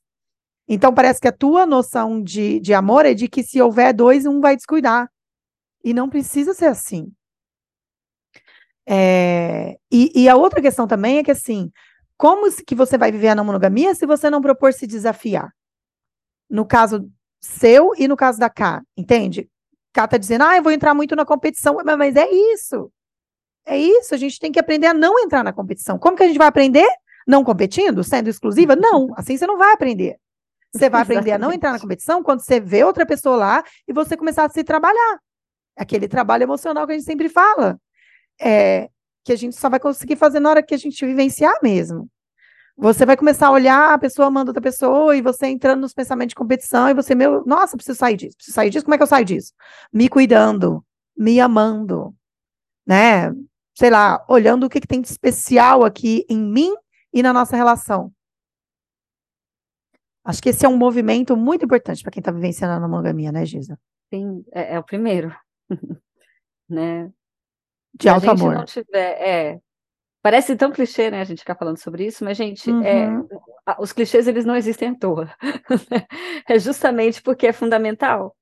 Então, 0.69 0.93
parece 0.95 1.21
que 1.21 1.29
a 1.29 1.33
tua 1.33 1.67
noção 1.67 2.23
de, 2.23 2.61
de 2.61 2.75
amor 2.75 3.07
é 3.07 3.15
de 3.15 3.29
que 3.29 3.43
se 3.43 3.61
houver 3.61 3.93
dois, 3.93 4.27
um 4.27 4.41
vai 4.41 4.57
descuidar. 4.57 5.09
E 5.85 5.95
não 5.95 6.09
precisa 6.09 6.55
ser 6.55 6.67
assim. 6.67 7.13
É, 8.89 9.77
e, 9.91 10.13
e, 10.15 10.29
a 10.29 10.37
outra 10.37 10.63
questão 10.63 10.87
também 10.87 11.19
é 11.19 11.25
que, 11.25 11.31
assim, 11.31 11.71
como 12.17 12.51
que 12.65 12.75
você 12.75 12.97
vai 12.97 13.13
viver 13.13 13.29
a 13.29 13.35
não 13.35 13.45
monogamia 13.45 13.95
se 13.95 14.07
você 14.07 14.31
não 14.31 14.41
propor 14.41 14.73
se 14.73 14.87
desafiar? 14.87 15.51
No 16.49 16.65
caso 16.67 17.11
seu 17.41 17.93
e 17.97 18.09
no 18.09 18.17
caso 18.17 18.39
da 18.39 18.49
K, 18.49 18.83
entende? 18.97 19.49
K 19.93 20.09
tá 20.09 20.17
dizendo, 20.17 20.45
ah, 20.45 20.57
eu 20.57 20.63
vou 20.63 20.73
entrar 20.73 20.95
muito 20.95 21.15
na 21.15 21.25
competição, 21.25 21.77
mas 21.97 22.17
é 22.17 22.29
isso. 22.31 22.91
É 23.65 23.77
isso, 23.77 24.15
a 24.15 24.19
gente 24.19 24.39
tem 24.39 24.53
que 24.53 24.61
aprender 24.61 24.87
a 24.87 24.95
não 24.95 25.19
entrar 25.19 25.43
na 25.43 25.53
competição. 25.53 25.99
Como 25.99 26.17
que 26.17 26.23
a 26.23 26.27
gente 26.27 26.39
vai 26.39 26.47
aprender? 26.47 26.89
Não 27.27 27.43
competindo, 27.43 28.05
sendo 28.05 28.29
exclusiva? 28.29 28.77
Não, 28.77 29.13
assim 29.17 29.37
você 29.37 29.47
não 29.47 29.59
vai 29.59 29.73
aprender. 29.73 30.17
Você 30.73 30.91
vai 30.91 31.03
aprender 31.03 31.33
a 31.33 31.39
não 31.39 31.53
entrar 31.53 31.73
na 31.73 31.81
competição 31.81 32.23
quando 32.23 32.41
você 32.41 32.61
vê 32.61 32.85
outra 32.85 33.07
pessoa 33.07 33.37
lá 33.37 33.65
e 33.89 33.93
você 33.93 34.17
começar 34.17 34.45
a 34.45 34.49
se 34.49 34.63
trabalhar. 34.63 35.19
Aquele 35.77 36.07
trabalho 36.07 36.43
emocional 36.43 36.87
que 36.87 36.93
a 36.93 36.95
gente 36.95 37.07
sempre 37.07 37.29
fala. 37.29 37.81
É, 38.41 38.91
que 39.27 39.33
a 39.33 39.37
gente 39.37 39.57
só 39.57 39.69
vai 39.69 39.81
conseguir 39.81 40.15
fazer 40.15 40.39
na 40.39 40.49
hora 40.49 40.63
que 40.63 40.73
a 40.73 40.79
gente 40.79 41.05
vivenciar 41.05 41.53
mesmo. 41.61 42.09
Você 42.77 43.05
vai 43.05 43.17
começar 43.17 43.49
a 43.49 43.51
olhar 43.51 43.93
a 43.93 43.99
pessoa 43.99 44.29
amando 44.29 44.51
outra 44.51 44.63
pessoa 44.63 45.17
e 45.17 45.21
você 45.21 45.49
entrando 45.49 45.81
nos 45.81 45.93
pensamentos 45.93 46.31
de 46.31 46.37
competição 46.37 46.89
e 46.89 46.95
você, 46.95 47.13
meu, 47.13 47.45
nossa, 47.45 47.77
preciso 47.77 47.99
sair 47.99 48.17
disso, 48.17 48.37
preciso 48.37 48.55
sair 48.55 48.71
disso, 48.71 48.85
como 48.85 48.95
é 48.95 48.99
que 48.99 49.03
eu 49.03 49.07
saio 49.09 49.25
disso? 49.25 49.53
Me 49.93 50.09
cuidando, 50.09 50.85
me 51.17 51.41
amando, 51.41 52.15
né? 52.87 53.33
Sei 53.77 53.91
lá, 53.91 54.25
olhando 54.29 54.67
o 54.67 54.69
que, 54.69 54.81
que 54.81 54.87
tem 54.87 55.01
de 55.01 55.09
especial 55.09 55.85
aqui 55.85 56.25
em 56.31 56.39
mim 56.39 56.73
e 57.13 57.21
na 57.21 57.33
nossa 57.33 57.57
relação. 57.57 58.13
Acho 60.25 60.41
que 60.41 60.51
esse 60.51 60.65
é 60.65 60.69
um 60.69 60.77
movimento 60.77 61.37
muito 61.37 61.65
importante 61.65 62.01
para 62.01 62.13
quem 62.13 62.21
está 62.21 62.31
vivenciando 62.31 62.75
a 62.75 62.89
monogamia, 62.89 63.33
né, 63.33 63.45
Giza? 63.45 63.77
Sim, 64.09 64.45
é, 64.53 64.75
é 64.75 64.79
o 64.79 64.85
primeiro. 64.85 65.35
né? 66.69 67.11
De 67.99 68.09
alto 68.09 68.31
amor. 68.31 68.55
não 68.55 68.65
tiver, 68.65 69.21
é, 69.21 69.61
parece 70.23 70.57
tão 70.57 70.73
clichê, 70.73 71.11
né, 71.11 71.21
a 71.21 71.25
gente 71.25 71.39
ficar 71.39 71.55
falando 71.55 71.79
sobre 71.79 72.07
isso, 72.07 72.25
mas, 72.25 72.37
gente, 72.37 72.69
é, 72.69 73.09
uhum. 73.09 73.29
é, 73.69 73.77
os 73.79 73.93
clichês, 73.93 74.27
eles 74.27 74.45
não 74.45 74.57
existem 74.57 74.89
à 74.89 74.95
toa. 74.95 75.33
é 76.49 76.59
justamente 76.59 77.23
porque 77.23 77.47
é 77.47 77.53
fundamental. 77.53 78.37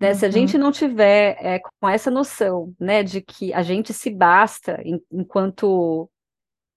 Né? 0.00 0.10
Uhum. 0.10 0.14
Se 0.14 0.26
a 0.26 0.30
gente 0.30 0.56
uhum. 0.56 0.62
não 0.62 0.72
tiver 0.72 1.36
é, 1.40 1.58
com 1.58 1.88
essa 1.88 2.10
noção, 2.10 2.72
né, 2.78 3.02
de 3.02 3.20
que 3.20 3.52
a 3.52 3.62
gente 3.62 3.92
se 3.92 4.10
basta 4.10 4.80
em, 4.84 5.02
enquanto 5.10 6.08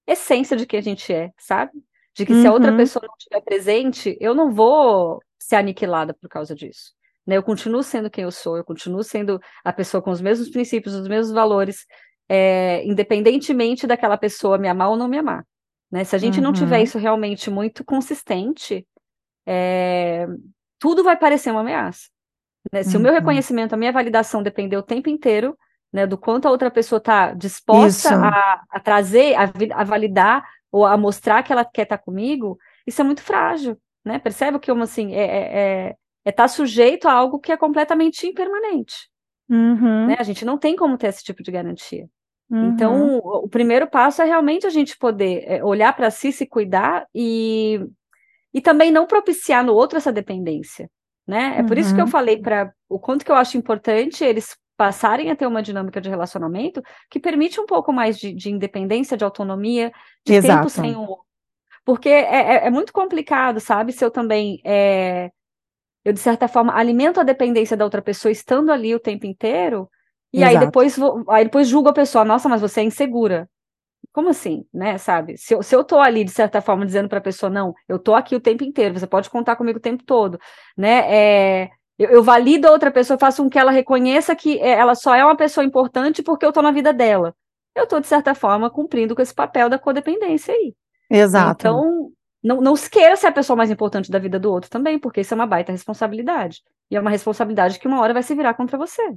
essência 0.07 0.57
de 0.57 0.65
quem 0.65 0.79
a 0.79 0.83
gente 0.83 1.13
é, 1.13 1.31
sabe? 1.37 1.71
De 2.15 2.25
que 2.25 2.33
uhum. 2.33 2.41
se 2.41 2.47
a 2.47 2.53
outra 2.53 2.71
uhum. 2.71 2.77
pessoa 2.77 3.05
não 3.05 3.13
estiver 3.17 3.41
presente, 3.41 4.17
eu 4.19 4.33
não 4.33 4.51
vou 4.51 5.21
ser 5.37 5.57
aniquilada 5.57 6.13
por 6.13 6.27
causa 6.27 6.55
disso. 6.55 6.93
Né? 7.25 7.37
Eu 7.37 7.43
continuo 7.43 7.83
sendo 7.83 8.09
quem 8.09 8.23
eu 8.23 8.31
sou, 8.31 8.57
eu 8.57 8.63
continuo 8.63 9.03
sendo 9.03 9.39
a 9.63 9.71
pessoa 9.71 10.01
com 10.01 10.09
os 10.09 10.21
mesmos 10.21 10.49
princípios, 10.49 10.95
os 10.95 11.07
mesmos 11.07 11.31
valores, 11.31 11.85
é, 12.29 12.85
independentemente 12.85 13.87
daquela 13.87 14.17
pessoa 14.17 14.57
me 14.57 14.67
amar 14.67 14.89
ou 14.89 14.95
não 14.95 15.07
me 15.07 15.17
amar. 15.17 15.43
Né? 15.91 16.03
Se 16.03 16.15
a 16.15 16.19
gente 16.19 16.37
uhum. 16.37 16.43
não 16.43 16.53
tiver 16.53 16.77
uhum. 16.77 16.83
isso 16.83 16.99
realmente 16.99 17.49
muito 17.49 17.83
consistente, 17.83 18.87
é, 19.47 20.27
tudo 20.77 21.03
vai 21.03 21.17
parecer 21.17 21.49
uma 21.49 21.61
ameaça. 21.61 22.07
Né? 22.71 22.83
Se 22.83 22.95
uhum. 22.95 22.99
o 22.99 23.03
meu 23.03 23.11
uhum. 23.11 23.19
reconhecimento, 23.19 23.73
a 23.73 23.77
minha 23.77 23.91
validação 23.91 24.43
depender 24.43 24.77
o 24.77 24.83
tempo 24.83 25.09
inteiro 25.09 25.57
né, 25.91 26.05
do 26.05 26.17
quanto 26.17 26.47
a 26.47 26.51
outra 26.51 26.69
pessoa 26.69 26.97
está 26.97 27.33
disposta 27.33 28.15
a, 28.15 28.63
a, 28.69 28.79
trazer, 28.79 29.33
a, 29.35 29.51
a, 29.73 29.83
validar 29.83 30.47
ou 30.71 30.85
a 30.85 30.95
mostrar 30.95 31.41
que 31.41 31.51
ela 31.51 31.65
quer 31.65 31.83
estar 31.83 31.97
tá 31.97 32.03
comigo, 32.03 32.59
isso 32.85 33.01
é 33.01 33.03
muito 33.03 33.23
frágil. 33.23 33.75
Né? 34.05 34.19
Percebe 34.19 34.59
que 34.59 34.69
assim, 34.69 35.13
é, 35.13 35.21
é, 35.21 35.27
é, 35.27 35.95
é 36.25 36.29
estar 36.29 36.43
tá 36.43 36.47
sujeito 36.47 37.07
a 37.07 37.13
algo 37.13 37.39
que 37.39 37.51
é 37.51 37.57
completamente 37.57 38.27
impermanente. 38.27 39.09
Uhum. 39.49 40.07
Né? 40.07 40.15
A 40.19 40.23
gente 40.23 40.45
não 40.45 40.59
tem 40.59 40.75
como 40.75 40.95
ter 40.95 41.07
esse 41.07 41.23
tipo 41.23 41.41
de 41.41 41.51
garantia. 41.51 42.07
Então, 42.51 42.93
uhum. 42.93 43.17
Então, 43.17 43.17
o, 43.17 43.47
primeiro 43.47 43.87
passo 43.87 44.21
é 44.21 44.25
realmente 44.25 44.65
a 44.65 44.69
gente 44.69 44.97
poder 44.97 45.43
é, 45.45 45.63
olhar 45.63 45.95
para 45.95 46.09
si, 46.09 46.31
se 46.31 46.47
cuidar 46.47 47.05
e, 47.13 47.79
e 48.53 48.59
também 48.59 48.91
não 48.91 49.05
propiciar 49.05 49.63
no 49.63 49.73
outro 49.73 49.97
essa 49.97 50.11
dependência. 50.11 50.89
Né? 51.27 51.55
É 51.59 51.63
por 51.63 51.77
isso 51.77 51.93
que 51.93 52.01
eu 52.01 52.05
uhum. 52.05 52.11
falei 52.11 52.41
para 52.41 52.73
o 52.89 52.97
quanto 52.97 53.23
que 53.23 53.31
eu 53.31 53.35
acho 53.35 53.55
importante 53.55 54.23
eles 54.23 54.57
passarem 54.75 55.29
a 55.29 55.35
ter 55.35 55.45
uma 55.45 55.61
dinâmica 55.61 56.01
de 56.01 56.09
relacionamento 56.09 56.81
que 57.07 57.19
permite 57.19 57.59
um 57.59 57.67
pouco 57.67 57.93
mais 57.93 58.17
de, 58.17 58.33
de 58.33 58.49
independência, 58.49 59.15
de 59.15 59.23
autonomia, 59.23 59.91
de 60.25 60.33
Exato. 60.33 60.57
tempo 60.57 60.69
sem 60.69 60.95
o 60.95 61.01
outro. 61.01 61.25
Porque 61.85 62.09
é, 62.09 62.21
é, 62.21 62.67
é, 62.67 62.69
muito 62.71 62.91
complicado, 62.91 63.59
sabe? 63.59 63.91
Se 63.91 64.03
eu 64.03 64.09
também, 64.09 64.59
é, 64.63 65.29
eu 66.03 66.13
de 66.13 66.19
certa 66.19 66.47
forma, 66.47 66.73
alimento 66.73 67.19
a 67.19 67.23
dependência 67.23 67.77
da 67.77 67.83
outra 67.83 68.01
pessoa 68.01 68.31
estando 68.31 68.71
ali 68.71 68.95
o 68.95 68.99
tempo 68.99 69.25
inteiro, 69.25 69.89
e 70.31 70.39
Exato. 70.39 70.57
aí 70.57 70.65
depois, 70.65 70.97
aí 71.29 71.43
depois 71.45 71.67
julgo 71.67 71.89
a 71.89 71.93
pessoa, 71.93 72.23
nossa, 72.23 72.47
mas 72.47 72.61
você 72.61 72.81
é 72.81 72.83
insegura. 72.83 73.49
Como 74.11 74.29
assim, 74.29 74.65
né, 74.73 74.97
sabe? 74.97 75.37
Se 75.37 75.53
eu, 75.53 75.61
se 75.61 75.75
eu 75.75 75.83
tô 75.83 75.99
ali, 75.99 76.23
de 76.23 76.31
certa 76.31 76.61
forma, 76.61 76.85
dizendo 76.85 77.09
para 77.09 77.19
a 77.19 77.21
pessoa, 77.21 77.49
não, 77.49 77.73
eu 77.87 77.99
tô 77.99 78.15
aqui 78.15 78.35
o 78.35 78.39
tempo 78.39 78.63
inteiro, 78.63 78.97
você 78.97 79.07
pode 79.07 79.29
contar 79.29 79.55
comigo 79.55 79.77
o 79.77 79.81
tempo 79.81 80.03
todo, 80.03 80.39
né? 80.75 81.05
É, 81.07 81.69
eu, 81.97 82.09
eu 82.09 82.23
valido 82.23 82.67
a 82.67 82.71
outra 82.71 82.89
pessoa, 82.89 83.19
faço 83.19 83.43
com 83.43 83.49
que 83.49 83.59
ela 83.59 83.71
reconheça 83.71 84.35
que 84.35 84.57
é, 84.59 84.71
ela 84.71 84.95
só 84.95 85.13
é 85.13 85.23
uma 85.23 85.35
pessoa 85.35 85.65
importante 85.65 86.23
porque 86.23 86.45
eu 86.45 86.53
tô 86.53 86.61
na 86.61 86.71
vida 86.71 86.93
dela. 86.93 87.35
Eu 87.75 87.85
tô, 87.85 87.99
de 87.99 88.07
certa 88.07 88.33
forma, 88.33 88.69
cumprindo 88.69 89.15
com 89.15 89.21
esse 89.21 89.33
papel 89.33 89.69
da 89.69 89.77
codependência 89.77 90.53
aí. 90.53 90.73
Exato. 91.09 91.61
Então, 91.61 92.11
não, 92.43 92.61
não 92.61 92.75
se 92.75 92.89
queira 92.89 93.15
ser 93.15 93.27
a 93.27 93.31
pessoa 93.31 93.57
mais 93.57 93.69
importante 93.69 94.09
da 94.09 94.17
vida 94.17 94.39
do 94.39 94.51
outro 94.51 94.69
também, 94.69 94.97
porque 94.97 95.21
isso 95.21 95.33
é 95.33 95.35
uma 95.35 95.45
baita 95.45 95.71
responsabilidade. 95.71 96.61
E 96.89 96.95
é 96.95 96.99
uma 96.99 97.09
responsabilidade 97.09 97.77
que 97.79 97.87
uma 97.87 97.99
hora 97.99 98.13
vai 98.13 98.23
se 98.23 98.33
virar 98.33 98.53
contra 98.53 98.77
você. 98.77 99.13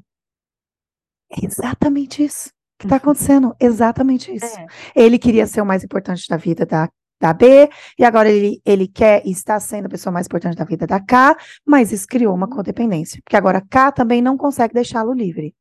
É 1.32 1.44
exatamente 1.44 2.22
isso 2.22 2.50
que 2.78 2.86
está 2.86 2.96
acontecendo. 2.96 3.54
Exatamente 3.58 4.32
isso. 4.34 4.58
É. 4.58 4.66
Ele 4.94 5.18
queria 5.18 5.46
ser 5.46 5.60
o 5.60 5.66
mais 5.66 5.82
importante 5.82 6.28
da 6.28 6.36
vida 6.36 6.66
da, 6.66 6.88
da 7.20 7.32
B, 7.32 7.70
e 7.98 8.04
agora 8.04 8.28
ele, 8.28 8.60
ele 8.64 8.88
quer 8.88 9.22
e 9.24 9.30
está 9.30 9.58
sendo 9.60 9.86
a 9.86 9.88
pessoa 9.88 10.12
mais 10.12 10.26
importante 10.26 10.56
da 10.56 10.64
vida 10.64 10.86
da 10.86 11.00
K, 11.00 11.36
mas 11.64 11.92
isso 11.92 12.06
criou 12.06 12.34
uma 12.34 12.48
codependência, 12.48 13.20
porque 13.24 13.36
agora 13.36 13.62
K 13.70 13.92
também 13.92 14.20
não 14.20 14.36
consegue 14.36 14.74
deixá-lo 14.74 15.12
livre. 15.12 15.54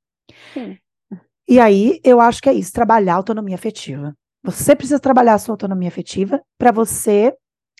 Sim. 0.53 0.77
E 1.47 1.59
aí, 1.59 1.99
eu 2.03 2.19
acho 2.19 2.41
que 2.41 2.49
é 2.49 2.53
isso, 2.53 2.71
trabalhar 2.71 3.13
a 3.13 3.17
autonomia 3.17 3.55
afetiva. 3.55 4.15
Você 4.43 4.75
precisa 4.75 4.99
trabalhar 4.99 5.35
a 5.35 5.37
sua 5.37 5.53
autonomia 5.53 5.89
afetiva 5.89 6.41
para 6.57 6.71
você 6.71 7.33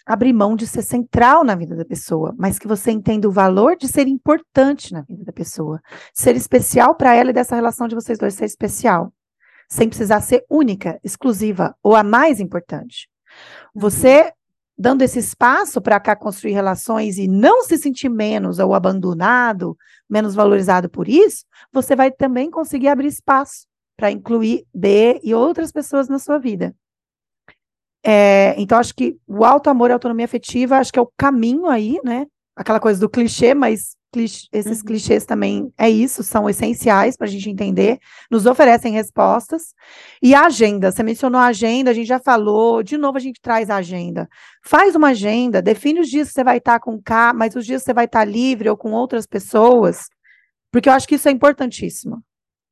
abrir 0.06 0.34
mão 0.34 0.56
de 0.56 0.68
ser 0.68 0.82
central 0.82 1.44
na 1.44 1.56
vida 1.56 1.76
da 1.76 1.86
pessoa, 1.86 2.34
mas 2.38 2.58
que 2.60 2.68
você 2.68 2.92
entenda 2.92 3.28
o 3.28 3.32
valor 3.32 3.76
de 3.76 3.88
ser 3.88 4.08
importante 4.08 4.94
na 4.94 5.02
vida 5.02 5.24
da 5.24 5.32
pessoa, 5.32 5.82
ser 6.14 6.36
especial 6.36 6.96
para 6.96 7.14
ela 7.14 7.30
e 7.30 7.34
dessa 7.34 7.56
relação 7.56 7.88
de 7.88 7.96
vocês 7.96 8.18
dois 8.18 8.34
ser 8.34 8.46
especial 8.46 9.12
sem 9.72 9.88
precisar 9.88 10.20
ser 10.20 10.46
única, 10.50 11.00
exclusiva 11.02 11.74
ou 11.82 11.96
a 11.96 12.04
mais 12.04 12.42
importante. 12.42 13.08
Você 13.74 14.34
dando 14.78 15.04
esse 15.04 15.20
espaço 15.20 15.80
para 15.80 16.00
cá 16.00 16.16
construir 16.16 16.54
relações 16.54 17.18
e 17.18 17.28
não 17.28 17.64
se 17.64 17.78
sentir 17.78 18.10
menos 18.10 18.58
ou 18.58 18.74
abandonado, 18.74 19.78
menos 20.10 20.34
valorizado 20.34 20.90
por 20.90 21.08
isso, 21.08 21.46
você 21.72 21.96
vai 21.96 22.12
também 22.12 22.50
conseguir 22.50 22.88
abrir 22.88 23.08
espaço 23.08 23.68
para 23.96 24.12
incluir 24.12 24.66
B 24.74 25.22
e 25.24 25.36
outras 25.36 25.72
pessoas 25.72 26.10
na 26.10 26.18
sua 26.18 26.40
vida. 26.40 26.76
É, 28.04 28.56
então, 28.58 28.80
acho 28.80 28.96
que 28.96 29.18
o 29.28 29.46
alto 29.46 29.70
amor 29.70 29.90
e 29.90 29.94
a 29.94 29.96
autonomia 29.96 30.26
afetiva, 30.26 30.78
acho 30.78 30.92
que 30.92 31.00
é 31.00 31.02
o 31.02 31.12
caminho 31.18 31.68
aí, 31.68 32.00
né? 32.04 32.26
Aquela 32.56 32.80
coisa 32.80 33.00
do 33.00 33.10
clichê, 33.10 33.54
mas 33.54 33.96
clichê, 34.12 34.48
esses 34.52 34.80
uhum. 34.80 34.86
clichês 34.86 35.26
também 35.26 35.72
é 35.78 35.90
isso, 35.90 36.24
são 36.24 36.50
essenciais 36.50 37.16
para 37.16 37.28
a 37.28 37.30
gente 37.30 37.50
entender, 37.50 38.00
nos 38.30 38.46
oferecem 38.46 38.92
respostas. 38.94 39.74
E 40.22 40.36
a 40.36 40.48
agenda, 40.48 40.92
você 40.92 41.02
mencionou 41.02 41.40
a 41.40 41.46
agenda, 41.46 41.92
a 41.92 41.94
gente 41.94 42.08
já 42.08 42.20
falou, 42.20 42.84
de 42.84 42.98
novo 42.98 43.18
a 43.18 43.22
gente 43.22 43.40
traz 43.40 43.70
a 43.70 43.78
agenda. 43.78 44.28
Faz 44.64 44.96
uma 44.96 45.10
agenda, 45.10 45.62
define 45.62 46.02
os 46.02 46.10
dias 46.10 46.28
que 46.28 46.34
você 46.34 46.44
vai 46.44 46.58
estar 46.58 46.80
com 46.80 47.02
K, 47.02 47.34
mas 47.34 47.56
os 47.56 47.66
dias 47.66 47.82
que 47.82 47.86
você 47.86 47.94
vai 47.94 48.06
estar 48.06 48.26
livre 48.26 48.70
ou 48.70 48.76
com 48.76 48.92
outras 48.92 49.26
pessoas, 49.26 50.08
porque 50.72 50.90
eu 50.90 50.94
acho 50.94 51.08
que 51.08 51.16
isso 51.16 51.30
é 51.30 51.32
importantíssimo. 51.32 52.22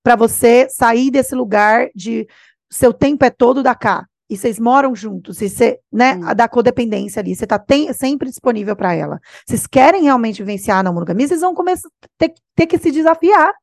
Para 0.04 0.16
você 0.16 0.68
sair 0.70 1.12
desse 1.12 1.36
lugar 1.36 1.90
de 1.96 2.28
seu 2.70 2.94
tempo 2.94 3.24
é 3.26 3.30
todo 3.30 3.64
da 3.64 3.76
K 3.76 4.06
e 4.30 4.38
vocês 4.38 4.60
moram 4.60 4.96
juntos, 4.96 5.42
e 5.42 5.50
você, 5.50 5.80
né, 5.92 6.16
hum. 6.16 6.36
da 6.36 6.48
codependência 6.48 7.20
ali, 7.20 7.36
você 7.36 7.48
tá 7.48 7.58
tem, 7.58 7.92
sempre 7.94 8.30
disponível 8.30 8.76
para 8.76 8.94
ela. 8.94 9.20
Vocês 9.46 9.66
querem 9.66 10.04
realmente 10.04 10.44
vivenciar 10.44 10.84
na 10.84 10.92
monogamia, 10.92 11.28
vocês 11.28 11.42
vão 11.42 11.56
começar 11.56 11.88
a 11.88 12.08
ter, 12.18 12.34
ter 12.56 12.68
que 12.68 12.78
se 12.78 12.92
desafiar, 12.92 13.54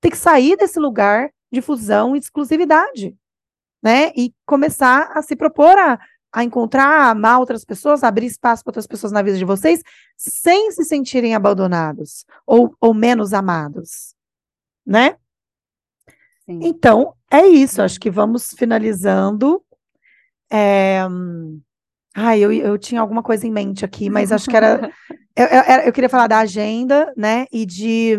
ter 0.00 0.10
que 0.10 0.16
sair 0.16 0.56
desse 0.56 0.78
lugar 0.78 1.30
de 1.50 1.60
fusão 1.60 2.14
e 2.14 2.20
de 2.20 2.26
exclusividade, 2.26 3.16
né? 3.82 4.12
E 4.16 4.32
começar 4.46 5.10
a 5.12 5.22
se 5.22 5.34
propor 5.34 5.76
a, 5.76 5.98
a 6.32 6.44
encontrar, 6.44 6.86
a 6.86 7.10
amar 7.10 7.40
outras 7.40 7.64
pessoas, 7.64 8.04
abrir 8.04 8.26
espaço 8.26 8.62
para 8.62 8.70
outras 8.70 8.86
pessoas 8.86 9.12
na 9.12 9.22
vida 9.22 9.36
de 9.36 9.44
vocês, 9.44 9.82
sem 10.16 10.70
se 10.70 10.84
sentirem 10.84 11.34
abandonados 11.34 12.24
ou, 12.46 12.74
ou 12.80 12.94
menos 12.94 13.32
amados, 13.32 14.14
né? 14.86 15.16
Sim. 16.46 16.60
Então, 16.62 17.14
é 17.30 17.46
isso. 17.46 17.82
Acho 17.82 17.98
que 18.00 18.10
vamos 18.10 18.52
finalizando 18.56 19.62
é... 20.52 21.00
Ai, 22.14 22.40
eu, 22.40 22.52
eu 22.52 22.76
tinha 22.76 23.00
alguma 23.00 23.22
coisa 23.22 23.46
em 23.46 23.50
mente 23.50 23.84
aqui, 23.84 24.10
mas 24.10 24.30
acho 24.32 24.48
que 24.48 24.56
era. 24.56 24.90
eu, 25.34 25.46
eu, 25.46 25.80
eu, 25.86 25.92
queria 25.92 26.10
falar 26.10 26.26
da 26.26 26.40
agenda, 26.40 27.12
né? 27.16 27.46
E 27.50 27.64
de. 27.64 28.18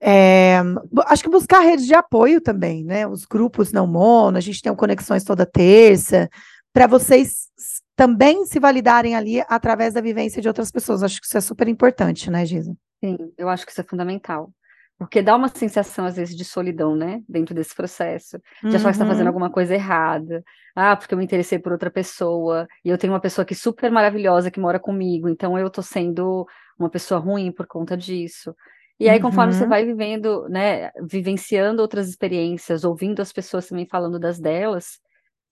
É, 0.00 0.60
acho 1.06 1.24
que 1.24 1.30
buscar 1.30 1.60
redes 1.60 1.86
de 1.86 1.94
apoio 1.94 2.40
também, 2.40 2.84
né? 2.84 3.06
Os 3.06 3.24
grupos 3.24 3.72
não 3.72 3.86
mono, 3.86 4.36
a 4.36 4.40
gente 4.40 4.62
tem 4.62 4.72
conexões 4.74 5.24
toda 5.24 5.46
terça, 5.46 6.28
para 6.72 6.86
vocês 6.86 7.48
também 7.96 8.46
se 8.46 8.60
validarem 8.60 9.16
ali 9.16 9.42
através 9.48 9.94
da 9.94 10.00
vivência 10.00 10.40
de 10.40 10.46
outras 10.46 10.70
pessoas. 10.70 11.02
Acho 11.02 11.20
que 11.20 11.26
isso 11.26 11.38
é 11.38 11.40
super 11.40 11.66
importante, 11.66 12.30
né, 12.30 12.44
Giza? 12.44 12.76
Sim, 13.02 13.16
eu 13.36 13.48
acho 13.48 13.64
que 13.64 13.72
isso 13.72 13.80
é 13.80 13.84
fundamental. 13.84 14.52
Porque 14.98 15.22
dá 15.22 15.36
uma 15.36 15.46
sensação, 15.46 16.06
às 16.06 16.16
vezes, 16.16 16.34
de 16.36 16.44
solidão, 16.44 16.96
né? 16.96 17.22
Dentro 17.28 17.54
desse 17.54 17.72
processo. 17.72 18.36
De 18.60 18.74
achar 18.74 18.88
que 18.88 18.96
está 18.96 19.06
fazendo 19.06 19.22
uhum. 19.22 19.28
alguma 19.28 19.50
coisa 19.50 19.72
errada. 19.72 20.42
Ah, 20.74 20.96
porque 20.96 21.14
eu 21.14 21.18
me 21.18 21.24
interessei 21.24 21.56
por 21.56 21.70
outra 21.70 21.88
pessoa. 21.88 22.66
E 22.84 22.90
eu 22.90 22.98
tenho 22.98 23.12
uma 23.12 23.20
pessoa 23.20 23.44
aqui 23.44 23.54
super 23.54 23.92
maravilhosa 23.92 24.50
que 24.50 24.58
mora 24.58 24.80
comigo. 24.80 25.28
Então 25.28 25.56
eu 25.56 25.68
estou 25.68 25.84
sendo 25.84 26.44
uma 26.76 26.90
pessoa 26.90 27.20
ruim 27.20 27.52
por 27.52 27.66
conta 27.66 27.96
disso. 27.96 28.52
E 28.98 29.08
aí, 29.08 29.20
conforme 29.20 29.52
uhum. 29.52 29.58
você 29.60 29.66
vai 29.66 29.84
vivendo, 29.84 30.48
né? 30.48 30.90
Vivenciando 31.08 31.80
outras 31.80 32.08
experiências, 32.08 32.82
ouvindo 32.82 33.22
as 33.22 33.32
pessoas 33.32 33.68
também 33.68 33.86
falando 33.86 34.18
das 34.18 34.40
delas, 34.40 34.98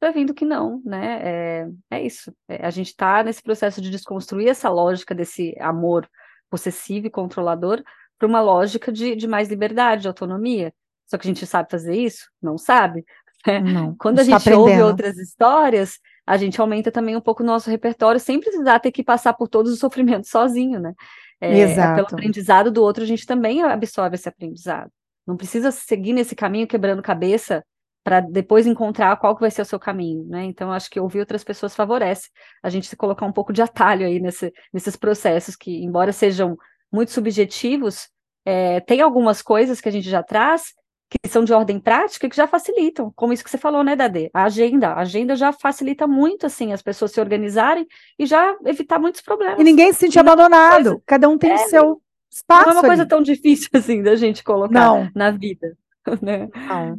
vai 0.00 0.12
vendo 0.12 0.34
que 0.34 0.44
não, 0.44 0.82
né? 0.84 1.20
É, 1.22 1.68
é 1.92 2.02
isso. 2.02 2.34
É, 2.48 2.66
a 2.66 2.70
gente 2.70 2.88
está 2.88 3.22
nesse 3.22 3.44
processo 3.44 3.80
de 3.80 3.90
desconstruir 3.90 4.48
essa 4.48 4.68
lógica 4.68 5.14
desse 5.14 5.54
amor 5.60 6.08
possessivo 6.50 7.06
e 7.06 7.10
controlador 7.10 7.80
para 8.18 8.28
uma 8.28 8.40
lógica 8.40 8.92
de, 8.92 9.14
de 9.14 9.26
mais 9.26 9.48
liberdade, 9.48 10.02
de 10.02 10.08
autonomia. 10.08 10.72
Só 11.06 11.16
que 11.16 11.26
a 11.26 11.30
gente 11.32 11.46
sabe 11.46 11.70
fazer 11.70 11.94
isso? 11.94 12.28
Não 12.42 12.58
sabe. 12.58 13.04
Né? 13.46 13.60
Não, 13.60 13.94
Quando 13.96 14.18
a 14.18 14.24
gente 14.24 14.44
tá 14.44 14.56
ouve 14.56 14.82
outras 14.82 15.16
histórias, 15.16 15.98
a 16.26 16.36
gente 16.36 16.60
aumenta 16.60 16.90
também 16.90 17.16
um 17.16 17.20
pouco 17.20 17.42
o 17.42 17.46
nosso 17.46 17.70
repertório 17.70 18.20
sem 18.20 18.40
precisar 18.40 18.80
ter 18.80 18.90
que 18.90 19.04
passar 19.04 19.34
por 19.34 19.48
todos 19.48 19.72
os 19.72 19.78
sofrimentos 19.78 20.28
sozinho, 20.30 20.80
né? 20.80 20.94
É, 21.40 21.58
Exato. 21.58 21.96
pelo 21.96 22.06
aprendizado 22.18 22.70
do 22.70 22.82
outro, 22.82 23.04
a 23.04 23.06
gente 23.06 23.26
também 23.26 23.62
absorve 23.62 24.14
esse 24.14 24.28
aprendizado. 24.28 24.90
Não 25.26 25.36
precisa 25.36 25.70
seguir 25.70 26.12
nesse 26.12 26.34
caminho 26.34 26.66
quebrando 26.66 27.02
cabeça 27.02 27.62
para 28.02 28.20
depois 28.20 28.66
encontrar 28.66 29.16
qual 29.16 29.34
que 29.34 29.40
vai 29.40 29.50
ser 29.50 29.62
o 29.62 29.64
seu 29.66 29.78
caminho, 29.78 30.24
né? 30.24 30.44
Então, 30.44 30.72
acho 30.72 30.88
que 30.88 30.98
ouvir 30.98 31.18
outras 31.20 31.42
pessoas 31.42 31.74
favorece 31.74 32.30
a 32.62 32.70
gente 32.70 32.86
se 32.86 32.96
colocar 32.96 33.26
um 33.26 33.32
pouco 33.32 33.52
de 33.52 33.60
atalho 33.60 34.06
aí 34.06 34.20
nesse, 34.20 34.52
nesses 34.72 34.94
processos 34.94 35.56
que, 35.56 35.84
embora 35.84 36.12
sejam 36.12 36.56
muito 36.92 37.12
subjetivos, 37.12 38.08
é, 38.44 38.80
tem 38.80 39.00
algumas 39.00 39.42
coisas 39.42 39.80
que 39.80 39.88
a 39.88 39.92
gente 39.92 40.08
já 40.08 40.22
traz 40.22 40.74
que 41.08 41.28
são 41.28 41.44
de 41.44 41.52
ordem 41.52 41.78
prática 41.78 42.28
que 42.28 42.36
já 42.36 42.46
facilitam, 42.46 43.12
como 43.14 43.32
isso 43.32 43.44
que 43.44 43.50
você 43.50 43.58
falou, 43.58 43.84
né, 43.84 43.94
Dade? 43.94 44.28
A 44.34 44.44
agenda. 44.44 44.88
A 44.88 45.00
agenda 45.00 45.36
já 45.36 45.52
facilita 45.52 46.06
muito, 46.06 46.46
assim, 46.46 46.72
as 46.72 46.82
pessoas 46.82 47.12
se 47.12 47.20
organizarem 47.20 47.86
e 48.18 48.26
já 48.26 48.56
evitar 48.64 48.98
muitos 48.98 49.20
problemas. 49.20 49.58
E 49.60 49.64
ninguém 49.64 49.92
se 49.92 50.00
sente 50.00 50.18
abandonado, 50.18 50.84
coisa, 50.84 51.02
cada 51.06 51.28
um 51.28 51.38
tem 51.38 51.54
o 51.54 51.58
seu 51.58 52.02
espaço. 52.30 52.66
Não 52.66 52.70
é 52.70 52.74
uma 52.74 52.80
ali. 52.80 52.88
coisa 52.88 53.06
tão 53.06 53.22
difícil, 53.22 53.68
assim, 53.74 54.02
da 54.02 54.16
gente 54.16 54.42
colocar 54.42 54.72
não. 54.72 55.08
na 55.14 55.30
vida, 55.30 55.76
né? 56.20 56.48
Não. 56.54 56.98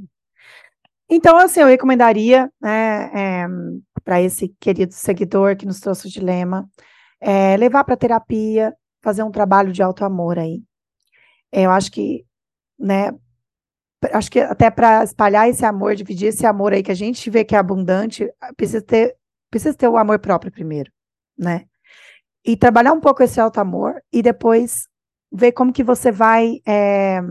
Então, 1.09 1.37
assim, 1.37 1.61
eu 1.61 1.67
recomendaria, 1.67 2.49
né, 2.61 3.11
é, 3.13 3.47
para 4.03 4.21
esse 4.21 4.53
querido 4.59 4.93
seguidor 4.93 5.55
que 5.55 5.65
nos 5.65 5.79
trouxe 5.79 6.07
o 6.07 6.11
dilema, 6.11 6.67
é, 7.19 7.55
levar 7.57 7.83
para 7.83 7.95
terapia, 7.95 8.73
fazer 9.07 9.23
um 9.23 9.31
trabalho 9.31 9.71
de 9.71 9.81
alto 9.81 10.03
amor 10.03 10.37
aí. 10.37 10.61
É, 11.49 11.61
eu 11.61 11.71
acho 11.71 11.89
que, 11.89 12.25
né, 12.77 13.13
acho 14.11 14.29
que 14.29 14.41
até 14.41 14.69
para 14.69 15.01
espalhar 15.01 15.47
esse 15.47 15.65
amor, 15.65 15.95
dividir 15.95 16.27
esse 16.27 16.45
amor 16.45 16.73
aí 16.73 16.83
que 16.83 16.91
a 16.91 16.95
gente 16.95 17.29
vê 17.29 17.45
que 17.45 17.55
é 17.55 17.57
abundante, 17.57 18.29
precisa 18.57 18.81
ter, 18.81 19.15
precisa 19.49 19.73
ter 19.73 19.87
o 19.87 19.95
amor 19.95 20.19
próprio 20.19 20.51
primeiro, 20.51 20.91
né? 21.37 21.65
E 22.43 22.57
trabalhar 22.57 22.91
um 22.91 22.99
pouco 22.99 23.23
esse 23.23 23.39
alto 23.39 23.61
amor 23.61 23.95
e 24.11 24.21
depois 24.21 24.89
ver 25.31 25.53
como 25.53 25.71
que 25.71 25.85
você 25.85 26.11
vai 26.11 26.59
é, 26.67 27.21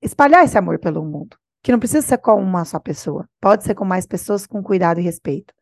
espalhar 0.00 0.44
esse 0.44 0.56
amor 0.56 0.78
pelo 0.78 1.04
mundo. 1.04 1.36
Que 1.62 1.72
não 1.72 1.78
precisa 1.78 2.06
ser 2.06 2.16
com 2.16 2.42
uma 2.42 2.64
só 2.64 2.78
pessoa, 2.78 3.28
pode 3.38 3.64
ser 3.64 3.74
com 3.74 3.84
mais 3.84 4.06
pessoas 4.06 4.46
com 4.46 4.62
cuidado 4.62 4.98
e 4.98 5.02
respeito. 5.02 5.52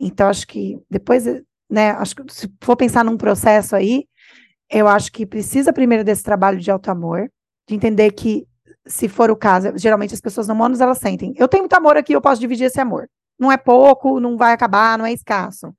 Então, 0.00 0.28
acho 0.28 0.48
que 0.48 0.80
depois, 0.90 1.26
né, 1.70 1.92
acho 1.92 2.16
que 2.16 2.24
se 2.32 2.52
for 2.60 2.76
pensar 2.76 3.04
num 3.04 3.16
processo 3.16 3.76
aí, 3.76 4.08
eu 4.70 4.88
acho 4.88 5.12
que 5.12 5.26
precisa 5.26 5.72
primeiro 5.72 6.04
desse 6.04 6.22
trabalho 6.22 6.58
de 6.58 6.70
auto-amor, 6.70 7.30
de 7.68 7.74
entender 7.74 8.12
que 8.12 8.46
se 8.86 9.08
for 9.08 9.30
o 9.30 9.36
caso, 9.36 9.72
geralmente 9.76 10.14
as 10.14 10.20
pessoas 10.20 10.46
não 10.46 10.54
monos, 10.54 10.80
elas 10.80 10.98
sentem, 10.98 11.32
eu 11.36 11.48
tenho 11.48 11.62
muito 11.62 11.74
amor 11.74 11.96
aqui, 11.96 12.12
eu 12.12 12.20
posso 12.20 12.40
dividir 12.40 12.66
esse 12.66 12.80
amor. 12.80 13.08
Não 13.38 13.50
é 13.50 13.56
pouco, 13.56 14.20
não 14.20 14.36
vai 14.36 14.52
acabar, 14.52 14.98
não 14.98 15.06
é 15.06 15.12
escasso. 15.12 15.74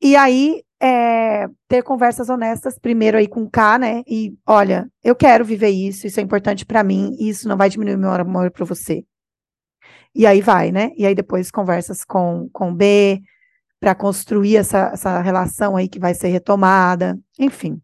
E 0.00 0.16
aí, 0.16 0.62
é, 0.80 1.46
ter 1.68 1.82
conversas 1.82 2.28
honestas, 2.28 2.78
primeiro 2.78 3.18
aí 3.18 3.28
com 3.28 3.42
o 3.42 3.50
K, 3.50 3.78
né? 3.78 4.02
E 4.06 4.34
olha, 4.46 4.88
eu 5.02 5.14
quero 5.14 5.44
viver 5.44 5.68
isso, 5.68 6.06
isso 6.06 6.20
é 6.20 6.22
importante 6.22 6.64
para 6.64 6.82
mim, 6.82 7.16
isso 7.18 7.48
não 7.48 7.56
vai 7.56 7.68
diminuir 7.68 7.96
meu 7.96 8.10
amor 8.10 8.50
para 8.50 8.64
você. 8.64 9.04
E 10.14 10.26
aí 10.26 10.40
vai, 10.40 10.72
né? 10.72 10.90
E 10.96 11.06
aí 11.06 11.14
depois 11.14 11.50
conversas 11.50 12.04
com, 12.04 12.48
com 12.52 12.74
B, 12.74 13.20
para 13.80 13.94
construir 13.94 14.56
essa, 14.56 14.90
essa 14.92 15.20
relação 15.20 15.76
aí 15.76 15.88
que 15.88 15.98
vai 15.98 16.14
ser 16.14 16.28
retomada. 16.28 17.18
Enfim, 17.38 17.80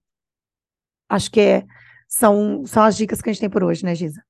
acho 1.09 1.31
que 1.31 1.41
é, 1.41 1.65
são, 2.09 2.65
são 2.67 2.83
as 2.83 2.97
dicas 2.97 3.21
que 3.21 3.29
a 3.29 3.33
gente 3.33 3.41
tem 3.41 3.51
por 3.51 3.65
hoje, 3.65 3.85
né, 3.85 3.95
Giza? 3.95 4.23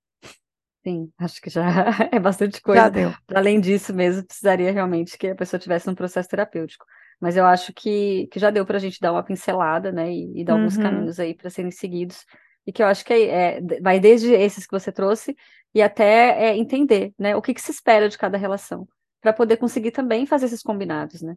Sim, 0.86 1.10
acho 1.18 1.40
que 1.40 1.50
já 1.50 1.64
é 2.12 2.18
bastante 2.18 2.62
coisa. 2.62 2.82
Já 2.82 2.88
deu. 2.88 3.14
Além 3.34 3.60
disso 3.60 3.92
mesmo, 3.92 4.24
precisaria 4.24 4.70
realmente 4.70 5.18
que 5.18 5.28
a 5.28 5.34
pessoa 5.34 5.58
tivesse 5.58 5.90
um 5.90 5.94
processo 5.94 6.28
terapêutico. 6.28 6.86
Mas 7.20 7.36
eu 7.36 7.44
acho 7.44 7.72
que, 7.72 8.28
que 8.30 8.38
já 8.38 8.50
deu 8.50 8.64
para 8.64 8.76
a 8.76 8.80
gente 8.80 9.00
dar 9.00 9.12
uma 9.12 9.24
pincelada, 9.24 9.90
né, 9.90 10.12
e, 10.12 10.40
e 10.40 10.44
dar 10.44 10.54
uhum. 10.54 10.60
alguns 10.60 10.76
caminhos 10.76 11.18
aí 11.18 11.34
para 11.34 11.50
serem 11.50 11.70
seguidos. 11.70 12.24
E 12.66 12.72
que 12.72 12.82
eu 12.82 12.86
acho 12.86 13.04
que 13.04 13.12
é, 13.12 13.58
é, 13.58 13.80
vai 13.80 13.98
desde 13.98 14.32
esses 14.32 14.66
que 14.66 14.72
você 14.72 14.92
trouxe 14.92 15.36
e 15.74 15.82
até 15.82 16.50
é, 16.50 16.56
entender, 16.56 17.12
né, 17.18 17.34
o 17.34 17.42
que, 17.42 17.54
que 17.54 17.60
se 17.60 17.70
espera 17.70 18.08
de 18.08 18.18
cada 18.18 18.38
relação, 18.38 18.86
para 19.20 19.32
poder 19.32 19.56
conseguir 19.56 19.90
também 19.90 20.26
fazer 20.26 20.46
esses 20.46 20.62
combinados, 20.62 21.22
né? 21.22 21.36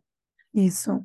Isso. 0.53 1.03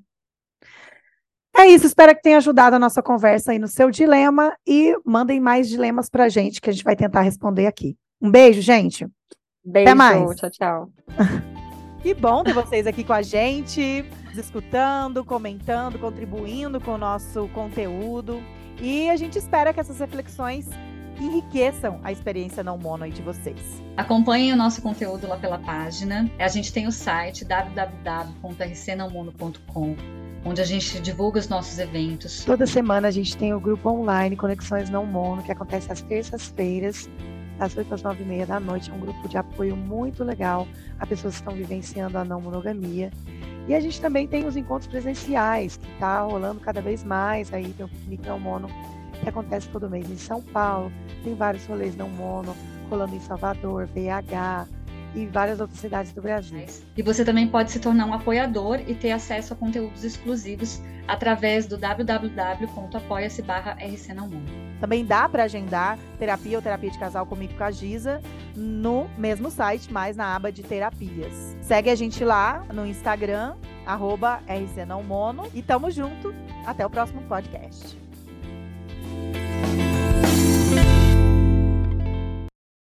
É 1.57 1.67
isso, 1.67 1.87
espero 1.87 2.13
que 2.15 2.23
tenha 2.23 2.39
ajudado 2.39 2.75
a 2.75 2.81
nossa 2.81 3.01
conversa 3.01 3.53
aí 3.53 3.61
no 3.61 3.69
seu 3.69 3.89
dilema 3.91 4.53
e 4.67 4.97
mandem 5.05 5.39
mais 5.39 5.69
dilemas 5.69 6.11
para 6.11 6.25
a 6.25 6.29
gente 6.29 6.61
que 6.61 6.69
a 6.69 6.73
gente 6.73 6.83
vai 6.83 6.97
tentar 6.97 7.21
responder 7.21 7.67
aqui. 7.67 7.97
Um 8.21 8.29
beijo, 8.29 8.61
gente. 8.61 9.07
Beijo, 9.65 9.89
Até 9.89 9.95
mais. 9.95 10.35
tchau, 10.37 10.51
tchau. 10.51 10.89
que 12.03 12.13
bom 12.13 12.43
ter 12.43 12.53
vocês 12.53 12.89
aqui 12.89 13.05
com 13.05 13.13
a 13.13 13.23
gente, 13.23 14.05
escutando, 14.35 15.25
comentando, 15.25 15.97
contribuindo 15.99 16.81
com 16.81 16.95
o 16.95 16.99
nosso 16.99 17.47
conteúdo. 17.55 18.43
E 18.81 19.09
a 19.09 19.17
gente 19.17 19.39
espera 19.39 19.73
que 19.73 19.79
essas 19.79 20.01
reflexões 20.01 20.69
enriqueçam 21.21 22.01
a 22.03 22.11
experiência 22.11 22.65
não 22.65 22.77
mono 22.77 23.05
aí 23.05 23.13
de 23.13 23.23
vocês. 23.23 23.61
Acompanhem 23.97 24.53
o 24.53 24.57
nosso 24.57 24.83
conteúdo 24.83 25.29
lá 25.29 25.37
pela 25.37 25.59
página. 25.59 26.29
A 26.39 26.49
gente 26.49 26.73
tem 26.73 26.89
o 26.89 26.93
site 26.93 27.45
www.rcnaomono.com 27.45 30.24
onde 30.45 30.61
a 30.61 30.65
gente 30.65 31.01
divulga 31.01 31.39
os 31.39 31.49
nossos 31.49 31.79
eventos. 31.79 32.45
Toda 32.45 32.67
semana 32.67 33.09
a 33.09 33.11
gente 33.11 33.37
tem 33.37 33.55
o 33.55 33.61
grupo 33.61 33.89
online 33.89 34.37
Conexões 34.37 34.91
Não 34.91 35.07
Mono, 35.07 35.43
que 35.43 35.51
acontece 35.51 35.91
às 35.91 36.03
terças-feiras, 36.03 37.09
das 37.59 37.77
8 37.77 37.95
às 37.95 38.03
9 38.03 38.23
e 38.23 38.27
meia 38.27 38.47
da 38.47 38.61
noite. 38.61 38.91
É 38.91 38.95
um 38.95 39.01
grupo 39.01 39.29
de 39.29 39.37
apoio 39.37 39.77
muito 39.77 40.23
legal 40.23 40.67
a 40.99 41.07
pessoas 41.07 41.35
que 41.35 41.41
estão 41.41 41.55
vivenciando 41.55 42.19
a 42.19 42.25
não 42.25 42.41
monogamia. 42.41 43.11
E 43.67 43.75
a 43.75 43.81
gente 43.81 44.01
também 44.01 44.27
tem 44.27 44.47
os 44.47 44.57
encontros 44.57 44.87
presenciais, 44.87 45.79
que 45.79 45.91
está 45.93 46.21
rolando 46.21 46.61
cada 46.61 46.83
vez 46.83 47.03
mais. 47.03 47.53
Aí 47.53 47.73
tem 47.73 47.87
o 47.87 47.89
Piquenique 47.89 48.29
Não 48.29 48.39
Mono, 48.39 48.69
que 49.23 49.29
acontece 49.29 49.69
todo 49.69 49.89
mês 49.89 50.11
em 50.11 50.19
São 50.19 50.43
Paulo. 50.43 50.93
Tem 51.23 51.35
vários 51.35 51.65
rolês 51.67 51.97
não 51.97 52.09
mono 52.11 52.55
rolando 52.91 53.17
em 53.17 53.21
Salvador, 53.21 53.89
BH, 53.89 54.69
e 55.15 55.27
várias 55.27 55.61
outras 55.61 55.79
cidades 55.79 56.13
do 56.13 56.21
Brasil. 56.21 56.65
E 56.97 57.03
você 57.03 57.25
também 57.25 57.49
pode 57.49 57.71
se 57.71 57.79
tornar 57.79 58.07
um 58.07 58.15
apoiador 58.15 58.81
e 58.87 58.95
ter 58.95 59.13
acesso 59.13 59.53
a 59.53 59.57
conteúdos 59.57 60.05
exclusivos 60.05 60.81
através 61.07 61.67
do 61.67 61.77
www.apoia-se 61.77 63.43
Também 64.81 65.05
dá 65.05 65.29
para 65.29 65.45
agendar 65.45 65.99
terapia 66.19 66.57
ou 66.57 66.63
terapia 66.63 66.91
de 66.91 66.99
casal 66.99 67.27
comigo 67.27 67.55
com 67.55 67.65
a 67.65 67.71
Giza 67.71 68.21
no 68.57 69.09
mesmo 69.19 69.51
site, 69.51 69.93
mas 69.93 70.17
na 70.17 70.35
aba 70.35 70.51
de 70.51 70.63
terapias. 70.63 71.57
Segue 71.61 71.91
a 71.91 71.95
gente 71.95 72.25
lá 72.25 72.65
no 72.73 72.87
Instagram, 72.87 73.55
arroba 73.87 74.41
rcnãomono 74.47 75.49
e 75.55 75.63
tamo 75.63 75.91
junto. 75.91 76.35
Até 76.67 76.85
o 76.87 76.91
próximo 76.91 77.21
podcast. 77.23 77.99